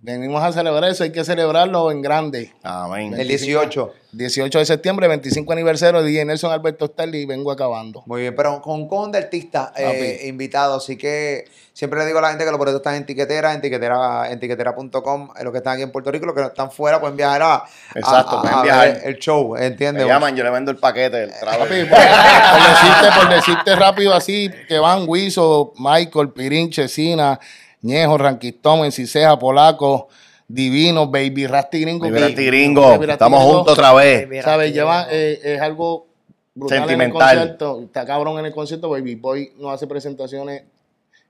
venimos 0.00 0.42
a 0.42 0.52
celebrar 0.52 0.90
eso, 0.90 1.04
hay 1.04 1.12
que 1.12 1.22
celebrarlo 1.22 1.92
en 1.92 2.02
grande. 2.02 2.52
Amén. 2.64 3.14
El 3.14 3.28
18. 3.28 3.92
18 4.12 4.58
de 4.58 4.64
septiembre, 4.66 5.06
25 5.08 5.52
aniversario 5.52 6.02
de 6.02 6.08
DJ 6.08 6.24
Nelson 6.24 6.50
Alberto 6.52 6.86
Stanley 6.86 7.22
y 7.22 7.26
vengo 7.26 7.50
acabando. 7.52 8.02
Muy 8.06 8.22
bien, 8.22 8.34
pero 8.34 8.60
con 8.60 8.88
con 8.88 9.12
de 9.12 9.18
artistas 9.18 9.70
eh, 9.76 10.22
invitados, 10.26 10.82
así 10.82 10.96
que 10.96 11.44
siempre 11.72 12.00
le 12.00 12.06
digo 12.06 12.18
a 12.18 12.22
la 12.22 12.28
gente 12.30 12.44
que 12.44 12.50
los 12.50 12.58
boletos 12.58 12.80
están 12.80 12.96
en 12.96 13.06
tiquetera, 13.06 13.54
en 13.54 13.60
tiquetera, 13.60 14.30
en 14.30 14.40
tiquetera.com, 14.40 15.30
eh, 15.38 15.44
los 15.44 15.52
que 15.52 15.58
están 15.58 15.74
aquí 15.74 15.82
en 15.82 15.92
Puerto 15.92 16.10
Rico, 16.10 16.26
los 16.26 16.34
que 16.34 16.42
están 16.42 16.70
fuera 16.72 17.00
pueden 17.00 17.16
viajar 17.16 17.42
a, 17.42 17.64
Exacto, 17.94 18.38
a- 18.38 18.42
pueden 18.42 18.58
a 18.58 18.62
viajar. 18.62 18.92
ver 18.94 19.02
el 19.06 19.16
show, 19.18 19.56
¿entiendes? 19.56 20.04
Me 20.04 20.08
llaman, 20.10 20.34
yo 20.34 20.42
le 20.44 20.50
vendo 20.50 20.70
el 20.72 20.76
paquete 20.78 21.16
del 21.16 21.30
trabajo. 21.30 21.60
Papi, 21.60 21.84
por, 21.84 21.98
por 21.98 22.68
decirte, 22.68 23.20
por 23.20 23.28
decirte 23.34 23.76
rápido 23.76 24.12
así, 24.14 24.50
que 24.68 24.78
van 24.78 25.04
Wiso, 25.06 25.72
Michael, 25.78 26.30
Pirín, 26.30 26.70
Chesina, 26.70 27.38
Ñejo, 27.82 28.18
Ranquistón, 28.18 28.84
Enciseja, 28.84 29.38
Polaco, 29.38 30.08
Divino, 30.52 31.06
Baby 31.08 31.46
Rasty 31.46 31.80
Gringo. 31.80 32.06
Baby 32.06 32.18
Rasty 32.20 32.46
Gringo, 32.46 32.98
Baby 32.98 33.10
estamos 33.12 33.40
Gringo, 33.40 33.56
juntos 33.58 33.72
otra 33.74 33.92
vez. 33.92 34.28
¿Sabes? 34.44 34.72
Lleva, 34.72 35.06
eh, 35.10 35.40
es 35.42 35.60
algo 35.60 36.06
brutal 36.54 36.78
en 36.78 36.82
el 36.84 36.88
Sentimental. 36.90 37.36
concierto. 37.38 37.80
Está 37.84 38.04
cabrón 38.04 38.38
en 38.38 38.46
el 38.46 38.52
concierto. 38.52 38.90
Baby 38.90 39.14
Boy 39.14 39.52
no 39.58 39.70
hace 39.70 39.86
presentaciones 39.86 40.62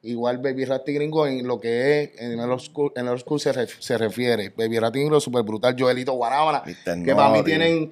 igual 0.03 0.39
Baby 0.39 0.65
Rasty 0.65 0.95
Gringo 0.95 1.27
en 1.27 1.47
lo 1.47 1.61
que 1.61 2.03
es, 2.03 2.11
en 2.23 2.33
el 2.33 2.39
en 2.41 3.09
el 3.09 3.19
school 3.19 3.39
se, 3.41 3.53
ref- 3.53 3.79
se 3.81 3.99
refiere. 3.99 4.49
Baby 4.57 4.79
Rasty 4.79 5.00
Gringo 5.00 5.21
súper 5.21 5.43
brutal. 5.43 5.77
Joelito 5.79 6.12
Guanábana, 6.15 6.62
que 7.05 7.15
para 7.15 7.29
mí 7.29 7.43
tienen, 7.43 7.91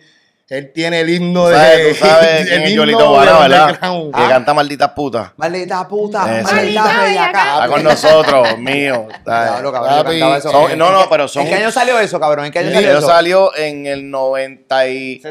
él 0.51 0.73
tiene 0.73 1.01
el 1.01 1.11
himno 1.11 1.43
Tú 1.45 1.49
de... 1.51 1.55
sabes, 1.57 1.99
tú 1.99 2.05
sabes 2.07 2.41
el 2.51 2.61
himno 2.63 2.69
Yolito 2.85 2.99
de 3.03 3.09
Guará, 3.09 3.39
¿verdad? 3.41 3.79
Que 4.15 4.29
canta 4.29 4.55
malditas 4.55 4.91
putas. 4.93 5.31
Maldita 5.37 5.87
puta, 5.87 6.39
Eso. 6.41 6.53
maldita 6.55 6.83
Maldita 6.85 7.03
bellaca. 7.05 7.55
Está 7.55 7.69
con 7.69 7.85
nosotros, 7.85 8.59
mío. 8.59 9.09
Diablo, 9.27 9.73
cabrón, 9.73 10.13
yo 10.19 10.37
eso. 10.37 10.51
son- 10.51 10.71
¿En 10.71 10.79
no, 10.79 10.91
no, 10.91 11.03
qué- 11.03 11.07
pero 11.11 11.29
son- 11.29 11.43
¿En 11.43 11.49
qué 11.49 11.55
año 11.57 11.71
salió 11.71 11.99
eso, 12.01 12.19
cabrón? 12.19 12.47
¿En 12.47 12.53
qué 12.53 12.61
año 12.61 12.69
El 12.69 12.75
salió 12.77 12.99
eso? 12.99 13.07
salió 13.07 13.57
en 13.57 13.87
el 13.87 14.11
90 14.11 14.89
y... 14.89 15.21
Es 15.23 15.25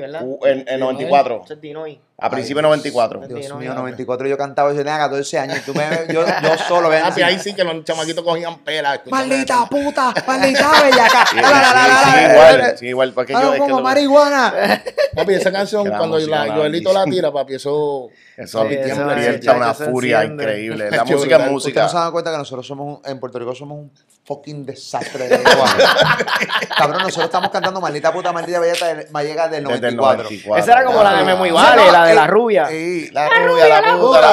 ¿verdad? 0.00 0.22
en, 0.44 0.64
en 0.68 0.80
94. 0.80 1.42
Ese 1.44 1.56
es. 1.56 1.98
A 2.16 2.30
principios 2.30 2.58
de 2.58 2.62
94. 2.62 3.20
Ay, 3.22 3.28
Dios 3.34 3.58
mío, 3.58 3.74
94 3.74 4.28
yo 4.28 4.38
cantaba, 4.38 4.70
yo 4.70 4.78
tenía 4.78 4.96
14 4.98 5.38
años. 5.38 5.58
y 5.58 5.60
Tú 5.62 5.74
me, 5.74 5.84
yo, 6.12 6.24
yo 6.24 6.58
solo, 6.68 6.88
ven. 6.88 7.02
Papi, 7.02 7.22
ahí 7.22 7.38
sí 7.40 7.54
que 7.54 7.64
los 7.64 7.84
chamaquitos 7.84 8.24
cogían 8.24 8.58
pela. 8.60 9.00
Maldita 9.06 9.66
puta, 9.68 10.14
maldita 10.26 10.70
bellaca. 10.82 11.26
Sí, 11.26 11.36
La, 11.36 11.42
la, 11.42 11.50
la, 11.50 11.60
la, 11.60 11.72
sí, 11.72 11.90
la, 11.90 12.04
sí, 12.04 12.12
la, 12.14 12.32
igual, 12.32 12.58
la, 12.58 12.76
sí, 12.76 12.86
igual, 12.86 13.12
porque 13.12 13.34
Ah, 13.34 13.42
yo 13.42 13.48
es 13.48 13.52
que 13.54 13.58
como 13.58 13.76
lo- 13.78 13.82
marihuana. 13.82 14.54
Papi, 15.14 15.34
esa 15.34 15.50
canción, 15.52 15.88
la 15.88 15.98
cuando 15.98 16.16
música 16.16 16.36
la 16.38 16.46
la 16.46 16.54
Joelito 16.54 16.92
la 16.92 17.04
tira, 17.04 17.32
papi, 17.32 17.54
eso... 17.54 18.08
Eso 18.36 18.64
es- 18.64 19.46
una 19.46 19.74
furia 19.74 20.24
increíble. 20.24 20.90
La 20.90 21.04
música 21.04 21.36
es 21.36 21.42
¿verdad? 21.42 21.52
Ustedes 21.52 21.52
no 21.52 21.60
se 21.60 21.70
música. 21.86 22.00
dan 22.00 22.10
cuenta 22.12 22.30
que 22.32 22.38
nosotros 22.38 22.66
somos, 22.66 22.98
un- 22.98 23.10
en 23.10 23.20
Puerto 23.20 23.38
Rico 23.38 23.54
somos 23.54 23.78
un 23.78 23.92
fucking 24.24 24.66
desastre 24.66 25.28
de. 25.28 25.40
Cabrón, 26.76 27.02
nosotros 27.02 27.26
estamos 27.26 27.50
cantando 27.50 27.80
maldita 27.80 28.12
puta, 28.12 28.32
maldita 28.32 28.58
bellaca 28.58 28.86
del, 28.94 29.06
mallega 29.10 29.48
del 29.48 29.64
Desde 29.64 29.88
el 29.88 29.96
94. 29.96 30.24
94. 30.24 30.56
Esa 30.62 30.72
era 30.72 30.84
como 30.84 31.02
la 31.04 31.14
de 31.14 31.24
Memo 31.24 31.46
y 31.46 31.50
Vale, 31.52 31.82
No, 31.92 32.03
la 32.04 32.10
de 32.10 32.14
la 32.16 32.26
rubia. 32.26 32.66
Sí. 32.68 33.08
La 33.12 33.28
rubia, 33.28 33.68
la 33.68 33.96
puta, 33.98 34.20
la 34.20 34.30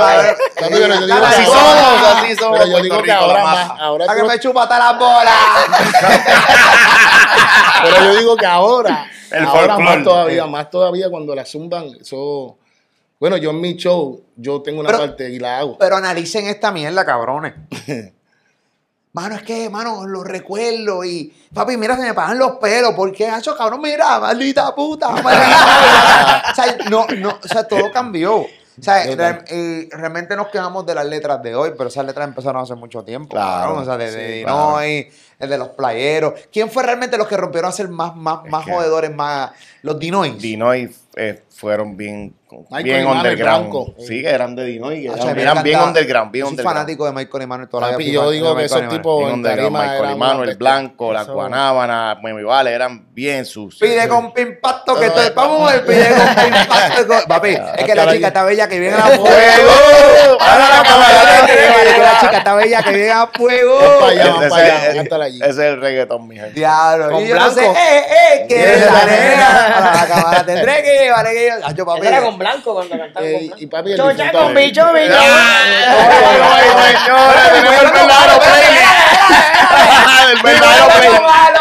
la- 1.08 1.28
Así 1.28 1.46
somos, 1.46 1.58
ahora- 1.58 2.20
así 2.22 2.36
somos, 2.36 2.60
Pero 2.60 2.72
yo 2.72 2.84
digo 2.84 3.02
que 3.02 3.12
ahora 3.12 3.34
la 3.40 3.44
más, 3.44 3.72
ahora 3.80 4.06
Para 4.06 4.22
que 4.22 4.28
me 4.28 4.40
chupa 4.40 4.64
hasta 4.64 4.80
las 4.80 5.00
bolas. 5.00 5.34
Pero 7.84 7.96
yo 8.06 8.16
digo 8.20 8.36
que 8.38 8.46
ahora, 8.46 9.06
El 9.32 9.46
ahora 9.46 9.78
más 9.80 10.04
todavía, 10.04 10.46
más 10.46 10.70
todavía 10.70 11.10
cuando 11.10 11.34
la 11.36 11.46
zumban, 11.46 11.86
eso... 12.00 12.58
Bueno, 13.20 13.38
yo 13.38 13.52
en 13.52 13.62
mi 13.62 13.76
show, 13.76 14.20
yo 14.36 14.62
tengo 14.64 14.80
una 14.80 14.88
Pero- 14.88 15.00
parte 15.00 15.30
y 15.30 15.38
la 15.40 15.60
hago. 15.60 15.78
Pero 15.78 15.96
analicen 15.96 16.48
esta 16.48 16.72
mierda, 16.72 17.06
cabrones. 17.06 17.54
Mano, 19.14 19.36
es 19.36 19.44
que, 19.44 19.70
mano, 19.70 20.08
lo 20.08 20.24
recuerdo 20.24 21.04
y, 21.04 21.34
papi, 21.54 21.76
mira, 21.76 21.98
se 21.98 22.04
me 22.04 22.14
pagan 22.14 22.40
los 22.40 22.52
pelos. 22.58 22.94
¿Por 22.94 23.12
qué, 23.12 23.28
hacho, 23.28 23.58
cabrón? 23.58 23.82
Mira, 23.82 24.20
maldita 24.20 24.74
puta, 24.74 25.10
maldita 25.24 26.44
o 26.52 26.56
sea, 26.56 26.78
no, 26.90 27.06
no, 27.18 27.30
o 27.44 27.48
sea, 27.48 27.68
todo 27.68 27.92
cambió. 27.92 28.38
O 28.38 28.84
sea, 28.84 29.06
y 29.06 29.90
realmente 29.90 30.36
nos 30.36 30.48
quejamos 30.48 30.86
de 30.86 30.96
las 30.96 31.06
letras 31.06 31.44
de 31.44 31.54
hoy, 31.54 31.72
pero 31.78 31.90
esas 31.90 32.06
letras 32.06 32.26
empezaron 32.26 32.64
hace 32.64 32.74
mucho 32.76 33.04
tiempo. 33.04 33.36
Claro, 33.36 33.76
cabrón. 33.76 33.82
O 33.82 33.86
sea, 33.86 33.98
de, 33.98 34.12
de 34.12 34.28
sí, 34.28 34.40
Dinoy, 34.40 35.12
el 35.42 35.50
de 35.50 35.58
los 35.58 35.70
playeros. 35.70 36.34
¿Quién 36.52 36.70
fue 36.70 36.84
realmente 36.84 37.18
los 37.18 37.28
que 37.28 37.36
rompieron 37.38 37.70
a 37.70 37.72
ser 37.74 37.88
más, 37.90 38.16
más, 38.16 38.40
más 38.50 38.66
que- 38.66 38.72
jodedores, 38.72 39.14
más 39.14 39.52
los 39.82 40.00
Dinoy? 40.00 40.32
Dinoy 40.32 40.94
eh, 41.18 41.42
fueron 41.50 41.98
bien, 41.98 42.34
Michael 42.70 42.84
bien 42.84 43.06
underground. 43.06 43.70
Blanco. 43.70 43.94
Sí, 44.00 44.22
que 44.22 44.30
eran 44.30 44.56
de 44.56 44.64
Hacho, 45.10 45.14
eran, 45.14 45.20
a 45.22 45.26
mí 45.26 45.34
me 45.36 45.42
eran 45.42 45.64
bien 45.64 45.80
underground, 45.80 46.32
bien 46.32 46.44
yo 46.44 46.48
soy 46.48 46.52
underground. 46.54 46.78
fanático 46.78 47.06
de 47.06 47.12
Michael 47.12 47.44
y 47.44 47.48
Manuel 47.48 47.70
toda 47.70 47.92
la 47.92 47.98
vida 47.98 48.12
yo 48.14 48.30
digo 48.32 48.50
de 48.56 48.60
que 48.62 48.66
esos 48.66 48.88
tipos 48.88 49.24
Michael 49.38 49.60
eran 49.60 50.12
y 50.16 50.20
Manuel, 50.20 50.42
una 50.44 50.52
el. 50.52 50.58
Blanco, 50.58 51.12
la 51.14 51.24
Guanábana, 51.26 52.18
Memi 52.24 52.44
Vale, 52.44 52.72
eran 52.72 53.06
bien 53.14 53.44
sucios. 53.46 53.90
Pide 53.90 54.08
con 54.08 54.32
pimpacto 54.34 54.98
que 54.98 55.08
estoy. 55.08 55.32
Vamos 55.36 55.70
a 55.70 55.74
ver, 55.74 55.86
pide 55.86 56.08
con 56.08 56.46
pimpacto. 56.46 57.14
Papi, 57.28 57.50
es 57.50 57.84
que 57.86 57.96
la 57.96 58.04
chica 58.08 58.20
la- 58.22 58.28
está 58.28 58.44
bella 58.44 58.68
que 58.70 58.80
viene 58.80 58.96
a 58.96 59.02
fuego. 59.18 59.72
Ahora 60.40 60.70
la 60.70 62.20
chica 62.22 62.38
está 62.38 62.54
bella 62.56 62.84
que 62.84 62.92
viene 62.94 63.12
a 63.12 63.28
fuego. 63.28 63.80
Ese- 65.36 65.44
allí. 65.44 65.52
Es 65.52 65.58
el 65.58 65.82
reggaetón, 65.82 66.28
mi 66.28 66.36
gente. 66.36 66.52
Diablo. 66.54 67.12
Con 67.12 67.24
Y 67.24 67.28
yo 67.28 67.36
no 67.36 67.50
sé, 67.52 67.62
blanco. 67.62 67.78
eh, 67.80 68.06
eh, 68.34 68.46
que 68.48 68.74
es 68.74 68.92
la 68.92 69.06
nena. 69.06 69.76
Ahora 69.78 69.92
la 69.96 70.08
cámara 70.08 70.46
tendré 70.46 70.84
que 70.84 71.12
que 71.32 71.48
yo. 71.48 71.54
Papi. 71.86 72.08
Era 72.08 72.22
con 72.22 72.38
blanco 72.38 72.74
cuando 72.74 72.98
cantaba 72.98 73.26
Eh, 73.26 73.34
con 73.34 73.42
y- 73.42 73.48
blanco. 73.48 73.64
y 73.64 73.68
papi, 73.68 73.92
el 73.92 73.98
Chocha 73.98 74.32
tenemos 77.54 77.84
el 77.84 77.92
verdadero. 77.92 78.42
El 80.32 80.42
verdadero. 80.44 80.86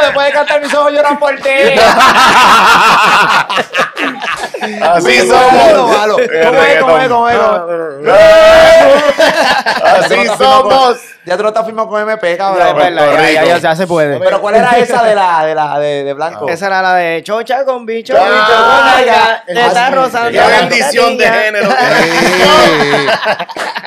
Después 0.03 0.27
de 0.27 0.33
cantar 0.33 0.61
mis 0.61 0.75
ojos 0.75 0.93
lloran 0.93 1.19
por 1.19 1.35
ti. 1.37 1.51
Así 4.83 5.29
somos. 5.29 5.97
malo. 5.97 6.19
El 6.19 6.47
¿Cómo 6.47 6.63
es, 6.63 6.81
cómo 6.81 6.99
es, 6.99 7.09
cómo 7.09 7.29
es? 7.29 7.37
reggaetón. 7.37 8.11
Así 10.05 10.27
somos. 10.39 10.97
Ya 11.31 11.37
tú 11.37 11.45
no 11.45 11.51
estás 11.51 11.65
firmado 11.65 11.87
con 11.87 12.03
MP, 12.03 12.33
Ya, 12.33 12.37
cabrón. 12.37 12.67
es 12.67 12.75
verdad, 12.75 13.13
ya, 13.15 13.31
ya, 13.31 13.45
ya, 13.45 13.59
ya 13.59 13.77
se 13.77 13.87
puede. 13.87 14.19
Pero 14.19 14.41
¿cuál 14.41 14.57
era 14.57 14.77
esa 14.79 15.05
de 15.05 15.15
la 15.15 15.45
de 15.47 15.55
la 15.55 15.79
de, 15.79 16.03
de 16.03 16.13
blanco? 16.13 16.49
Esa 16.49 16.67
era 16.67 16.83
la 16.83 16.95
de 16.97 17.23
chocha 17.23 17.65
con 17.65 17.87
bicho, 17.87 18.15
Ah, 18.19 18.97
bicho 18.99 19.13
con 19.47 19.55
te 19.55 19.61
ah, 19.61 19.67
está 19.69 19.87
sí. 19.87 19.95
rozando. 19.95 20.31
Qué 20.33 20.41
bendición 20.41 21.17
de 21.17 21.29
género. 21.29 21.69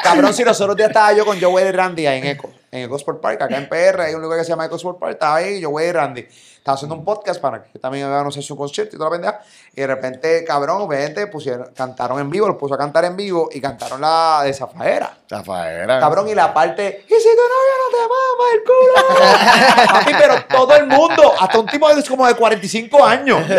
Cabrón, 0.03 0.34
si 0.34 0.45
los 0.45 0.62
otros 0.62 0.77
días 0.77 0.88
estaba 0.88 1.12
yo 1.12 1.25
con 1.25 1.38
Joey 1.41 1.65
y 1.67 1.71
Randy 1.71 2.08
ahí 2.08 2.19
en 2.19 2.27
Eco, 2.27 2.49
en 2.73 2.86
Eco 2.86 2.95
Sport 2.95 3.21
Park, 3.21 3.41
acá 3.43 3.55
en 3.55 3.69
PR, 3.69 4.01
hay 4.01 4.15
un 4.15 4.21
lugar 4.21 4.39
que 4.39 4.45
se 4.45 4.49
llama 4.49 4.65
Eco 4.65 4.77
Sport 4.77 4.97
Park, 4.97 5.13
estaba 5.13 5.36
ahí 5.36 5.63
Joey 5.63 5.89
y 5.89 5.91
Randy. 5.91 6.27
Estaba 6.57 6.75
haciendo 6.75 6.95
un 6.95 7.03
podcast 7.03 7.41
para 7.41 7.62
que 7.62 7.77
también 7.77 8.05
hagan, 8.05 8.23
no 8.23 8.31
sé, 8.31 8.41
su 8.41 8.55
concierto 8.55 8.95
y 8.95 8.97
toda 8.97 9.09
la 9.09 9.17
pendeja. 9.17 9.41
Y 9.75 9.81
de 9.81 9.88
repente, 9.88 10.45
cabrón, 10.45 10.89
gente, 10.89 11.27
pusieron, 11.27 11.71
cantaron 11.75 12.19
en 12.19 12.29
vivo, 12.29 12.47
los 12.47 12.55
puso 12.55 12.73
a 12.73 12.77
cantar 12.77 13.03
en 13.03 13.17
vivo 13.17 13.49
y 13.51 13.59
cantaron 13.59 13.99
la 13.99 14.41
de 14.45 14.53
Zafaera. 14.53 15.17
Zafaera. 15.29 15.99
Cabrón, 15.99 16.29
y 16.29 16.33
la 16.33 16.53
parte, 16.53 17.05
y 17.05 17.13
si 17.13 17.29
tu 17.36 17.43
novio 17.53 17.73
no 17.81 17.88
te 17.91 18.01
mama 18.13 18.45
el 18.53 18.63
culo. 18.63 19.93
Papi, 19.93 20.13
pero 20.17 20.45
todo 20.45 20.75
el 20.77 20.88
mundo, 20.88 21.33
hasta 21.38 21.59
un 21.59 21.65
tipo 21.67 21.93
de, 21.93 22.03
como 22.05 22.25
de 22.25 22.36
45 22.36 23.05
años. 23.05 23.39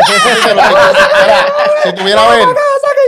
Si 1.83 1.93
tuviera 1.93 2.23
a 2.23 2.29
ver, 2.35 2.47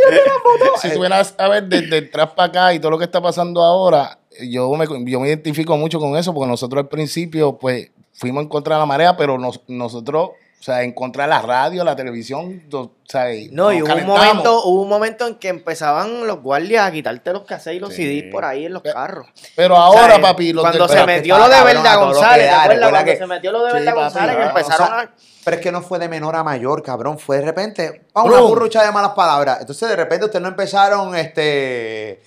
Si 0.81 0.91
tú 0.93 0.99
vienes 0.99 1.33
a 1.37 1.47
ver 1.47 1.63
desde 1.65 1.97
atrás 2.09 2.31
para 2.35 2.49
acá 2.49 2.73
y 2.73 2.79
todo 2.79 2.91
lo 2.91 2.97
que 2.97 3.05
está 3.05 3.21
pasando 3.21 3.61
ahora, 3.63 4.19
yo 4.47 4.69
me, 4.75 4.85
yo 5.09 5.19
me 5.19 5.27
identifico 5.27 5.75
mucho 5.77 5.99
con 5.99 6.15
eso 6.17 6.33
porque 6.33 6.49
nosotros 6.49 6.83
al 6.83 6.89
principio, 6.89 7.57
pues, 7.57 7.89
fuimos 8.13 8.43
en 8.43 8.49
contra 8.49 8.75
de 8.75 8.79
la 8.81 8.85
marea, 8.85 9.17
pero 9.17 9.37
nos- 9.37 9.61
nosotros, 9.67 10.31
o 10.59 10.63
sea, 10.63 10.81
en 10.81 10.91
contra 10.91 11.23
de 11.25 11.29
la 11.29 11.41
radio, 11.41 11.83
la 11.83 11.95
televisión, 11.95 12.63
o 12.73 12.91
sea, 13.07 13.31
y 13.33 13.49
No, 13.49 13.71
y 13.71 13.81
hubo 13.83 13.93
un, 13.93 14.05
momento, 14.05 14.63
hubo 14.65 14.81
un 14.81 14.89
momento 14.89 15.27
en 15.27 15.35
que 15.35 15.49
empezaban 15.49 16.25
los 16.25 16.41
guardias 16.41 16.87
a 16.87 16.91
quitarte 16.91 17.31
los 17.31 17.43
cassettes 17.43 17.77
y 17.77 17.79
los 17.79 17.93
Sí. 17.93 18.21
CDs 18.21 18.31
por 18.31 18.43
ahí 18.43 18.65
en 18.65 18.73
los 18.73 18.81
carros. 18.81 19.27
Pero 19.55 19.77
ahora, 19.77 20.13
¿Sabes? 20.15 20.19
papi, 20.19 20.53
los 20.53 20.63
cuando 20.63 20.87
se 20.87 21.05
metió 21.05 21.37
lo 21.37 21.47
de 21.47 21.63
Verda 21.63 21.83
cabrón 21.83 21.87
a 21.87 21.93
todo 21.93 22.05
lo 22.05 22.09
que 22.09 22.15
González, 22.15 22.45
¿te 22.45 22.51
da, 22.51 22.63
acuerdas? 22.63 22.75
recuerda 22.75 23.03
Cuando 23.05 23.19
se 23.19 23.27
metió 23.27 23.51
lo 23.51 23.63
de 23.65 23.73
Verda 23.73 23.93
González, 23.93 24.35
ah, 24.39 24.47
empezaron 24.47 24.87
sea, 24.87 24.99
a... 24.99 25.09
Pero 25.45 25.55
es 25.57 25.63
que 25.63 25.71
no 25.71 25.81
fue 25.81 25.99
de 25.99 26.09
menor 26.09 26.35
a 26.35 26.43
mayor, 26.43 26.83
cabrón. 26.83 27.17
Fue 27.19 27.37
de 27.37 27.45
repente, 27.45 28.01
a 28.13 28.23
una 28.23 28.39
burrucha 28.41 28.83
de 28.83 28.91
malas 28.91 29.11
palabras. 29.11 29.59
Entonces, 29.61 29.87
de 29.87 29.95
repente, 29.95 30.25
ustedes 30.25 30.41
no 30.41 30.49
empezaron, 30.49 31.15
este. 31.15 32.21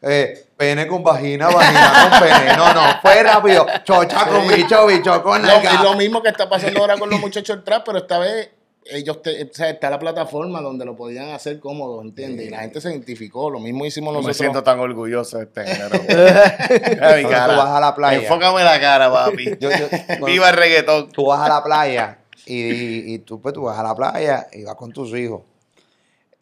eh, 0.00 0.44
pene 0.62 0.86
con 0.86 1.02
vagina, 1.02 1.48
vagina 1.48 2.08
con 2.10 2.20
pene. 2.20 2.56
No, 2.56 2.72
no, 2.72 2.82
fue 3.02 3.20
rápido. 3.24 3.66
Chocha 3.82 4.26
con 4.28 4.46
bicho, 4.46 4.86
bicho 4.86 5.20
con 5.22 5.42
nalga. 5.42 5.72
es 5.74 5.80
lo 5.80 5.94
mismo 5.94 6.22
que 6.22 6.28
está 6.28 6.48
pasando 6.48 6.78
ahora 6.80 6.96
con 6.96 7.10
los 7.10 7.18
muchachos 7.18 7.56
del 7.56 7.64
trap, 7.64 7.82
pero 7.84 7.98
esta 7.98 8.18
vez 8.20 8.50
ellos 8.84 9.20
te- 9.22 9.42
o 9.44 9.48
sea, 9.52 9.70
está 9.70 9.90
la 9.90 9.98
plataforma 9.98 10.60
donde 10.60 10.84
lo 10.84 10.94
podían 10.96 11.30
hacer 11.30 11.58
cómodo, 11.58 12.00
¿entiendes? 12.02 12.46
Y 12.46 12.50
la 12.50 12.60
gente 12.60 12.80
se 12.80 12.90
identificó. 12.90 13.50
Lo 13.50 13.58
mismo 13.58 13.84
hicimos 13.86 14.12
No 14.14 14.20
me 14.20 14.28
nosotros. 14.28 14.36
siento 14.38 14.62
tan 14.62 14.78
orgulloso 14.78 15.38
de 15.38 15.44
este 15.44 15.64
género. 15.66 15.98
Mi 16.00 17.28
cara. 17.28 17.52
tú 17.54 17.58
vas 17.58 17.68
a 17.70 17.80
la 17.80 17.94
playa. 17.94 18.18
Enfócame 18.22 18.62
la 18.62 18.80
cara, 18.80 19.10
papi. 19.12 19.56
Yo- 19.60 19.70
yo- 19.70 20.26
Viva 20.26 20.50
el 20.50 20.56
reggaetón. 20.56 21.10
Tú 21.10 21.26
vas 21.26 21.40
a 21.40 21.48
la 21.48 21.64
playa 21.64 22.18
y, 22.46 22.54
y, 22.60 23.14
y 23.14 23.18
tú, 23.20 23.40
pues, 23.40 23.52
tú 23.54 23.62
vas 23.62 23.78
a 23.78 23.82
la 23.82 23.94
playa 23.96 24.46
y 24.52 24.62
vas 24.64 24.74
con 24.76 24.92
tus 24.92 25.10
hijos. 25.16 25.42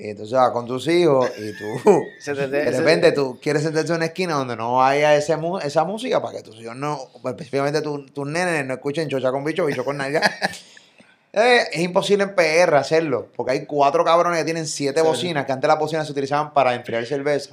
Y 0.03 0.09
entonces 0.11 0.33
vas 0.35 0.51
con 0.51 0.67
tus 0.67 0.89
hijos 0.89 1.31
y 1.39 1.53
tú, 1.53 1.79
Se 2.19 2.35
te- 2.35 2.49
de 2.49 2.71
repente 2.79 3.13
tú 3.13 3.39
quieres 3.41 3.63
sentarte 3.63 3.91
en 3.91 3.97
una 3.97 4.07
esquina 4.07 4.35
donde 4.35 4.57
no 4.57 4.83
haya 4.83 5.15
ese, 5.15 5.37
esa 5.63 5.85
música 5.85 6.23
para 6.23 6.39
que 6.39 6.43
tus 6.43 6.59
hijos 6.59 6.75
no, 6.75 6.99
pues, 7.21 7.33
específicamente 7.35 7.83
tu- 7.83 8.07
tus 8.07 8.27
nenes 8.27 8.65
no 8.65 8.73
escuchen 8.75 9.09
chocha 9.11 9.31
con 9.31 9.45
bicho, 9.45 9.67
bicho 9.67 9.85
con 9.85 9.97
nalga. 9.99 10.23
Eh, 11.33 11.61
es 11.75 11.81
imposible 11.83 12.25
en 12.25 12.35
PR 12.35 12.77
hacerlo, 12.77 13.29
porque 13.37 13.53
hay 13.53 13.65
cuatro 13.65 14.05
cabrones 14.05 14.41
que 14.41 14.45
tienen 14.45 14.67
siete 14.67 15.01
bocinas, 15.01 15.47
que 15.47 15.53
antes 15.53 15.69
las 15.69 15.79
bocinas 15.79 16.05
se 16.05 16.11
utilizaban 16.11 16.53
para 16.53 16.75
enfriar 16.75 17.07
cerveza. 17.07 17.53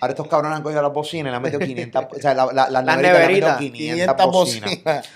Ahora 0.00 0.12
estos 0.12 0.28
cabrones 0.28 0.56
han 0.56 0.62
cogido 0.62 0.82
las 0.82 0.92
bocinas 0.92 1.26
y 1.28 1.30
le 1.30 1.36
han 1.36 1.42
metido 1.42 1.60
500, 1.60 2.04
o 2.16 2.20
sea, 2.20 2.34
la, 2.34 2.46
la, 2.46 2.68
las 2.70 2.84
Las 2.84 2.96
neveritas 2.96 3.00
le 3.00 3.18
han 3.18 3.28
metido 3.28 3.48
neveritas. 3.48 3.58
500, 3.58 4.16
500 4.16 4.26
bocinas. 4.32 4.70
bocinas. 4.70 5.08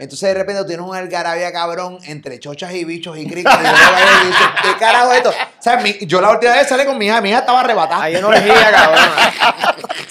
Entonces 0.00 0.28
de 0.28 0.34
repente 0.34 0.64
tienes 0.64 0.84
un 0.84 0.96
algarabía 0.96 1.52
cabrón 1.52 1.98
entre 2.06 2.40
chochas 2.40 2.72
y 2.72 2.84
bichos 2.84 3.16
y 3.16 3.28
cricas. 3.28 3.56
Y 3.60 3.64
yo 3.64 3.70
y 3.70 4.26
dices, 4.26 4.46
¿qué 4.62 4.76
carajo 4.76 5.12
es 5.12 5.18
esto? 5.18 5.30
O 5.30 5.62
sea, 5.62 5.76
mi- 5.76 5.98
yo 6.04 6.20
la 6.20 6.30
última 6.32 6.52
vez 6.52 6.66
salí 6.68 6.84
con 6.84 6.98
mi 6.98 7.06
hija, 7.06 7.20
mi 7.20 7.28
hija 7.30 7.38
estaba 7.38 7.60
arrebatada. 7.60 8.02
Hay 8.02 8.16
una 8.16 8.26
orgía, 8.26 8.70
cabrón. 8.72 9.04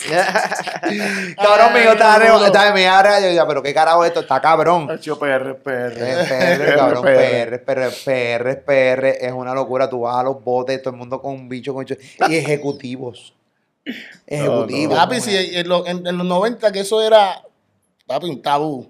cabrón, 1.35 1.73
mi 1.73 1.79
hijo 1.81 1.91
estaba 1.91 2.13
arrebatada. 2.15 2.73
mi 2.73 2.81
hija 2.81 2.99
arrebatada. 2.99 3.19
Yo 3.19 3.25
decía, 3.27 3.47
pero 3.47 3.61
qué 3.63 3.73
carajo 3.73 4.03
es 4.05 4.09
esto, 4.09 4.21
está 4.21 4.39
cabrón. 4.41 4.89
Hecho 4.91 5.19
PR, 5.19 5.55
PR. 5.61 5.93
PR, 5.93 6.75
cabrón, 6.77 7.03
PR, 7.03 7.63
PR, 7.65 7.91
PR, 8.05 8.63
PR, 8.65 9.05
es 9.25 9.31
una 9.33 9.53
locura. 9.53 9.89
Tú 9.89 10.01
vas 10.01 10.15
a 10.17 10.23
los 10.23 10.41
botes, 10.43 10.81
todo 10.81 10.91
el 10.93 10.97
mundo 10.97 11.21
con 11.21 11.33
un 11.33 11.49
bicho, 11.49 11.73
con 11.73 11.83
bicho. 11.83 11.95
Y 12.29 12.35
ejecutivos. 12.35 13.33
Ejecutivos. 14.25 14.95
Papi, 14.97 15.21
si 15.21 15.35
en, 15.35 15.67
lo- 15.67 15.85
en- 15.87 16.05
en 16.05 16.17
los 16.17 16.25
90 16.27 16.71
que 16.71 16.81
eso 16.81 17.01
era, 17.01 17.41
papi, 18.05 18.27
un 18.27 18.41
tabú. 18.41 18.89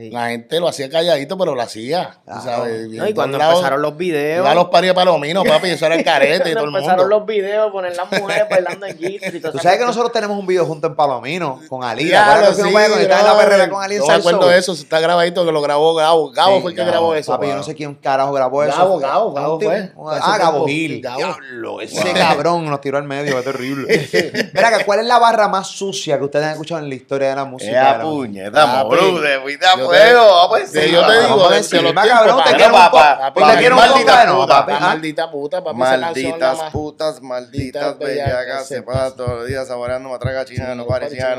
Sí. 0.00 0.10
La 0.10 0.28
gente 0.30 0.58
lo 0.60 0.68
hacía 0.68 0.88
calladito, 0.88 1.36
pero 1.36 1.54
lo 1.54 1.60
hacía. 1.62 2.12
tú 2.14 2.20
Claro. 2.24 2.42
sabes, 2.42 2.88
No, 2.88 3.06
y 3.08 3.12
cuando 3.12 3.36
lados, 3.38 3.56
empezaron 3.56 3.82
los 3.82 3.96
videos... 3.96 4.40
Iba 4.42 4.50
a 4.52 4.54
los 4.54 4.68
paris 4.68 4.90
de 4.90 4.94
Palomino, 4.94 5.44
papi, 5.44 5.68
eso 5.70 5.84
era 5.86 5.94
el 5.96 6.04
carete 6.04 6.50
y 6.50 6.52
todo 6.54 6.62
Cuando 6.64 6.78
el 6.78 6.84
empezaron 6.84 7.00
mundo. 7.04 7.18
los 7.18 7.26
videos, 7.26 7.70
poner 7.70 7.96
las 7.96 8.10
mujeres 8.10 8.44
bailando 8.48 8.86
en 8.86 8.96
y 9.00 9.40
todo 9.40 9.52
Tú 9.52 9.58
sabes 9.58 9.78
que 9.78 9.84
nosotros 9.84 10.10
tenemos 10.12 10.38
un 10.38 10.46
video 10.46 10.64
junto 10.64 10.86
en 10.86 10.94
Palomino 10.96 11.60
con. 11.68 11.82
¿Te 11.96 12.04
Diablo, 12.04 12.32
acuerdas 12.32 12.56
que 12.56 13.02
estaba 13.02 13.20
en 13.20 13.24
la 13.26 13.36
perrera 13.38 13.68
con 13.68 13.82
Ali 13.82 13.94
en 13.96 14.00
Yo 14.00 14.06
me 14.06 14.14
acuerdo 14.14 14.48
de 14.48 14.58
eso, 14.58 14.72
está 14.72 15.00
grabadito 15.00 15.44
que 15.44 15.52
lo 15.52 15.60
grabó 15.60 15.94
Gabo. 15.94 16.30
Gabo 16.30 16.56
Sí, 16.56 16.62
fue 16.62 16.70
el 16.70 16.76
que 16.76 16.80
Gabo. 16.82 16.90
grabó 16.92 17.14
eso. 17.14 17.32
Papi, 17.32 17.46
yo 17.48 17.56
no 17.56 17.62
sé 17.62 17.74
quién 17.74 17.94
carajo 17.96 18.32
grabó 18.32 18.64
eso. 18.64 18.76
Gabo, 18.76 18.98
Gabo, 18.98 19.32
Gabo 19.34 19.60
fue. 19.60 19.92
Ah, 20.08 20.38
Gabo. 20.38 20.66
Gil. 20.66 21.02
Gabo. 21.02 21.18
Diablo, 21.18 21.80
ese 21.82 22.12
cabrón 22.14 22.70
nos 22.70 22.80
tiró 22.80 22.96
al 22.96 23.04
medio, 23.04 23.36
qué 23.36 23.42
terrible. 23.42 24.08
Mira, 24.54 24.84
¿cuál 24.84 25.00
es 25.00 25.06
la 25.06 25.18
barra 25.18 25.48
más 25.48 25.66
sucia 25.68 26.16
que 26.18 26.24
ustedes 26.24 26.46
han 26.46 26.52
escuchado 26.52 26.80
en 26.82 26.88
la 26.88 26.94
historia 26.94 27.30
de 27.30 27.36
la 27.36 27.44
música? 27.44 27.98
Puñeta, 28.00 28.66
Papi, 28.66 28.84
moro, 28.96 29.89
te 29.90 29.96
fuiste 29.98 30.08
a 30.08 30.12
yo 30.12 30.16
fuego. 30.20 30.24
te- 30.24 30.30
Vamos 30.32 30.60
encima. 30.60 30.82
Sí, 30.82 30.90
yo 30.92 31.06
te 31.06 31.12
digo, 31.20 31.48
de- 31.50 31.56
encima, 31.58 31.82
de 31.82 31.84
los 31.94 31.94
cabrón, 32.08 32.44
te 32.44 32.56
quiero 32.56 32.72
papá, 32.72 33.18
papá, 33.34 33.52
te 33.52 33.58
quiero 33.58 33.76
maldita 33.76 34.24
no, 34.26 34.40
puta, 34.40 34.58
Ah, 34.58 34.80
maldita 34.80 35.30
puta, 35.30 35.60
nada 35.60 35.72
Malditas 35.74 36.70
putas, 36.72 37.20
malditas 37.22 37.98
bellacas, 37.98 38.66
se 38.66 38.82
pasan 38.82 39.16
todos 39.16 39.30
los 39.30 39.46
días 39.46 39.66
saboreando 39.68 40.08
matraca 40.08 40.44
china 40.44 40.72
en 40.72 40.78
los 40.78 40.86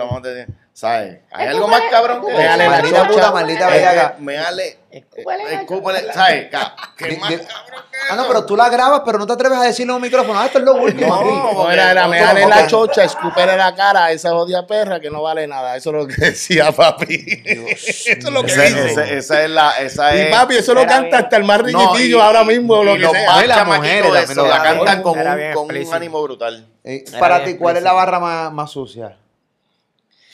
chinos. 0.03 0.11
montes. 0.11 0.47
¿Sabes? 0.73 1.19
¿Hay 1.31 1.47
algo 1.47 1.67
más 1.67 1.81
cabrón 1.91 2.25
que 2.25 2.31
eso? 2.31 2.57
la 2.57 2.69
Maldita 2.69 2.97
chocha. 3.01 3.09
puta, 3.11 3.31
maldita 3.31 3.67
bellaca. 3.67 4.15
Méale. 4.19 4.77
Escúpele 4.89 5.53
Escúpele. 5.53 6.13
¿Sabes? 6.13 6.49
¿Qué 6.97 7.17
más 7.17 7.29
cabrón 7.29 7.83
que 7.91 7.97
Ah, 8.09 8.15
no, 8.15 8.27
pero 8.27 8.45
tú 8.45 8.57
la 8.57 8.67
grabas, 8.69 9.01
pero 9.05 9.19
no 9.19 9.27
te 9.27 9.33
atreves 9.33 9.59
a 9.59 9.63
decirle 9.63 9.91
en 9.91 9.95
un 9.97 10.01
micrófono. 10.01 10.39
Ah, 10.39 10.45
esto 10.47 10.57
es 10.57 10.63
lo 10.65 10.73
último. 10.75 11.53
No, 11.53 11.69
era, 11.71 11.91
era 11.91 12.47
la 12.47 12.67
chocha, 12.67 13.03
escupirle 13.03 13.55
la 13.55 13.75
cara 13.75 14.05
a 14.05 14.11
esa 14.11 14.31
jodida 14.31 14.65
perra 14.65 14.99
que 14.99 15.09
no 15.11 15.21
vale 15.21 15.45
nada. 15.45 15.75
Eso 15.75 15.91
es 15.91 15.95
lo 15.95 16.07
que 16.07 16.15
decía 16.17 16.71
papi. 16.71 17.41
eso 17.45 18.27
es 18.27 18.31
lo 18.31 18.43
que 18.43 18.51
dice. 18.53 19.17
Esa 19.17 19.43
es 19.43 19.49
la. 19.49 19.71
Esa 19.77 20.15
Y 20.15 20.19
es. 20.21 20.27
papi, 20.35 20.55
eso 20.55 20.73
lo 20.73 20.85
canta 20.87 21.19
hasta 21.19 21.37
el 21.37 21.43
más 21.43 21.61
riquitillo 21.61 22.17
y- 22.17 22.21
ahora 22.21 22.43
mismo, 22.43 22.81
y 22.81 22.85
lo 22.85 22.93
que 22.93 22.99
los 22.99 23.11
sea. 23.11 23.27
más 23.31 23.43
Y 23.43 23.47
las 23.47 23.57
chamaquitos 23.57 24.35
la 24.47 24.63
cantan. 24.63 25.03
con 25.03 25.19
un, 25.19 25.93
ánimo 25.93 26.23
brutal. 26.23 26.65
Eh, 26.83 27.03
para 27.19 27.43
ti, 27.43 27.55
¿cuál 27.55 27.77
es 27.77 27.83
la 27.83 27.93
barra 27.93 28.19
más, 28.19 28.51
más 28.51 28.71
sucia? 28.71 29.15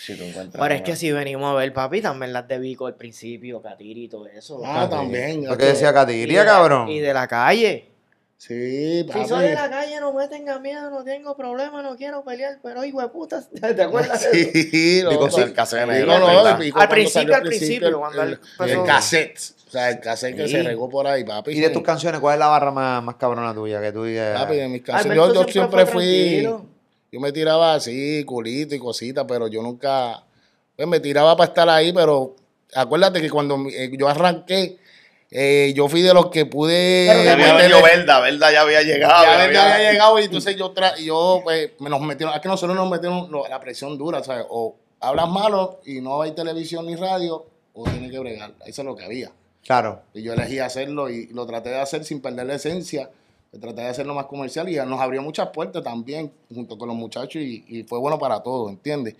Si 0.08 0.16
tú 0.16 0.24
encuentras 0.24 0.62
Pero 0.64 0.74
es 0.74 0.82
que 0.84 0.96
si 0.96 1.12
venimos 1.12 1.52
a 1.52 1.56
ver, 1.56 1.74
papi, 1.74 2.02
también 2.02 2.32
las 2.32 2.48
de 2.48 2.60
Vico 2.60 2.88
al 2.88 2.96
principio, 2.96 3.62
Catiri 3.62 4.06
y 4.06 4.08
todo 4.08 4.26
eso. 4.28 4.62
Ah, 4.66 4.88
también. 4.90 5.46
Lo 5.46 5.58
que 5.58 5.66
decía 5.66 5.92
la- 5.92 6.46
cabrón. 6.46 6.88
Y 6.88 7.00
de 7.02 7.14
la 7.14 7.28
calle. 7.28 7.90
Sí, 8.38 9.00
Si 9.00 9.04
papi. 9.04 9.28
soy 9.28 9.44
de 9.50 9.54
la 9.56 9.70
calle, 9.70 10.00
no 10.00 10.14
me 10.14 10.28
tenga 10.30 10.60
miedo, 10.60 10.90
no 10.90 11.04
tengo 11.04 11.36
problema, 11.36 11.82
no 11.82 11.98
quiero 11.98 12.24
pelear, 12.24 12.60
pero 12.64 12.86
hijo 12.86 13.02
de 13.02 13.10
puta, 13.10 13.44
¿te 13.76 13.82
acuerdas 13.82 14.32
de 14.32 14.42
eso? 14.42 14.52
Sí, 14.54 15.02
Digo, 15.10 15.30
sí, 15.30 15.42
el 15.42 15.54
cassette 15.54 15.90
Sí, 15.92 16.06
no, 16.06 16.20
no, 16.20 16.46
Al 16.46 16.88
principio, 16.88 17.36
al 17.36 17.42
principio, 17.44 18.00
cuando 18.00 18.22
el, 18.24 18.30
él 18.60 18.70
el 18.70 18.84
cassette. 18.86 19.38
O 19.68 19.70
sea, 19.70 19.90
el 19.90 20.00
cassette 20.00 20.38
que 20.38 20.46
Sí. 20.48 20.54
se 20.54 20.64
regó 20.64 20.88
por 20.88 21.06
ahí, 21.08 21.26
papi. 21.26 21.52
Y 21.52 21.60
de 21.60 21.70
tus 21.72 21.84
canciones, 21.84 22.22
¿cuál 22.22 22.36
es 22.36 22.40
la 22.40 22.48
barra 22.48 22.72
más, 22.72 23.04
más 23.04 23.16
cabrona 23.16 23.54
tuya? 23.54 23.82
Que 23.82 23.92
tú 23.92 24.06
digas. 24.06 24.40
Papi, 24.40 24.56
de 24.56 24.68
mis 24.70 24.82
canciones. 24.84 25.20
Alberto 25.20 25.34
Yo, 25.42 25.46
yo 25.48 25.52
siempre 25.52 25.86
fui. 25.86 26.04
tranquilo. 26.06 26.77
Yo 27.12 27.20
me 27.20 27.32
tiraba 27.32 27.74
así, 27.74 28.24
culito 28.26 28.76
y 28.76 28.80
cositas, 28.80 29.26
pero 29.28 29.48
yo 29.48 29.62
nunca. 29.62 30.24
Pues 30.76 30.88
me 30.88 31.00
tiraba 31.00 31.36
para 31.36 31.50
estar 31.50 31.70
ahí, 31.70 31.92
pero 31.92 32.36
acuérdate 32.76 33.22
que 33.22 33.30
cuando 33.30 33.58
eh, 33.70 33.90
yo 33.98 34.08
arranqué, 34.08 34.78
eh, 35.32 35.74
yo 35.76 35.88
fui 35.90 36.02
de 36.02 36.14
los 36.14 36.28
que 36.30 36.46
pude. 36.46 37.06
Ya 37.06 37.34
había 37.34 37.82
Verda, 37.82 38.20
Verda 38.20 38.52
ya 38.52 38.62
había 38.62 38.82
llegado. 38.82 39.24
ya 39.24 39.52
ya 39.52 39.76
había, 39.76 39.92
llegado 39.92 40.20
y 40.20 40.26
entonces 40.26 40.56
yo, 40.56 40.72
tra 40.72 40.98
yo 40.98 41.42
pues, 41.44 41.72
me 41.80 41.90
nos 41.90 42.02
metieron, 42.02 42.34
es 42.36 42.42
que 42.42 42.48
nosotros 42.48 42.76
nos 42.76 42.90
metieron 42.90 43.30
la 43.50 43.60
presión 43.60 43.98
dura, 43.98 44.24
¿sabes? 44.24 44.46
O 44.50 44.76
hablas 45.00 45.30
malo 45.30 45.82
y 45.86 46.02
no 46.02 46.22
hay 46.22 46.32
televisión 46.32 46.86
ni 46.86 46.96
radio, 46.96 47.46
o 47.74 47.84
tienes 47.84 48.12
que 48.12 48.20
bregar. 48.20 48.54
Eso 48.66 48.82
es 48.82 48.86
lo 48.86 48.96
que 48.96 49.04
había. 49.04 49.32
Claro. 49.66 50.02
Y 50.14 50.24
yo 50.24 50.34
elegí 50.34 50.60
hacerlo 50.60 51.10
y 51.10 51.28
lo 51.28 51.46
traté 51.46 51.70
de 51.70 51.80
hacer 51.80 52.06
sin 52.06 52.22
perder 52.22 52.46
la 52.46 52.56
esencia. 52.56 53.10
Traté 53.52 53.82
de 53.82 53.88
hacerlo 53.88 54.14
más 54.14 54.26
comercial 54.26 54.70
y 54.70 54.76
nos 54.76 55.00
abrió 55.00 55.22
muchas 55.22 55.50
puertas 55.50 55.84
también 55.84 56.32
junto 56.54 56.78
con 56.78 56.88
los 56.88 56.98
muchachos 56.98 57.42
y, 57.42 57.64
y 57.68 57.84
fue 57.84 58.00
bueno 58.00 58.20
para 58.20 58.42
todos, 58.42 58.70
¿entiendes? 58.70 59.16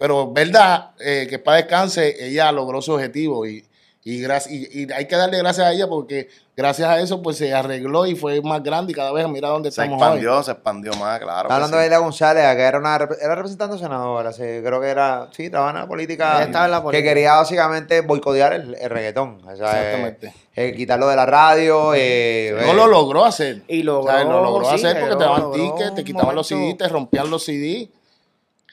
Pero 0.00 0.32
verdad, 0.32 0.92
eh, 0.98 1.26
que 1.28 1.38
para 1.38 1.58
descanse, 1.58 2.16
ella 2.26 2.50
logró 2.52 2.80
su 2.80 2.92
objetivo 2.92 3.46
y, 3.46 3.62
y, 4.02 4.24
y, 4.24 4.82
y 4.84 4.92
hay 4.92 5.06
que 5.06 5.16
darle 5.16 5.36
gracias 5.38 5.66
a 5.66 5.72
ella 5.72 5.86
porque 5.86 6.28
gracias 6.56 6.88
a 6.88 6.98
eso 7.00 7.20
pues 7.22 7.36
se 7.36 7.52
arregló 7.52 8.06
y 8.06 8.14
fue 8.16 8.40
más 8.40 8.62
grande 8.62 8.92
y 8.92 8.94
cada 8.94 9.12
vez 9.12 9.28
mira 9.28 9.48
dónde 9.48 9.70
Se 9.70 9.82
estamos 9.82 10.00
hoy. 10.00 10.06
expandió, 10.06 10.42
se 10.42 10.52
expandió 10.52 10.92
más, 10.94 11.18
claro. 11.20 11.42
Está 11.42 11.48
que 11.48 11.52
hablando 11.54 11.76
sí. 11.76 11.80
de 11.82 11.86
Ella 11.86 11.98
González, 11.98 12.56
que 12.56 12.62
era 12.62 12.78
una 12.78 12.94
era 12.96 13.34
representante 13.34 13.76
senadora, 13.78 14.32
sí, 14.32 14.42
creo 14.42 14.80
que 14.80 14.88
era, 14.88 15.28
sí, 15.36 15.44
estaba 15.44 15.68
en 15.70 15.76
la 15.76 15.86
política, 15.86 16.42
estaba 16.42 16.64
en 16.64 16.70
la 16.70 16.78
que 16.78 16.82
política. 16.84 17.08
quería 17.10 17.34
básicamente 17.34 18.00
boicotear 18.00 18.54
el, 18.54 18.74
el 18.74 18.88
reggaetón, 18.90 19.40
o 19.46 19.56
sea, 19.56 19.66
eh, 19.82 19.86
Exactamente. 19.86 20.34
eh, 20.56 20.74
quitarlo 20.74 21.06
de 21.06 21.16
la 21.16 21.26
radio, 21.26 21.92
eh, 21.94 22.54
No 22.64 22.72
eh, 22.72 22.74
lo 22.74 22.86
logró 22.86 23.24
hacer. 23.26 23.62
Y 23.68 23.82
logró, 23.82 24.10
O 24.12 24.16
sea, 24.16 24.24
lo 24.24 24.42
logró 24.42 24.64
sí, 24.70 24.74
hacer 24.76 24.98
porque 24.98 25.14
logró- 25.14 25.18
te 25.18 25.24
daban 25.24 25.52
tickets, 25.76 25.94
te 25.94 26.04
quitaban 26.04 26.34
los 26.34 26.46
CDs, 26.46 26.78
te 26.78 26.88
rompían 26.88 27.28
los 27.30 27.44
CDs. 27.44 27.88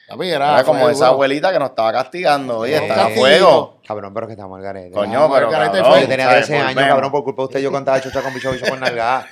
Papi, 0.08 0.28
era, 0.30 0.54
Era 0.54 0.64
como 0.64 0.80
fue 0.84 0.92
esa 0.92 1.08
abuelita 1.08 1.52
que 1.52 1.58
nos 1.58 1.68
estaba 1.70 1.92
castigando. 1.92 2.58
Oye, 2.60 2.76
está 2.76 3.06
a 3.06 3.08
fuego. 3.10 3.78
Cabrón, 3.86 4.14
pero 4.14 4.26
que 4.26 4.32
estamos 4.32 4.56
al 4.56 4.62
garete. 4.64 4.90
Coño, 4.92 5.30
pero 5.32 5.50
cabrón, 5.50 5.84
fue- 5.84 6.00
Yo 6.02 6.08
tenía 6.08 6.24
¿sabes? 6.26 6.46
13 6.46 6.56
años, 6.56 6.74
Volvemos. 6.74 6.88
cabrón, 6.94 7.10
por 7.12 7.24
culpa 7.24 7.42
de 7.42 7.46
usted 7.46 7.60
yo 7.60 7.70
contaba 7.70 8.00
chocha 8.00 8.22
con 8.22 8.32
bicho, 8.34 8.50
bicho 8.52 8.66
con 8.70 8.80
nalgada. 8.80 9.26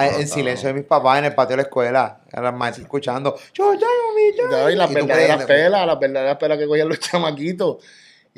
En 0.00 0.28
silencio 0.28 0.68
de 0.68 0.74
mis 0.74 0.84
papás 0.84 1.18
en 1.18 1.26
el 1.26 1.34
patio 1.34 1.50
de 1.50 1.56
la 1.58 1.62
escuela, 1.68 2.20
a 2.32 2.40
las 2.40 2.54
maestras 2.54 2.84
escuchando, 2.84 3.32
con 3.56 3.76
bicho. 3.76 4.50
Ya, 4.50 4.70
y 4.70 4.76
las 4.76 4.92
verdaderas 4.92 5.44
pelas, 5.44 5.86
las 5.86 5.98
verdaderas 5.98 6.36
pelas 6.38 6.58
que 6.58 6.66
cogían 6.66 6.88
los 6.88 6.98
chamaquitos. 7.00 7.76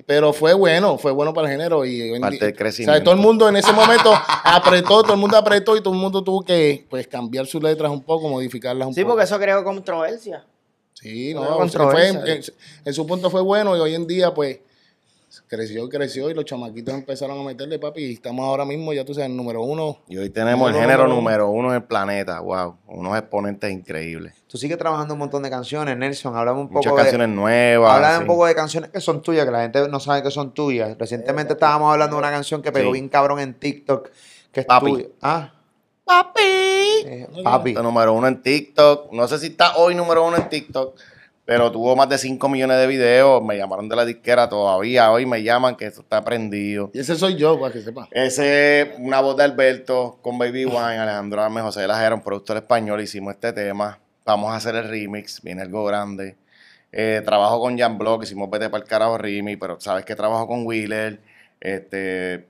Pero 0.06 0.32
fue 0.32 0.54
bueno, 0.54 0.96
fue 0.96 1.12
bueno 1.12 1.34
para 1.34 1.48
el 1.48 1.52
género. 1.52 1.84
Y 1.84 2.18
Parte 2.18 2.46
del 2.46 2.56
crecimiento. 2.56 2.92
o 2.92 2.94
sea, 2.96 3.04
todo 3.04 3.14
el 3.14 3.20
mundo 3.20 3.48
en 3.48 3.56
ese 3.56 3.72
momento 3.72 4.12
apretó, 4.44 5.02
todo 5.02 5.12
el 5.14 5.20
mundo 5.20 5.36
apretó 5.36 5.76
y 5.76 5.82
todo 5.82 5.92
el 5.92 6.00
mundo 6.00 6.24
tuvo 6.24 6.42
que 6.42 6.86
pues 6.88 7.06
cambiar 7.08 7.46
sus 7.46 7.62
letras 7.62 7.90
un 7.90 8.02
poco, 8.02 8.28
modificarlas 8.28 8.88
un 8.88 8.94
Sí, 8.94 9.02
poco. 9.02 9.12
porque 9.14 9.24
eso 9.24 9.38
creó 9.38 9.62
controversia. 9.62 10.44
Sí, 11.02 11.34
no, 11.34 11.68
fue- 11.68 12.08
en, 12.08 12.42
en 12.84 12.94
su 12.94 13.06
punto 13.06 13.28
fue 13.28 13.42
bueno 13.42 13.76
y 13.76 13.80
hoy 13.80 13.94
en 13.94 14.06
día 14.06 14.32
pues 14.32 14.60
creció, 15.48 15.88
creció 15.88 16.30
y 16.30 16.34
los 16.34 16.44
chamaquitos 16.44 16.94
empezaron 16.94 17.38
a 17.40 17.42
meterle, 17.42 17.78
papi, 17.78 18.02
y 18.04 18.12
estamos 18.14 18.44
ahora 18.44 18.64
mismo, 18.64 18.92
ya 18.92 19.04
tú 19.04 19.14
sabes, 19.14 19.30
el 19.30 19.36
número 19.36 19.62
uno. 19.62 19.98
Y 20.08 20.16
hoy 20.18 20.30
tenemos 20.30 20.70
el 20.70 20.76
género 20.78 21.04
uno. 21.06 21.14
número 21.16 21.48
uno 21.50 21.70
en 21.70 21.76
el 21.76 21.82
planeta. 21.84 22.40
Wow. 22.40 22.76
Unos 22.86 23.18
exponentes 23.18 23.70
increíbles. 23.72 24.34
Tú 24.46 24.58
sigues 24.58 24.76
trabajando 24.78 25.14
un 25.14 25.18
montón 25.20 25.42
de 25.42 25.50
canciones, 25.50 25.96
Nelson. 25.96 26.36
Háblame 26.36 26.60
un 26.60 26.68
poco 26.68 26.78
Muchas 26.80 26.92
de... 26.92 27.02
canciones 27.02 27.28
nuevas. 27.30 27.92
Háblame 27.94 28.18
un 28.18 28.26
poco 28.26 28.46
de 28.46 28.54
canciones 28.54 28.90
que 28.90 29.00
son 29.00 29.22
tuyas, 29.22 29.44
que 29.46 29.50
la 29.50 29.62
gente 29.62 29.88
no 29.88 29.98
sabe 30.00 30.22
que 30.22 30.30
son 30.30 30.52
tuyas. 30.52 30.96
Recientemente 30.98 31.54
estábamos 31.54 31.90
hablando 31.92 32.16
de 32.16 32.20
una 32.20 32.30
canción 32.30 32.62
que 32.62 32.70
pegó 32.70 32.88
Sí. 32.88 32.92
bien 32.92 33.08
cabrón 33.08 33.40
en 33.40 33.54
TikTok, 33.54 34.10
que 34.52 34.60
es 34.60 34.66
Papi. 34.66 34.92
tuya. 34.92 35.06
Ah, 35.22 35.52
¡Papi! 36.04 36.40
eh, 36.40 37.28
papi. 37.44 37.70
Está 37.70 37.82
número 37.82 38.12
uno 38.12 38.26
en 38.26 38.42
TikTok. 38.42 39.12
No 39.12 39.28
sé 39.28 39.38
si 39.38 39.48
está 39.48 39.76
hoy 39.76 39.94
número 39.94 40.26
uno 40.26 40.36
en 40.36 40.48
TikTok, 40.48 40.98
pero 41.44 41.70
tuvo 41.70 41.94
más 41.96 42.08
de 42.08 42.18
5 42.18 42.48
millones 42.48 42.78
de 42.78 42.86
videos. 42.86 43.42
Me 43.42 43.56
llamaron 43.56 43.88
de 43.88 43.96
la 43.96 44.04
disquera 44.04 44.48
todavía. 44.48 45.10
Hoy 45.12 45.26
me 45.26 45.42
llaman 45.42 45.76
que 45.76 45.86
esto 45.86 46.00
está 46.02 46.22
prendido. 46.24 46.90
Y 46.92 47.00
ese 47.00 47.16
soy 47.16 47.36
yo, 47.36 47.58
para 47.60 47.72
que 47.72 47.82
sepa. 47.82 48.08
Ese 48.10 48.80
es 48.82 48.88
una 48.98 49.20
voz 49.20 49.36
de 49.36 49.44
Alberto 49.44 50.18
con 50.22 50.38
Baby 50.38 50.64
Wine, 50.66 50.98
Alejandro 50.98 51.42
Arme, 51.42 51.60
José 51.60 51.82
de 51.82 51.88
la 51.88 51.98
Jera, 51.98 52.14
un 52.14 52.22
productor 52.22 52.56
español. 52.56 53.00
Hicimos 53.00 53.34
este 53.34 53.52
tema. 53.52 53.98
Vamos 54.24 54.52
a 54.52 54.56
hacer 54.56 54.74
el 54.76 54.88
remix. 54.88 55.40
Viene 55.42 55.62
algo 55.62 55.84
grande. 55.84 56.36
Eh, 56.92 57.22
trabajo 57.24 57.58
con 57.58 57.78
Jan 57.78 57.96
Block, 57.96 58.24
hicimos 58.24 58.50
Vete 58.50 58.68
para 58.68 58.82
el 58.82 58.88
carajo 58.88 59.16
remix, 59.16 59.58
pero 59.58 59.80
sabes 59.80 60.04
que 60.04 60.14
trabajo 60.14 60.46
con 60.46 60.66
Wheeler. 60.66 61.20
Este, 61.58 62.46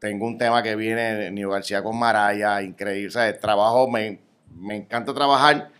tengo 0.00 0.26
un 0.26 0.38
tema 0.38 0.62
que 0.62 0.74
viene 0.76 1.30
Nio 1.30 1.50
García 1.50 1.82
con 1.82 1.98
Maraya, 1.98 2.62
increíble. 2.62 3.10
¿sabes? 3.10 3.38
Trabajo, 3.38 3.88
me, 3.88 4.18
me 4.56 4.76
encanta 4.76 5.14
trabajar 5.14 5.70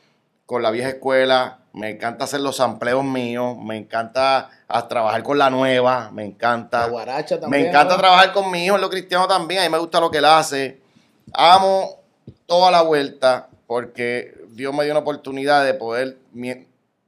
con 0.47 0.63
la 0.63 0.71
vieja 0.71 0.91
escuela, 0.91 1.61
me 1.73 1.91
encanta 1.91 2.25
hacer 2.25 2.41
los 2.41 2.57
sampleos 2.57 3.03
míos, 3.05 3.57
me 3.59 3.77
encanta 3.77 4.51
ah, 4.69 4.89
trabajar 4.89 5.23
con 5.23 5.39
la 5.39 5.49
nueva, 5.49 6.11
me 6.13 6.25
encanta. 6.25 6.81
La 6.81 6.89
guaracha 6.89 7.41
también. 7.41 7.63
Me 7.63 7.69
encanta 7.69 7.95
¿no? 7.95 8.01
trabajar 8.01 8.33
con 8.33 8.51
mi 8.51 8.65
hijo 8.65 8.75
en 8.75 8.83
lo 8.83 8.91
cristiano 8.91 9.27
también. 9.27 9.61
A 9.61 9.65
mí 9.65 9.71
me 9.71 9.79
gusta 9.79 10.01
lo 10.01 10.11
que 10.11 10.19
él 10.19 10.25
hace. 10.27 10.81
Amo 11.33 12.01
toda 12.47 12.71
la 12.71 12.83
vuelta 12.83 13.49
porque 13.67 14.35
Dios 14.51 14.75
me 14.75 14.85
dio 14.85 14.93
una 14.93 15.01
oportunidad 15.01 15.65
de 15.65 15.75
poder, 15.75 16.19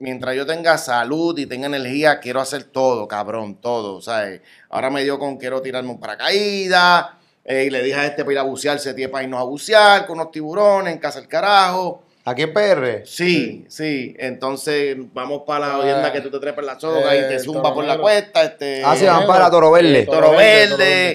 mientras 0.03 0.35
yo 0.37 0.45
tenga 0.45 0.77
salud 0.77 1.38
y 1.38 1.47
tenga 1.47 1.67
energía, 1.69 2.19
quiero 2.21 2.41
hacer 2.41 2.65
todo, 2.65 3.07
cabrón, 3.09 3.55
todo. 3.57 4.03
¿sabes? 4.03 4.41
Ahora 4.69 4.91
me 4.91 5.03
dio 5.05 5.19
con 5.19 5.37
quiero 5.38 5.62
tirarme 5.62 5.91
un 5.91 6.01
paracaídas. 6.01 7.07
eh, 7.45 7.65
y 7.67 7.71
le 7.71 7.83
dije 7.83 7.99
a 7.99 8.07
este 8.07 8.23
para 8.25 8.33
ir 8.35 8.38
a 8.38 8.43
bucear, 8.43 8.79
se 8.79 8.95
tiene 8.95 9.11
para 9.11 9.25
irnos 9.25 9.41
a 9.41 9.45
bucear 9.45 10.07
con 10.07 10.19
unos 10.21 10.31
tiburones 10.31 10.93
en 10.93 10.99
casa 11.01 11.19
del 11.21 11.29
carajo. 11.29 12.03
¿Aquí 12.25 12.43
en 12.43 12.53
PR? 12.53 13.03
Sí, 13.05 13.65
sí. 13.69 14.15
Entonces 14.19 14.97
vamos 15.12 15.43
para 15.45 15.67
la 15.69 15.79
oyenda 15.79 16.12
que 16.12 16.21
tú 16.21 16.31
te 16.31 16.38
trepes 16.38 16.65
la 16.65 16.79
soga 16.79 17.15
y 17.17 17.19
Eh, 17.19 17.23
te 17.25 17.38
zumba 17.41 17.62
Toro 17.62 17.75
por 17.75 17.85
la 17.85 17.99
cuesta. 17.99 18.45
Este, 18.45 18.83
Ah, 18.85 18.95
sí, 18.97 19.07
van 19.07 19.27
para 19.27 19.51
Toro 19.51 19.73
Verde. 19.73 20.05
Toro 20.05 20.19
Toro 20.27 20.31
Verde, 20.37 20.67
Toro 20.69 20.79
Verde. 20.79 21.11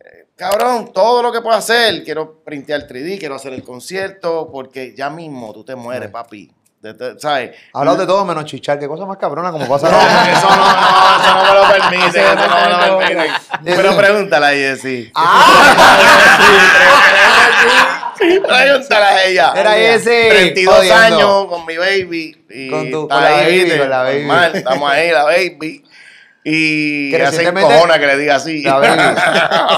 Eh, 0.00 0.26
Cabrón, 0.34 0.92
todo 0.92 1.22
lo 1.22 1.30
que 1.32 1.40
puedo 1.40 1.56
hacer. 1.56 2.02
Quiero 2.02 2.40
printear 2.44 2.86
3D, 2.88 3.18
quiero 3.18 3.34
hacer 3.36 3.52
el 3.52 3.62
concierto, 3.62 4.48
porque 4.52 4.94
ya 4.96 5.10
mismo 5.10 5.52
tú 5.52 5.64
te 5.64 5.74
mueres, 5.76 6.10
papi. 6.10 6.50
De- 6.80 6.92
de- 6.92 7.18
¿Sabes? 7.18 7.50
Hablado 7.74 7.96
de 7.98 8.06
todo 8.06 8.24
menos 8.24 8.44
chichar. 8.44 8.78
Qué 8.78 8.86
cosa 8.86 9.04
más 9.04 9.16
cabrona 9.18 9.50
como 9.50 9.66
pasa. 9.68 9.90
No, 9.90 9.98
eso 10.00 10.48
no, 10.48 10.56
no, 10.56 10.72
eso 11.18 11.34
no 11.34 11.42
me 11.44 11.52
lo 11.58 11.68
permite. 11.90 12.20
eso 12.20 12.34
no 12.36 12.42
me 12.80 12.86
lo 12.88 12.98
permite. 12.98 13.32
Pero 13.64 13.96
pregúntale 13.96 14.46
a 14.46 14.50
Jessy. 14.50 15.12
Pregúntale 18.18 19.04
a 19.04 19.24
ella. 19.24 19.52
Era 19.56 19.76
ese. 19.76 20.28
32 20.30 20.74
jodiendo. 20.76 20.96
años 21.02 21.46
con 21.46 21.66
mi 21.66 21.76
baby. 21.76 22.44
Y 22.50 22.70
Con 22.70 22.90
tu- 22.90 23.08
con 23.08 23.22
la 23.22 23.30
baby, 23.30 23.78
con 23.78 23.90
la 23.90 24.02
baby. 24.02 24.18
Normal, 24.24 24.52
estamos 24.56 24.90
ahí, 24.90 25.10
la 25.10 25.24
baby. 25.24 25.84
Y 26.44 27.10
Que 27.10 27.18
recientemente- 27.18 27.70
encojona 27.72 27.98
que 27.98 28.06
le 28.06 28.16
diga 28.16 28.36
así. 28.36 28.62
La 28.62 28.78
baby. 28.78 29.02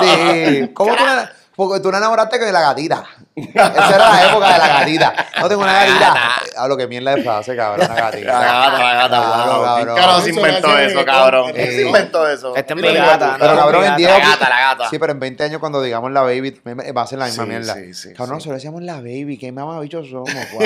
Sí. 0.60 0.70
¿Cómo 0.74 0.94
tú, 0.96 1.04
la- 1.04 1.32
porque 1.68 1.80
tú 1.80 1.90
la 1.92 1.98
enamoraste 1.98 2.38
de 2.38 2.52
la 2.52 2.60
gatita? 2.60 3.04
Esa 3.36 3.94
era 3.94 4.08
la 4.10 4.28
época 4.30 4.52
de 4.52 4.58
la 4.58 4.68
gatita. 4.68 5.14
No 5.40 5.48
tengo 5.48 5.62
una 5.62 5.72
gatita. 5.72 6.14
Hablo 6.56 6.76
que 6.76 6.86
mierda 6.86 7.14
de 7.14 7.22
frase, 7.22 7.54
cabrón. 7.56 7.86
Una 7.90 8.00
gatita. 8.00 8.32
La 8.32 8.40
gata, 8.40 8.78
la 8.78 8.94
gata, 8.94 9.08
Claro, 9.08 9.56
wow. 9.56 9.64
cabrón. 9.64 9.84
¿Quién 9.84 9.96
carajo 9.96 10.20
se 10.20 10.30
inventó 10.30 10.78
eso, 10.78 10.98
que- 10.98 11.04
cabrón? 11.04 11.52
¿Quién 11.52 11.66
se 11.70 11.82
inventó 11.86 12.28
eso? 12.28 12.56
Este 12.56 12.72
es 12.74 12.80
mi 12.82 12.94
gata, 12.94 13.36
Pero 13.38 13.52
no, 13.54 13.58
cabrón, 13.60 13.82
en 13.84 13.88
gata. 13.90 13.96
10 13.96 14.10
La 14.10 14.18
gata, 14.18 14.48
la 14.48 14.60
gata. 14.60 14.88
Sí, 14.90 14.98
pero 14.98 15.12
en 15.12 15.20
20 15.20 15.44
años 15.44 15.60
cuando 15.60 15.82
digamos 15.82 16.10
la 16.12 16.22
baby 16.22 16.60
va 16.96 17.02
a 17.02 17.06
ser 17.06 17.18
la 17.18 17.26
misma 17.26 17.46
mierda. 17.46 17.74
sí, 17.74 17.94
sí, 17.94 18.08
cabrón, 18.14 18.36
nosotros 18.36 18.56
decíamos 18.56 18.82
la 18.82 18.96
baby, 18.96 19.38
qué 19.38 19.52
mamabichos 19.52 20.08
somos. 20.08 20.30
Wow. 20.52 20.64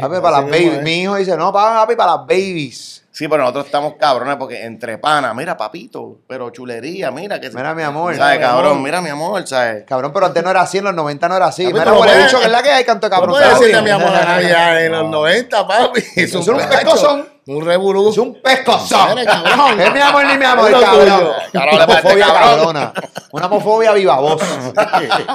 Papi, 0.00 0.20
para 0.20 0.40
las 0.40 0.44
babies. 0.50 0.72
es. 0.78 0.82
Mi 0.82 1.02
hijo 1.02 1.16
dice, 1.16 1.36
no, 1.36 1.52
papi, 1.52 1.94
para 1.94 2.12
las 2.16 2.20
babies. 2.26 3.04
Sí, 3.16 3.28
pero 3.28 3.44
nosotros 3.44 3.64
estamos 3.64 3.94
cabrones 3.98 4.36
porque 4.36 4.62
entre 4.66 4.98
panas, 4.98 5.34
mira, 5.34 5.56
papito, 5.56 6.18
pero 6.28 6.50
chulería, 6.50 7.10
mira 7.10 7.40
que 7.40 7.48
Mira, 7.48 7.74
mi 7.74 7.82
amor. 7.82 8.14
¿Sabes, 8.14 8.36
Mira, 8.36 8.48
mi 8.48 8.52
cabrón? 8.52 8.70
amor. 8.72 8.82
Mira, 8.84 9.00
mi 9.00 9.08
amor, 9.08 9.46
¿sabes? 9.48 9.84
Cabrón, 9.88 10.12
pero 10.12 10.26
antes 10.26 10.44
no 10.44 10.50
era 10.50 10.60
así, 10.60 10.76
en 10.76 10.84
los 10.84 10.94
90 10.94 11.26
no 11.30 11.36
era 11.36 11.46
así. 11.46 11.64
Mira, 11.66 11.78
huele 11.94 11.96
puedes- 11.96 12.24
bicho, 12.24 12.38
que 12.40 12.44
es 12.44 12.52
la 12.52 12.62
que 12.62 12.70
hay, 12.72 12.84
canto 12.84 13.06
de 13.08 13.10
No 13.10 13.16
cabrón. 13.16 13.36
puedes 13.38 13.58
decirle 13.58 13.80
mi 13.80 13.88
amor 13.90 14.08
a 14.14 14.22
nadie 14.22 14.84
en 14.84 14.92
los 14.92 15.08
90, 15.08 15.66
papi. 15.66 16.00
Es 16.00 16.18
Eso 16.18 16.40
es 16.40 16.48
un 16.48 16.58
pescozón. 16.58 17.26
Un 17.48 17.64
revolú. 17.64 18.10
Es 18.10 18.18
un 18.18 18.34
pescozón. 18.42 19.16
Cabrón. 19.24 19.80
Es 19.80 19.92
mi 19.92 20.00
amor 20.00 20.26
ni 20.26 20.36
mi 20.36 20.44
amor, 20.44 20.68
cabrón. 20.80 21.28
Una 21.54 21.84
homofobia 21.84 22.26
cabrona. 22.26 22.92
Una 23.30 23.46
homofobia 23.46 23.92
viva 23.92 24.16
voz. 24.18 24.42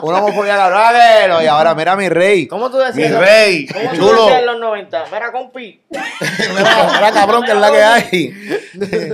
Una 0.04 0.18
homofobia 0.18 0.58
cabrona. 0.58 1.42
Y 1.42 1.48
ahora, 1.48 1.74
mira 1.74 1.96
mi 1.96 2.10
rey. 2.10 2.48
¿Cómo 2.48 2.70
tú 2.70 2.78
decías? 2.80 3.12
Mi 3.12 3.18
rey, 3.18 3.66
¿Cómo 3.68 3.90
tú 3.92 3.96
chulo. 3.96 4.24
decías 4.26 4.40
en 4.42 4.46
los 4.46 4.60
90? 4.60 5.04
Mira, 5.14 5.32
compi. 5.32 5.82
Mira, 5.90 7.12
cabrón, 7.14 7.44
que 7.44 7.52
es 7.52 7.58
la 7.58 7.72
que 7.72 7.82
hay. 7.84 8.34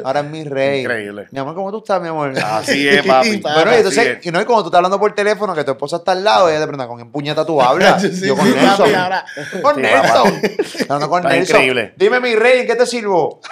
Ahora 0.04 0.22
es 0.22 0.26
mi 0.26 0.44
rey. 0.44 0.82
Increíble. 0.82 1.28
Mi 1.32 1.40
amor, 1.40 1.54
¿cómo 1.54 1.72
tú 1.72 1.78
estás, 1.80 2.02
mi 2.02 2.08
amor? 2.08 2.34
Así 2.44 2.88
es, 2.88 3.06
papi. 3.06 3.38
Bueno, 3.38 3.74
y 3.74 3.76
entonces, 3.76 4.08
es. 4.20 4.26
y 4.26 4.32
no, 4.32 4.42
y 4.42 4.46
cuando 4.46 4.64
tú 4.64 4.70
estás 4.70 4.78
hablando 4.80 5.00
por 5.00 5.14
teléfono, 5.14 5.54
que 5.54 5.64
tu 5.64 5.72
esposa 5.72 5.98
está 5.98 6.14
al 6.14 6.24
lado, 6.24 6.50
ella 6.50 6.60
te 6.60 6.66
pregunta, 6.66 6.88
¿con 6.88 6.98
quién 6.98 7.12
puñeta 7.12 7.46
tú 7.46 7.62
hablas? 7.62 8.02
Sí, 8.18 8.26
Yo 8.28 8.36
con 8.36 8.48
sí, 8.48 8.54
Nelson. 8.56 8.78
papi, 8.78 8.94
ahora. 8.96 9.26
Con 9.62 9.76
Sí, 9.76 9.82
Nelson. 9.82 10.42
Hablando 10.84 11.10
con 11.10 11.20
Está 11.20 11.30
Nelson. 11.36 11.56
increíble. 11.58 11.94
Dime, 11.98 12.20
mi 12.20 12.36
rey, 12.36 12.62
¿en 12.62 12.68
qué 12.68 12.76
te 12.76 12.87
sirvo? 12.88 13.42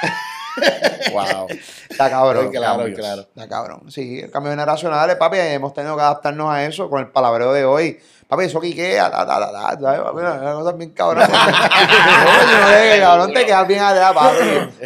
Wow. 1.11 1.47
Está 1.89 2.09
cabrón. 2.09 2.49
Claro, 2.49 2.77
cambios. 2.77 2.97
claro. 2.99 3.21
Está 3.21 3.47
cabrón. 3.47 3.91
Sí, 3.91 4.19
el 4.19 4.31
cambio 4.31 4.51
generacional, 4.51 5.17
papi, 5.17 5.37
hemos 5.37 5.73
tenido 5.73 5.95
que 5.95 6.01
adaptarnos 6.01 6.49
a 6.49 6.65
eso 6.65 6.89
con 6.89 7.01
el 7.01 7.07
palabreo 7.07 7.51
de 7.51 7.65
hoy. 7.65 7.99
Papi, 8.27 8.45
eso 8.45 8.59
quiquea, 8.59 9.11
ta, 9.11 9.23
ta, 9.25 9.39
ta, 9.39 9.77
ta, 9.77 10.01
una 10.11 10.53
cosa 10.53 10.71
bien 10.71 10.89
cabrón. 10.91 11.29
Oye, 11.29 12.99
cabrón, 12.99 13.31
te 13.33 13.45
quedas 13.45 13.67
bien 13.67 13.83
atrás, 13.83 14.13
papi. 14.13 14.37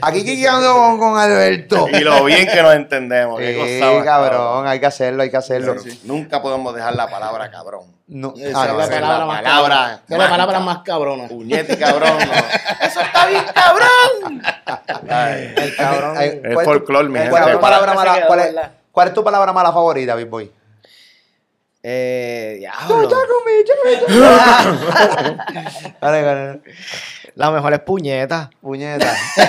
Aquí 0.02 0.26
quiqueando 0.26 0.74
con, 0.74 1.00
con 1.00 1.18
Alberto. 1.18 1.88
Y 1.90 2.02
lo 2.02 2.26
bien 2.26 2.48
que 2.48 2.62
nos 2.62 2.74
entendemos. 2.76 3.40
qué 3.40 3.80
Sí, 3.82 4.04
cabrón, 4.04 4.68
hay 4.68 4.82
que 4.82 4.88
hacerlo, 4.88 5.24
hay 5.24 5.32
que 5.32 5.38
hacerlo. 5.38 5.76
Nunca 6.04 6.42
podemos 6.42 6.76
dejar 6.76 6.96
la 6.96 7.08
palabra 7.10 7.50
cabrón. 7.50 7.84
No, 8.08 8.34
ah, 8.36 8.42
es 8.42 8.52
no, 8.52 8.66
la 8.66 8.74
palabra 8.74 9.00
la 9.00 9.26
más 9.26 9.38
palabra 9.38 9.44
cabrona. 9.44 10.02
Es 10.10 10.18
la 10.18 10.30
palabra 10.30 10.60
más 10.60 10.78
cabrona. 10.80 11.28
Puñete 11.28 11.78
cabrón. 11.78 12.18
no. 12.18 12.86
Eso 12.88 13.02
está 13.02 13.26
bien, 13.28 13.44
cabrón. 13.54 14.42
Ay, 15.10 15.54
El 15.56 15.76
cabrón. 15.78 16.18
Ay, 16.18 16.42
Es 16.44 16.54
¿cuál 16.56 16.66
tu- 16.66 16.72
folclore, 16.72 17.08
mi 17.08 17.14
¿Cuál 17.14 17.26
es 17.26 17.30
gente. 17.30 17.60
cuál 18.92 19.08
es 19.08 19.14
tu 19.14 19.24
palabra 19.24 19.54
mala 19.54 19.72
favorita, 19.72 20.16
Big 20.16 20.28
Boy? 20.28 20.52
Eh, 21.82 22.56
diablo. 22.60 23.08
Dale, 26.02 26.22
dale. 26.24 26.62
La 27.36 27.52
mejor 27.52 27.74
es 27.74 27.80
puñeta. 27.80 28.50
Puñeta. 28.62 29.14
Sí, 29.16 29.42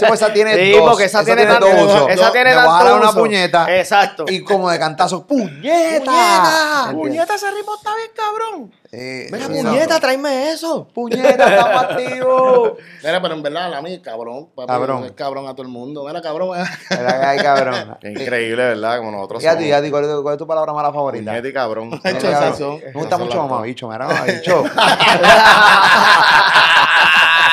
pues 0.08 0.20
esa 0.20 0.32
tiene 0.32 0.54
Sí, 0.56 0.72
dos. 0.72 0.90
porque 0.90 1.04
esa, 1.04 1.24
tiene, 1.24 1.46
dos 1.46 1.60
tanto. 1.60 2.08
Esa 2.08 2.32
tiene 2.32 2.50
Me 2.50 2.56
voy 2.56 2.62
a 2.62 2.66
tanto 2.66 2.70
jalar 2.84 2.98
una 3.00 3.10
uso. 3.10 3.18
puñeta. 3.20 3.78
Exacto. 3.78 4.24
Y 4.28 4.42
como 4.42 4.68
de 4.68 4.78
cantazo, 4.80 5.24
¡puñeta! 5.26 6.04
Puñeta. 6.04 6.90
Puñeta, 6.92 7.34
ese 7.36 7.50
ritmo 7.52 7.76
está 7.76 7.94
bien, 7.94 8.10
cabrón. 8.16 8.72
Eh, 8.96 9.28
Mira, 9.32 9.46
sí, 9.46 9.52
puñeta, 9.62 9.98
tráeme 9.98 10.50
eso. 10.52 10.86
Puñeta, 10.94 11.48
estamos 11.48 11.82
activos. 11.90 12.72
Mira, 13.02 13.20
pero 13.20 13.34
en 13.34 13.42
verdad, 13.42 13.68
la 13.70 13.82
mía 13.82 13.94
es 13.96 14.00
cabrón. 14.00 14.50
Papi, 14.54 14.68
Cabrón. 14.68 15.04
Es 15.04 15.12
cabrón 15.12 15.48
a 15.48 15.52
todo 15.52 15.62
el 15.62 15.68
mundo. 15.68 16.04
Mira, 16.06 16.22
cabrón. 16.22 16.56
Que 16.88 16.94
hay 16.96 17.38
cabrón. 17.38 17.96
Qué 18.00 18.10
increíble, 18.10 18.62
¿verdad? 18.64 18.98
Como 18.98 19.10
nosotros 19.10 19.42
Y 19.42 19.46
a 19.46 19.50
ti, 19.58 19.64
somos. 19.64 19.68
y 19.68 19.72
a 19.72 19.82
ti, 19.82 19.90
¿cuál 19.90 20.04
es, 20.04 20.10
cuál 20.22 20.34
es 20.34 20.38
tu 20.38 20.46
palabra 20.46 20.72
mala 20.72 20.92
favorita? 20.92 21.30
Puñete 21.32 21.48
y 21.48 21.52
cabrón. 21.52 22.00
Hecho, 22.04 22.30
Cabrón. 22.30 22.52
sazón. 22.52 22.80
Me 22.84 22.92
gusta 22.92 23.18
mucho 23.18 23.36
mamabicho, 23.42 23.88
mira, 23.88 24.06
mamabicho. 24.06 24.64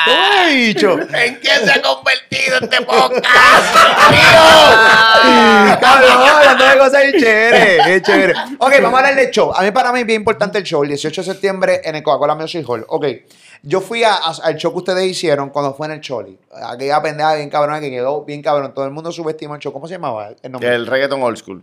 Mamabicho. 0.06 0.98
¿En 1.14 1.40
qué 1.40 1.48
se 1.64 1.70
ha 1.70 1.82
convertido 1.82 2.58
este 2.60 2.80
podcast? 2.82 3.24
Cabrón, 5.80 6.28
hablando 6.28 6.64
de 6.66 6.78
cosas 6.78 7.02
bien 7.02 7.22
chévere, 7.22 7.84
bien 7.86 8.02
chévere. 8.02 8.32
Ok, 8.58 8.72
vamos 8.82 8.94
a 8.94 8.98
hablar 8.98 9.14
del 9.16 9.30
show. 9.30 9.52
A 9.54 9.62
mí, 9.62 9.70
para 9.70 9.92
mí, 9.92 10.00
es 10.00 10.06
bien 10.06 10.20
importante 10.20 10.58
el 10.58 10.64
show. 10.64 10.82
El 10.82 10.88
18 10.90 11.20
de 11.20 11.24
septiembre 11.26 11.80
en 11.84 11.94
el 11.96 12.02
Coca-Cola 12.02 12.34
Music 12.34 12.64
Hall. 12.68 12.84
Ok. 12.88 13.06
Yo 13.64 13.80
fui 13.80 14.02
a- 14.02 14.14
a- 14.14 14.34
al 14.42 14.56
show 14.56 14.72
que 14.72 14.78
ustedes 14.78 15.04
hicieron 15.06 15.50
cuando 15.50 15.72
fue 15.74 15.86
en 15.86 15.92
el 15.92 16.00
Choli. 16.00 16.36
Aquella 16.64 17.00
pendeja 17.00 17.34
bien 17.36 17.48
cabrona 17.48 17.78
que 17.78 17.90
quedó 17.90 18.24
bien 18.24 18.42
cabrón. 18.42 18.74
Todo 18.74 18.86
el 18.86 18.90
mundo 18.90 19.12
subestimó 19.12 19.54
el 19.54 19.60
show. 19.60 19.72
¿Cómo 19.72 19.86
se 19.86 19.94
llamaba 19.94 20.30
el 20.42 20.50
nombre? 20.50 20.74
El 20.74 20.84
reggaeton 20.84 21.22
old 21.22 21.36
school. 21.38 21.62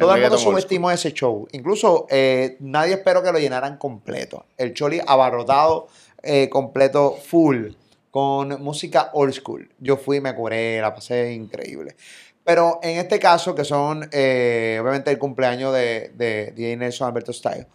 Todo 0.00 0.14
el 0.14 0.22
mundo 0.22 0.38
subestimó 0.38 0.90
ese 0.90 1.12
show. 1.12 1.46
Incluso 1.52 2.06
eh, 2.08 2.56
nadie 2.60 2.94
esperó 2.94 3.22
que 3.22 3.30
lo 3.30 3.38
llenaran 3.38 3.76
completo. 3.76 4.46
El 4.56 4.72
Choli 4.72 5.02
abarrotado, 5.06 5.88
eh, 6.24 6.48
completo, 6.48 7.12
full, 7.12 7.68
con 8.10 8.62
música 8.62 9.10
old 9.12 9.32
school. 9.32 9.68
Yo 9.78 9.96
fui, 9.96 10.20
me 10.20 10.34
curé, 10.34 10.80
la 10.80 10.94
pasé 10.94 11.32
increíble. 11.32 11.96
Pero 12.44 12.78
en 12.82 12.98
este 12.98 13.18
caso, 13.18 13.54
que 13.54 13.64
son 13.64 14.08
eh, 14.12 14.78
obviamente 14.80 15.10
el 15.10 15.18
cumpleaños 15.18 15.72
de, 15.72 16.12
de 16.14 16.52
DJ 16.54 16.76
Nelson 16.76 17.08
Alberto 17.08 17.32
Style, 17.32 17.66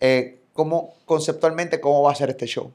eh, 0.00 0.40
¿cómo, 0.52 0.94
conceptualmente, 1.04 1.80
¿cómo 1.80 2.02
va 2.02 2.12
a 2.12 2.14
ser 2.14 2.30
este 2.30 2.46
show? 2.46 2.70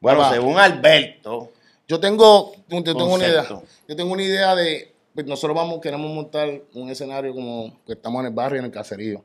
Bueno, 0.00 0.30
según 0.30 0.58
Alberto, 0.58 1.50
Yo 1.88 1.98
tengo, 1.98 2.52
yo 2.68 2.82
tengo 2.82 3.14
una 3.14 3.26
idea. 3.26 3.46
Yo 3.88 3.96
tengo 3.96 4.12
una 4.12 4.22
idea 4.22 4.54
de, 4.54 4.92
pues 5.14 5.26
nosotros 5.26 5.56
vamos, 5.56 5.80
queremos 5.80 6.10
montar 6.12 6.48
un 6.74 6.90
escenario 6.90 7.34
como 7.34 7.76
que 7.86 7.94
estamos 7.94 8.20
en 8.20 8.26
el 8.26 8.32
barrio, 8.32 8.60
en 8.60 8.66
el 8.66 8.70
caserío. 8.70 9.22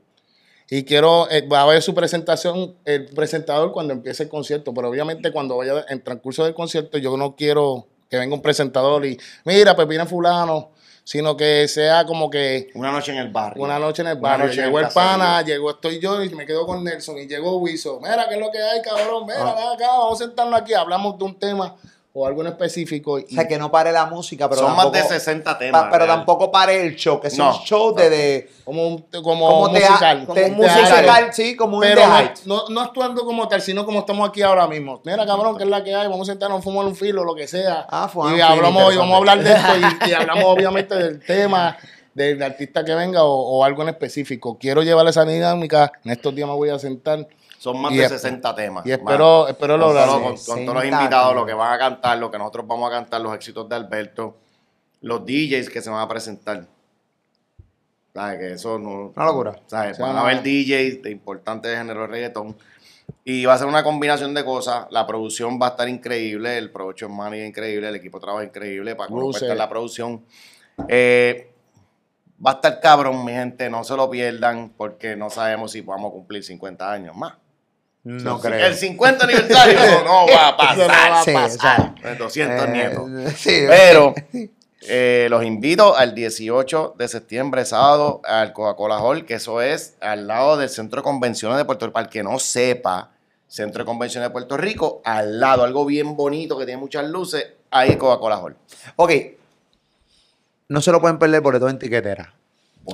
Y 0.69 0.83
quiero, 0.85 1.29
eh, 1.29 1.47
va 1.47 1.59
a 1.59 1.63
haber 1.63 1.81
su 1.81 1.93
presentación, 1.93 2.75
el 2.85 3.05
presentador 3.07 3.71
cuando 3.71 3.93
empiece 3.93 4.23
el 4.23 4.29
concierto, 4.29 4.73
pero 4.73 4.89
obviamente 4.89 5.31
cuando 5.31 5.57
vaya 5.57 5.85
en 5.89 6.03
transcurso 6.03 6.45
del 6.45 6.53
concierto, 6.53 6.97
yo 6.97 7.15
no 7.17 7.35
quiero 7.35 7.87
que 8.09 8.17
venga 8.17 8.33
un 8.35 8.41
presentador 8.41 9.05
y, 9.05 9.17
mira, 9.45 9.75
pues 9.75 9.87
viene 9.87 10.05
fulano, 10.05 10.71
sino 11.03 11.35
que 11.35 11.67
sea 11.67 12.05
como 12.05 12.29
que 12.29 12.69
una 12.75 12.91
noche 12.91 13.11
en 13.11 13.17
el 13.17 13.29
barrio. 13.29 13.61
una 13.63 13.77
noche 13.77 14.01
en 14.03 14.07
el 14.09 14.15
barrio. 14.17 14.51
llegó 14.51 14.79
el 14.79 14.87
pana, 14.87 15.41
llegó 15.41 15.71
estoy 15.71 15.99
yo 15.99 16.23
y 16.23 16.29
me 16.29 16.45
quedo 16.45 16.65
con 16.65 16.83
Nelson 16.83 17.17
y 17.17 17.27
llegó 17.27 17.57
Wiso. 17.57 17.99
Mira, 17.99 18.25
¿qué 18.29 18.35
es 18.35 18.39
lo 18.39 18.49
que 18.51 18.59
hay, 18.61 18.81
cabrón? 18.81 19.25
Mira, 19.25 19.41
Ah. 19.49 19.55
ven 19.55 19.67
acá, 19.75 19.87
vamos 19.97 20.21
a 20.21 20.25
sentarnos 20.25 20.61
aquí, 20.61 20.73
hablamos 20.73 21.17
de 21.17 21.23
un 21.25 21.37
tema 21.37 21.75
o 22.15 22.27
algo 22.27 22.41
en 22.41 22.47
específico. 22.47 23.17
Y, 23.17 23.23
O 23.23 23.27
sea, 23.29 23.47
que 23.47 23.57
no 23.57 23.71
pare 23.71 23.91
la 23.91 24.05
música, 24.05 24.47
pero 24.47 24.61
Son 24.61 24.75
tampoco, 24.75 24.91
más 24.97 25.09
de 25.09 25.15
60 25.19 25.57
temas. 25.57 25.81
pa- 25.83 25.89
pero 25.89 26.05
real. 26.05 26.17
tampoco 26.17 26.51
pare 26.51 26.85
el 26.85 26.95
show, 26.95 27.19
que 27.19 27.29
No. 27.29 27.49
un 27.49 27.63
show 27.63 27.93
de... 27.95 28.09
de 28.09 28.49
como 28.63 28.87
un 28.87 29.01
como, 29.23 29.67
musical. 29.67 30.19
te- 30.21 30.25
como 30.27 30.41
un 30.45 30.53
musical, 30.57 31.33
sí, 31.33 31.55
como 31.55 31.77
un 31.77 31.81
Pero 31.83 32.01
no, 32.07 32.31
no, 32.45 32.69
no 32.69 32.81
actuando 32.81 33.25
como 33.25 33.47
tal, 33.47 33.61
sino 33.61 33.83
como 33.83 33.99
estamos 33.99 34.29
aquí 34.29 34.43
ahora 34.43 34.67
mismo. 34.67 35.01
Mira, 35.03 35.25
cabrón, 35.25 35.57
¿qué 35.57 35.63
es 35.63 35.69
la 35.69 35.83
que 35.83 35.95
hay? 35.95 36.07
Vamos 36.07 36.29
a 36.29 36.33
sentarnos, 36.33 36.63
fumar 36.63 36.85
un 36.85 36.95
filo, 36.95 37.23
lo 37.23 37.33
que 37.33 37.47
sea. 37.47 37.87
Ah, 37.89 38.07
y 38.35 38.39
hablamos, 38.41 38.93
y 38.93 38.97
vamos 38.97 39.13
a 39.15 39.17
hablar 39.17 39.43
de 39.43 39.51
esto 39.51 39.71
y, 40.05 40.09
y 40.09 40.13
hablamos 40.13 40.45
obviamente 40.45 40.93
del 40.95 41.19
tema, 41.25 41.75
del 42.13 42.43
artista 42.43 42.85
que 42.85 42.93
venga 42.93 43.23
o, 43.23 43.57
o 43.57 43.63
algo 43.63 43.81
en 43.81 43.89
específico. 43.89 44.55
Quiero 44.59 44.83
llevar 44.83 45.07
esa 45.07 45.25
dinámica. 45.25 45.91
En 46.05 46.11
estos 46.11 46.35
días 46.35 46.47
me 46.47 46.53
voy 46.53 46.69
a 46.69 46.77
sentar. 46.77 47.27
Son 47.63 47.79
más 47.81 47.93
Y 47.93 47.97
de 47.97 48.05
esp- 48.07 48.09
60 48.09 48.53
temas. 48.55 48.85
y 48.85 48.91
espero- 48.91 49.47
espero 49.47 49.75
con, 49.75 49.79
lograrlo. 49.79 50.13
con- 50.15 50.21
con 50.23 50.35
todos 50.35 50.57
los 50.65 50.83
60 50.83 50.85
invitados, 50.85 51.33
lo 51.33 51.45
que 51.45 51.53
van 51.53 51.71
a 51.73 51.77
cantar, 51.77 52.17
lo 52.17 52.29
que 52.29 52.37
nosotros 52.37 52.67
vamos 52.67 52.89
a 52.89 52.93
cantar, 52.93 53.21
los 53.21 53.33
éxitos 53.33 53.69
de 53.69 53.75
Alberto, 53.77 54.35
los 54.99 55.25
DJs 55.25 55.69
que 55.69 55.81
se 55.81 55.89
van 55.89 56.01
a 56.01 56.07
presentar. 56.09 56.65
¿Sabes? 58.13 58.37
Que 58.39 58.51
eso 58.53 58.77
no. 58.77 59.13
Una 59.15 59.25
locura. 59.25 59.55
¿Sabes? 59.67 59.97
Van 59.97 60.15
a 60.17 60.21
haber 60.21 60.43
DJs 60.43 61.01
de 61.03 61.09
importantes 61.11 61.71
de 61.71 61.77
género 61.77 62.01
de 62.01 62.07
reggaetón. 62.07 62.55
Y 63.23 63.45
va 63.45 63.53
a 63.53 63.57
ser 63.57 63.67
una 63.67 63.81
combinación 63.83 64.33
de 64.33 64.43
cosas. 64.43 64.85
La 64.91 65.07
producción 65.07 65.57
va 65.61 65.67
a 65.67 65.69
estar 65.69 65.87
increíble. 65.87 66.57
El 66.57 66.69
production 66.69 67.11
money 67.11 67.39
es 67.41 67.47
increíble. 67.47 67.87
El 67.87 67.95
equipo 67.95 68.17
de 68.17 68.21
trabajo 68.23 68.41
es 68.41 68.49
increíble. 68.49 68.95
Para 68.95 69.09
estar 69.31 69.55
la 69.57 69.69
producción. 69.69 70.21
Eh, 70.89 71.49
va 72.45 72.51
a 72.51 72.53
estar 72.55 72.79
cabrón, 72.81 73.23
mi 73.25 73.31
gente. 73.31 73.69
No 73.69 73.83
se 73.85 73.95
lo 73.95 74.09
pierdan. 74.09 74.73
Porque 74.75 75.15
no 75.15 75.29
sabemos 75.29 75.71
si 75.71 75.79
vamos 75.81 76.09
a 76.09 76.13
cumplir 76.13 76.43
50 76.43 76.91
años 76.91 77.15
más. 77.15 77.33
No 78.03 78.35
El 78.35 78.41
creo. 78.41 78.73
50 78.73 79.23
aniversario 79.25 79.79
no 80.03 80.27
va 80.27 80.49
a 80.49 80.51
Eso 80.73 80.81
no 80.81 80.87
pasar. 80.87 81.11
va 81.11 81.19
a 81.19 81.23
Sí, 81.23 81.33
pasar. 81.33 81.93
o 81.97 82.01
sea, 82.01 82.15
200 82.15 82.65
eh, 82.65 82.71
nietos. 82.71 83.33
Sí, 83.37 83.63
Pero 83.67 84.13
eh, 84.81 85.27
los 85.29 85.43
invito 85.45 85.95
al 85.95 86.13
18 86.13 86.95
de 86.97 87.07
septiembre, 87.07 87.63
sábado, 87.63 88.21
al 88.25 88.51
Coca-Cola 88.51 88.97
Hall, 88.99 89.25
que 89.25 89.35
eso 89.35 89.61
es 89.61 89.95
al 90.01 90.27
lado 90.27 90.57
del 90.57 90.67
Centro 90.69 90.99
de 91.01 91.03
Convenciones 91.03 91.57
de 91.57 91.63
Puerto 91.65 91.85
Rico. 91.85 91.93
Para 91.93 92.05
el 92.07 92.09
que 92.11 92.23
no 92.23 92.39
sepa, 92.39 93.11
Centro 93.47 93.83
de 93.83 93.85
Convenciones 93.85 94.27
de 94.29 94.33
Puerto 94.33 94.57
Rico, 94.57 95.01
al 95.05 95.39
lado, 95.39 95.63
algo 95.63 95.85
bien 95.85 96.17
bonito 96.17 96.57
que 96.57 96.65
tiene 96.65 96.81
muchas 96.81 97.05
luces, 97.07 97.47
ahí 97.71 97.95
Coca-Cola 97.95 98.37
Hall. 98.39 98.57
Ok. 98.97 99.11
No 100.67 100.81
se 100.81 100.91
lo 100.91 100.99
pueden 100.99 101.19
perder 101.19 101.39
boleto 101.39 101.69
en 101.69 101.79
tiquetera. 101.79 102.33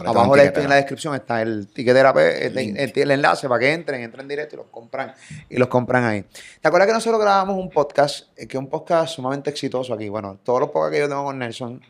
Abajo 0.05 0.37
en 0.37 0.53
en 0.55 0.69
la 0.69 0.75
descripción 0.75 1.15
está 1.15 1.41
el 1.41 1.67
tiquetera, 1.67 2.11
el, 2.11 2.57
el- 2.57 2.91
el 2.95 3.11
enlace 3.11 3.47
para 3.49 3.59
que 3.59 3.73
entren, 3.73 4.01
entren 4.01 4.27
directo 4.27 4.55
y 4.55 4.57
los 4.57 4.67
compran 4.67 5.13
y 5.49 5.57
los 5.57 5.67
compran 5.67 6.03
ahí. 6.03 6.23
¿Te 6.61 6.67
acuerdas 6.67 6.87
que 6.87 6.93
nosotros 6.93 7.19
grabamos 7.19 7.57
un 7.57 7.69
podcast, 7.71 8.27
eh, 8.37 8.45
que 8.47 8.57
es 8.57 8.59
un 8.61 8.67
podcast 8.69 9.15
sumamente 9.15 9.49
exitoso 9.49 9.93
aquí? 9.93 10.07
Bueno, 10.09 10.37
todos 10.43 10.59
los 10.59 10.69
podcasts 10.69 10.93
que 10.95 10.99
yo 10.99 11.09
tengo 11.09 11.23
con 11.23 11.39
Nelson, 11.39 11.81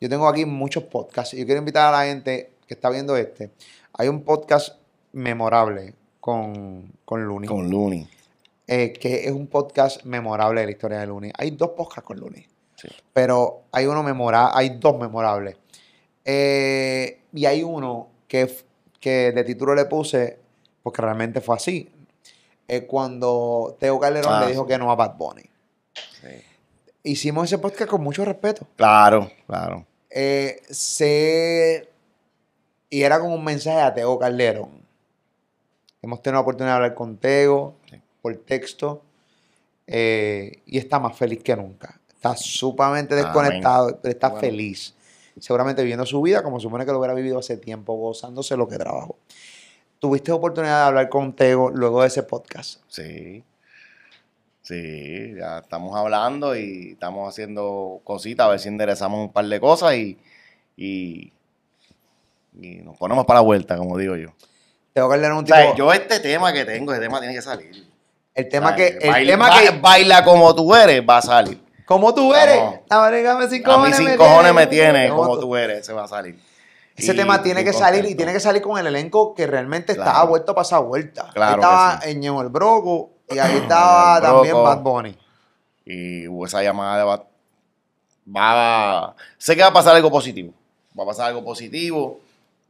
yo 0.00 0.08
tengo 0.08 0.26
aquí 0.28 0.44
muchos 0.44 0.82
podcasts 0.84 1.34
y 1.34 1.38
yo 1.38 1.44
quiero 1.46 1.60
invitar 1.60 1.94
a 1.94 1.98
la 1.98 2.04
gente 2.06 2.50
que 2.66 2.74
está 2.74 2.90
viendo 2.90 3.16
este. 3.16 3.50
Hay 3.94 4.08
un 4.08 4.22
podcast 4.24 4.76
memorable 5.12 5.94
con, 6.20 6.92
con 7.04 7.24
Luni, 7.24 7.46
Con 7.46 7.70
Looney. 7.70 8.08
eh, 8.66 8.92
que 8.92 9.24
es 9.26 9.30
un 9.30 9.46
podcast 9.46 10.02
memorable 10.04 10.60
de 10.62 10.66
la 10.66 10.72
historia 10.72 10.98
de 10.98 11.06
Luni. 11.06 11.30
Hay 11.38 11.52
dos 11.52 11.70
podcasts 11.70 12.02
con 12.06 12.18
Luni 12.18 12.44
Sí. 12.74 12.88
pero 13.12 13.62
hay 13.72 13.86
uno 13.86 14.02
memorable, 14.02 14.50
hay 14.54 14.70
dos 14.78 14.98
memorables. 14.98 15.56
Eh, 16.24 17.20
y 17.36 17.46
hay 17.46 17.62
uno 17.62 18.08
que, 18.26 18.52
que 18.98 19.30
de 19.32 19.44
título 19.44 19.74
le 19.76 19.84
puse, 19.84 20.38
porque 20.82 21.02
realmente 21.02 21.40
fue 21.40 21.54
así. 21.56 21.88
Es 22.66 22.82
cuando 22.82 23.76
Teo 23.78 24.00
Calderón 24.00 24.32
Ah, 24.34 24.40
le 24.44 24.50
dijo 24.50 24.66
que 24.66 24.76
no 24.78 24.90
a 24.90 24.96
Bad 24.96 25.14
Bunny. 25.16 25.44
Sí. 26.20 26.28
Hicimos 27.04 27.44
ese 27.44 27.58
podcast 27.58 27.88
con 27.90 28.02
mucho 28.02 28.24
respeto. 28.24 28.66
Claro, 28.74 29.30
claro. 29.46 29.86
Eh, 30.10 30.60
se- 30.70 31.88
y 32.90 33.02
era 33.02 33.20
como 33.20 33.34
un 33.36 33.44
mensaje 33.44 33.80
a 33.80 33.94
Teo 33.94 34.18
Calderón. 34.18 34.70
Hemos 36.02 36.22
tenido 36.22 36.34
la 36.36 36.40
oportunidad 36.40 36.72
de 36.72 36.76
hablar 36.76 36.94
con 36.94 37.16
Teo 37.18 37.74
Sí. 37.90 38.00
por 38.22 38.34
texto 38.38 39.02
eh, 39.86 40.62
y 40.66 40.78
está 40.78 40.98
más 40.98 41.16
feliz 41.16 41.42
que 41.44 41.54
nunca. 41.54 42.00
Está 42.08 42.34
sumamente 42.36 43.14
Amén. 43.14 43.24
desconectado, 43.26 43.98
pero 44.02 44.12
está 44.12 44.28
Bueno. 44.30 44.40
feliz. 44.40 44.94
Seguramente 45.38 45.82
viviendo 45.82 46.06
su 46.06 46.22
vida 46.22 46.42
como 46.42 46.60
supone 46.60 46.86
que 46.86 46.92
lo 46.92 46.98
hubiera 46.98 47.14
vivido 47.14 47.38
hace 47.38 47.56
tiempo, 47.56 47.94
gozándose 47.94 48.56
lo 48.56 48.68
que 48.68 48.76
trabajó. 48.76 49.16
¿Tuviste 49.98 50.32
oportunidad 50.32 50.80
de 50.82 50.86
hablar 50.86 51.08
con 51.08 51.34
Teo 51.34 51.70
luego 51.70 52.02
de 52.02 52.08
ese 52.08 52.22
podcast? 52.22 52.80
Sí. 52.88 53.42
Sí, 54.62 55.34
ya 55.38 55.58
estamos 55.58 55.96
hablando 55.96 56.56
y 56.56 56.92
estamos 56.92 57.28
haciendo 57.28 58.00
cositas, 58.02 58.46
a 58.46 58.50
ver 58.50 58.58
si 58.58 58.68
enderezamos 58.68 59.20
un 59.20 59.32
par 59.32 59.44
de 59.44 59.60
cosas 59.60 59.94
y, 59.94 60.18
y, 60.76 61.32
y 62.60 62.76
nos 62.78 62.96
ponemos 62.96 63.24
para 63.26 63.38
la 63.38 63.44
vuelta, 63.44 63.76
como 63.76 63.96
digo 63.96 64.16
yo. 64.16 64.30
Teo 64.92 65.08
Calderón 65.08 65.36
es 65.36 65.42
un 65.42 65.44
O 65.44 65.48
sea, 65.54 65.64
tipo... 65.66 65.76
yo 65.76 65.92
este 65.92 66.18
tema 66.18 66.52
que 66.52 66.64
tengo, 66.64 66.92
ese 66.92 67.00
tema 67.00 67.20
tiene 67.20 67.34
que 67.34 67.42
salir. 67.42 67.86
el 68.34 68.48
tema 68.48 68.70
O 68.72 68.74
que... 68.74 68.98
El 69.00 69.10
baila, 69.10 69.32
tema 69.32 69.50
que... 69.60 69.70
baila 69.78 70.24
como 70.24 70.54
tú 70.54 70.74
eres, 70.74 71.00
va 71.08 71.18
a 71.18 71.22
salir. 71.22 71.60
Como 71.86 72.12
tú 72.14 72.34
eres. 72.34 72.60
Sin 73.48 73.62
a 73.68 73.78
mí 73.78 73.84
cojones. 73.84 73.96
sin 73.96 74.06
me 74.06 74.16
cojones 74.16 74.54
me 74.54 74.66
tiene, 74.66 75.08
Como 75.08 75.38
tú- 75.38 75.56
eres, 75.56 75.86
se 75.86 75.92
va 75.92 76.04
a 76.04 76.08
salir. 76.08 76.38
Ese 76.96 77.12
tema 77.14 77.42
tiene 77.42 77.62
que 77.62 77.72
salir 77.72 78.04
y 78.06 78.14
tiene 78.14 78.32
que 78.32 78.40
salir 78.40 78.62
con 78.62 78.78
el 78.78 78.86
elenco 78.86 79.34
que 79.34 79.46
realmente 79.46 79.92
estaba 79.92 80.24
vuelto 80.24 80.54
para 80.54 80.64
esa 80.66 80.78
vuelta. 80.78 81.28
Claro 81.32 81.62
ahí 81.62 81.94
estaba 81.94 82.12
Ñejo 82.14 82.42
el 82.42 82.48
Broco 82.48 83.10
y 83.30 83.38
ahí 83.38 83.56
estaba 83.56 84.20
también. 84.20 84.54
Bad 84.54 84.80
Bunny. 84.80 85.18
Y 85.84 86.26
hubo 86.26 86.46
esa 86.46 86.62
llamada 86.62 86.98
de 86.98 87.04
va, 87.04 87.24
va- 88.34 89.14
sé 89.38 89.54
que 89.54 89.62
va 89.62 89.68
a 89.68 89.72
pasar 89.72 89.94
algo 89.94 90.10
positivo. 90.10 90.52
Va 90.98 91.04
a 91.04 91.06
pasar 91.06 91.26
algo 91.28 91.44
positivo. 91.44 92.18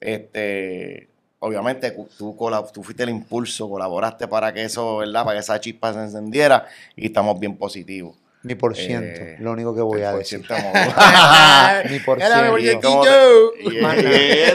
Este, 0.01 1.09
obviamente 1.39 1.93
tú, 2.19 2.37
tú 2.75 2.83
fuiste 2.83 3.05
el 3.05 3.11
impulso, 3.11 3.69
colaboraste 3.71 4.27
para 4.29 4.53
que 4.53 4.65
eso, 4.65 4.99
¿verdad? 4.99 5.25
Para 5.25 5.37
que 5.37 5.41
esa 5.41 5.61
chispa 5.61 5.93
se 5.93 6.01
encendiera 6.01 6.67
y 6.97 7.07
estamos 7.07 7.39
bien 7.39 7.57
positivos. 7.57 8.17
Ni 8.47 8.55
por 8.55 8.77
ciento, 8.77 9.21
Eh, 9.21 9.37
lo 9.41 9.53
único 9.53 9.75
que 9.75 9.81
voy 9.83 10.03
a 10.03 10.11
Por 10.13 10.21
decir. 10.21 10.45
ciento. 10.47 10.55
Ni 11.91 11.99
por 12.01 12.19
ciento. 12.63 13.01
Te- 13.03 13.63
y- 13.63 13.69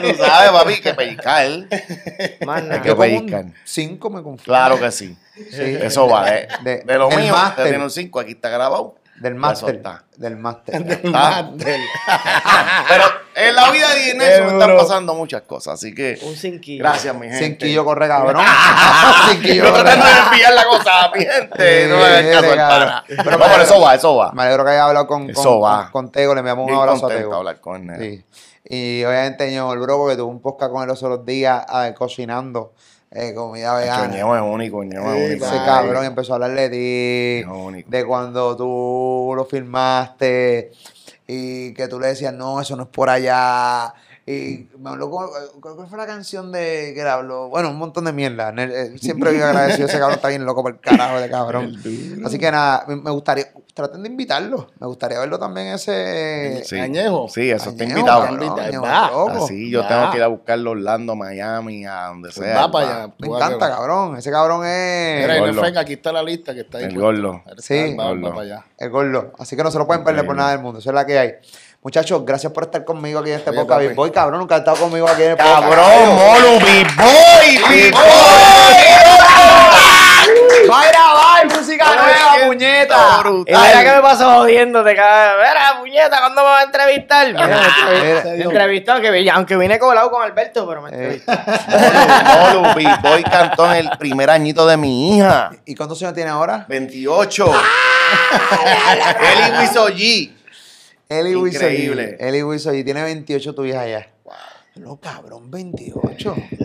y- 0.07 0.11
tú 0.11 0.23
sabes, 0.23 0.51
papi, 0.51 0.79
que 0.81 0.93
pellizcar. 0.93 1.47
Más 2.45 2.63
nada. 2.63 2.81
que 2.81 2.95
pellizcar. 2.95 3.45
5 3.65 4.09
me 4.09 4.23
confío. 4.23 4.45
Claro 4.45 4.79
que 4.79 4.91
sí. 4.91 5.17
Sí. 5.51 5.77
Eso 5.81 6.07
va. 6.07 6.23
De, 6.25 6.47
De- 6.63 6.83
de 6.85 6.97
lo 6.97 7.09
del 7.09 7.19
mío, 7.19 7.33
máster. 7.33 7.63
te 7.65 7.69
tiene 7.71 7.83
un 7.83 7.91
5, 7.91 8.19
aquí 8.19 8.31
está 8.31 8.49
grabado. 8.49 8.95
Del 9.19 9.35
máster. 9.35 9.81
Del 10.17 10.37
máster. 10.37 10.81
Está. 11.03 11.51
Pero 12.87 13.03
en 13.49 13.55
la 13.55 13.71
vida 13.71 13.89
de 13.93 14.13
Nelson 14.13 14.53
están 14.53 14.77
pasando 14.77 15.13
muchas 15.13 15.41
cosas, 15.43 15.73
así 15.75 15.93
que 15.93 16.17
Un 16.23 16.35
cinquillo. 16.35 16.83
gracias, 16.83 17.15
mi 17.15 17.27
gente. 17.27 17.45
Cinquillo 17.45 17.85
corre 17.85 18.07
cabrón. 18.07 18.43
Cinquillo 19.31 19.65
Yo 19.65 19.71
corre 19.71 19.83
tratando 19.83 20.05
de 20.05 20.11
enviar 20.31 20.53
la 20.53 20.65
cosa 20.65 21.05
a 21.05 21.11
mi 21.11 21.25
gente. 21.25 21.87
No 21.87 21.97
me 21.97 22.31
caso 22.31 22.55
pana. 22.55 23.03
Pero 23.07 23.31
No, 23.31 23.39
pero 23.39 23.63
eso 23.63 23.81
va, 23.81 23.95
eso 23.95 24.15
va. 24.15 24.31
Me 24.31 24.43
alegro 24.43 24.63
que 24.65 24.71
haya 24.71 24.85
hablado 24.85 25.07
con, 25.07 25.29
Eso 25.29 25.43
con, 25.43 25.63
va. 25.63 25.83
con, 25.91 26.03
con 26.03 26.11
Tego. 26.11 26.33
Le 26.33 26.39
enviamos 26.39 26.69
un 26.69 26.75
abrazo 26.75 27.07
a 27.07 27.09
Tego. 27.09 27.35
hablar 27.35 27.59
con 27.59 27.89
él. 27.89 27.99
Sí. 27.99 28.25
Y 28.63 29.03
obviamente 29.03 29.49
Ñejo 29.49 29.73
el 29.73 29.79
Broco, 29.79 30.07
que 30.07 30.15
tuvo 30.15 30.29
un 30.29 30.41
podcast 30.41 30.71
con 30.71 30.81
él 30.83 30.87
los 30.87 31.01
otros 31.03 31.25
días 31.25 31.63
ah, 31.67 31.91
cocinando. 31.97 32.73
Eh, 33.11 33.33
comida 33.33 33.75
vegana. 33.75 34.07
Ñejo 34.07 34.35
es 34.35 34.41
único, 34.41 34.83
Ñejo 34.83 35.13
es 35.13 35.29
único. 35.29 35.45
Ese 35.45 35.55
cabrón 35.57 36.05
empezó 36.05 36.33
a 36.33 36.35
hablar 36.35 36.51
de 36.51 36.69
ti, 36.69 37.45
No, 37.47 37.65
único. 37.65 37.89
de 37.89 38.05
cuando 38.05 38.55
tú 38.55 39.33
lo 39.35 39.45
filmaste 39.45 40.71
y 41.27 41.73
que 41.73 41.87
tú 41.87 41.99
le 41.99 42.07
decías, 42.07 42.33
no, 42.33 42.59
eso 42.61 42.75
no 42.75 42.83
es 42.83 42.89
por 42.89 43.09
allá. 43.09 43.93
Y 44.25 44.67
me 44.77 44.91
habló 44.91 45.09
con, 45.09 45.27
¿cuál 45.59 45.87
fue 45.87 45.97
la 45.97 46.05
canción 46.05 46.51
de 46.51 46.91
que 46.95 47.03
le 47.03 47.09
habló? 47.09 47.49
Bueno, 47.49 47.69
un 47.71 47.77
montón 47.77 48.05
de 48.05 48.13
mierda. 48.13 48.53
Siempre 48.99 49.31
bien 49.31 49.43
agradecido, 49.43 49.87
ese 49.87 49.97
cabrón 49.97 50.15
está 50.17 50.27
bien 50.27 50.45
loco 50.45 50.61
por 50.61 50.73
el 50.73 50.79
carajo 50.79 51.19
de 51.19 51.29
cabrón. 51.29 51.75
Así 52.25 52.37
que 52.37 52.51
nada, 52.51 52.85
me 52.87 53.09
gustaría, 53.09 53.47
traten 53.73 54.03
de 54.03 54.09
invitarlo. 54.09 54.67
Me 54.79 54.85
gustaría 54.85 55.19
verlo 55.19 55.39
también 55.39 55.67
ese... 55.67 56.61
Sí. 56.65 56.77
Añejo. 56.79 57.27
Sí, 57.29 57.49
eso 57.49 57.71
está 57.71 57.83
invitado. 57.83 58.25
cabrón, 58.25 58.59
Añejo, 58.59 58.83
va. 58.83 59.09
loco. 59.09 59.45
Así 59.45 59.71
yo 59.71 59.81
Va. 59.81 59.87
tengo 59.87 60.11
que 60.11 60.17
ir 60.17 60.23
a 60.23 60.27
buscarlo 60.27 60.71
Orlando, 60.71 61.15
Miami, 61.15 61.85
a 61.85 62.05
donde 62.07 62.29
Pues 62.29 62.35
sea. 62.47 62.61
va 62.67 62.71
para 62.71 62.87
allá. 63.03 63.13
Me 63.17 63.27
encanta, 63.27 63.69
cabrón. 63.71 64.17
Ese 64.17 64.29
cabrón 64.29 64.65
es... 64.67 65.21
Mira, 65.23 65.39
Gordo. 65.39 65.61
NFL, 65.63 65.77
aquí 65.79 65.93
está 65.93 66.11
la 66.11 66.21
lista 66.21 66.53
que 66.53 66.61
está 66.61 66.77
ahí. 66.77 66.85
El 66.85 66.99
gordo. 66.99 67.41
Sí. 67.57 67.95
Va, 67.95 68.03
va 68.05 68.09
Gordo. 68.11 68.29
para 68.29 68.41
allá. 68.41 68.65
El 68.77 68.89
gordo. 68.91 69.33
Así 69.39 69.55
que 69.55 69.63
no 69.63 69.71
se 69.71 69.79
lo 69.79 69.87
pueden 69.87 70.03
perder 70.03 70.27
por 70.27 70.35
nada 70.35 70.51
del 70.51 70.59
mundo. 70.59 70.77
Eso 70.77 70.89
es 70.91 70.93
la 70.93 71.05
que 71.07 71.17
hay. 71.17 71.33
Muchachos, 71.83 72.23
gracias 72.23 72.53
por 72.53 72.65
estar 72.65 72.85
conmigo 72.85 73.19
aquí 73.19 73.31
en 73.31 73.37
este 73.37 73.51
podcast. 73.53 73.81
Big 73.81 73.95
Boy, 73.95 74.11
cabrón, 74.11 74.39
nunca 74.41 74.53
has 74.55 74.59
estado 74.61 74.77
conmigo 74.77 75.07
aquí 75.07 75.23
en 75.23 75.31
el 75.31 75.37
podcast. 75.37 75.61
Cabrón, 75.63 76.15
Molu, 76.15 76.59
Big 76.59 76.95
Boy, 76.95 77.59
Big 77.69 77.95
Va 80.69 80.79
a 80.81 80.85
grabar 80.91 81.45
música 81.47 81.85
nueva, 81.95 82.45
puñeta. 82.45 83.23
Mira 83.47 83.83
que 83.83 83.91
me 83.95 84.01
pasó 84.03 84.31
jodiendo, 84.35 84.83
te 84.83 84.95
cagas. 84.95 85.35
Mira, 85.37 85.79
puñeta, 85.79 86.19
¿cuándo 86.19 86.41
me 86.43 86.47
va 86.49 86.59
a 86.59 86.63
entrevistar? 86.65 87.33
Me 87.33 87.41
entrevistó- 88.43 88.91
aunque 89.33 89.57
vine 89.57 89.79
colado 89.79 90.11
con 90.11 90.21
Alberto, 90.21 90.67
pero 90.67 90.83
me 90.83 90.89
entrevistó. 90.89 91.31
Molu, 92.53 92.75
Big 92.75 93.01
Boy 93.01 93.23
cantó 93.23 93.65
en 93.73 93.87
el 93.87 93.89
primer 93.97 94.29
añito 94.29 94.67
de 94.67 94.77
mi 94.77 95.17
hija. 95.17 95.49
¿Y 95.65 95.73
cuántos 95.73 95.99
años 96.03 96.13
tiene 96.13 96.29
ahora? 96.29 96.63
28. 96.69 97.51
Eli 99.33 99.57
Wiso 99.61 99.87
G. 99.89 100.31
Eli. 101.11 101.33
Increíble. 101.33 102.17
Eli 102.19 102.43
Wiso. 102.43 102.73
Y 102.73 102.83
tiene 102.83 103.03
28 103.03 103.53
tu 103.53 103.65
hija 103.65 103.87
ya. 103.87 104.07
No, 104.75 104.97
cabrón, 104.99 105.51
28. 105.51 106.35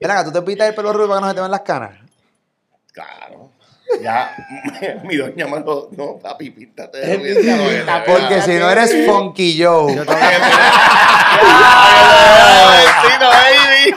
Ven 0.00 0.10
acá, 0.10 0.24
¿tú 0.24 0.32
te 0.32 0.42
pintas 0.42 0.68
el 0.68 0.74
pelo 0.74 0.92
rubio 0.92 1.08
para 1.08 1.20
que 1.20 1.22
no 1.22 1.28
se 1.28 1.34
te 1.34 1.40
vean 1.40 1.50
las 1.50 1.60
canas? 1.62 1.98
Claro. 2.92 3.50
Ya, 4.02 4.34
mi 5.04 5.16
doña 5.16 5.46
me 5.46 5.60
lo. 5.60 5.88
No, 5.96 6.18
papi, 6.18 6.50
píntate. 6.50 6.98
ves. 7.16 7.38
Porque 8.04 8.42
si 8.42 8.54
no 8.54 8.68
eres 8.70 9.06
Funky 9.06 9.62
Joe. 9.62 10.04
Ay, 10.08 10.36
vecino, 12.86 13.28
baby. 13.28 13.94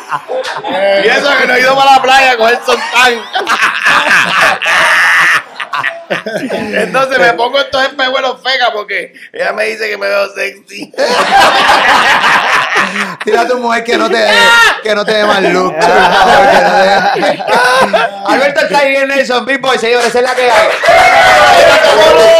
Y 1.03 1.07
eso 1.07 1.37
que 1.37 1.47
no 1.47 1.53
he 1.55 1.59
ido 1.61 1.75
para 1.75 1.95
la 1.95 2.01
playa 2.01 2.37
con 2.37 2.49
el 2.49 2.57
sontán. 2.57 3.13
Entonces 6.51 7.19
me 7.19 7.33
pongo 7.33 7.59
estos 7.59 7.83
espejuelos 7.83 8.41
feca 8.41 8.71
porque 8.73 9.13
ella 9.33 9.53
me 9.53 9.65
dice 9.65 9.89
que 9.89 9.97
me 9.97 10.07
veo 10.07 10.27
sexy. 10.33 10.91
Dile 13.25 13.37
a 13.37 13.47
tu 13.47 13.57
mujer 13.59 13.83
que 13.83 13.97
no 13.97 14.09
te 14.09 14.17
dé, 14.17 14.31
que 14.81 14.95
no 14.95 15.05
te 15.05 15.13
dé 15.13 15.23
más 15.25 15.41
look. 15.43 15.73
por 15.73 15.83
favor, 15.83 16.49
que 16.51 16.61
no 16.61 16.69
te 16.71 16.83
dé- 17.27 17.43
Alberto 18.25 18.61
está 18.61 18.79
ahí 18.79 18.95
en 18.95 19.07
Nelson 19.09 19.45
Big 19.45 19.61
Boy, 19.61 19.77
señores, 19.77 20.07
esa 20.07 20.19
es 20.19 20.25
la 20.25 20.35
que 20.35 20.49
hay. 20.49 20.67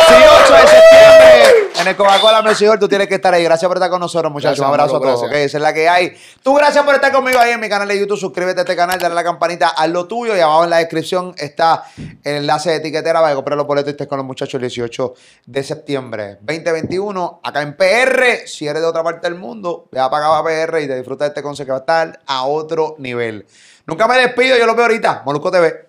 Sí, 0.08 0.14
8 0.44 0.54
de 0.54 0.60
septiembre 0.62 1.56
en 1.82 1.88
el 1.88 1.96
Coca-Cola 1.96 2.42
Music 2.42 2.68
Hall, 2.70 2.78
tú 2.80 2.90
tienes 2.90 3.08
que 3.08 3.16
estar 3.16 3.34
ahí. 3.34 3.42
Gracias 3.44 3.66
por 3.68 3.78
estar 3.78 3.90
con 3.90 4.02
nosotros, 4.02 4.30
muchachos. 4.34 4.58
Gracias, 4.60 4.68
Un 4.68 4.74
abrazo 4.74 4.94
Manolo, 5.00 5.12
a 5.18 5.28
gracias. 5.30 5.46
esa 5.46 5.58
es 5.58 5.62
la 5.62 5.74
que 5.74 5.88
hay. 5.88 6.14
Tú, 6.44 6.54
gracias 6.56 6.84
por 6.84 6.94
estar 6.96 7.10
conmigo 7.12 7.40
ahí 7.40 7.52
en 7.52 7.60
mi 7.62 7.70
canal 7.70 7.88
de 7.88 7.98
YouTube. 7.98 8.20
Suscríbete 8.20 8.60
a 8.60 8.64
este 8.64 8.76
canal, 8.76 9.00
dale 9.00 9.14
a 9.14 9.16
la 9.16 9.24
campanita, 9.24 9.70
haz 9.70 9.88
lo 9.90 10.06
tuyo. 10.06 10.36
Y 10.36 10.42
abajo 10.42 10.66
en 10.66 10.72
la 10.72 10.78
descripción 10.78 11.34
está 11.38 11.84
el 12.26 12.36
enlace 12.38 12.72
de 12.72 12.76
etiquetera 12.78 13.22
para 13.22 13.32
que 13.32 13.38
los 13.60 13.68
boletos 13.68 13.90
y 13.90 13.92
estés 13.92 14.08
con 14.08 14.18
los 14.18 14.26
muchachos 14.26 14.56
el 14.56 14.62
18 14.62 15.14
de 15.46 15.64
septiembre 15.64 16.38
2021. 16.42 17.42
Acá 17.44 17.62
en 17.62 17.76
PR, 17.76 18.48
si 18.48 18.68
eres 18.68 18.82
de 18.82 18.88
otra 18.88 19.04
parte 19.04 19.30
del 19.30 19.38
mundo, 19.38 19.88
ve 19.92 20.00
a 20.00 20.10
pagar 20.10 20.32
a 20.34 20.44
PR 20.44 20.82
y 20.82 20.88
te 20.88 20.96
disfruta 20.96 21.26
de 21.26 21.30
este 21.30 21.44
consejo 21.44 21.66
que 21.68 21.72
va 21.72 21.78
a 21.78 21.82
estar 21.82 22.20
a 22.26 22.46
otro 22.46 22.96
nivel. 22.98 23.46
Nunca 23.86 24.08
me 24.08 24.18
despido, 24.18 24.58
yo 24.58 24.66
lo 24.66 24.76
veo 24.76 24.86
ahorita. 24.86 25.24
Molusco 25.26 25.52
TV. 25.52 25.89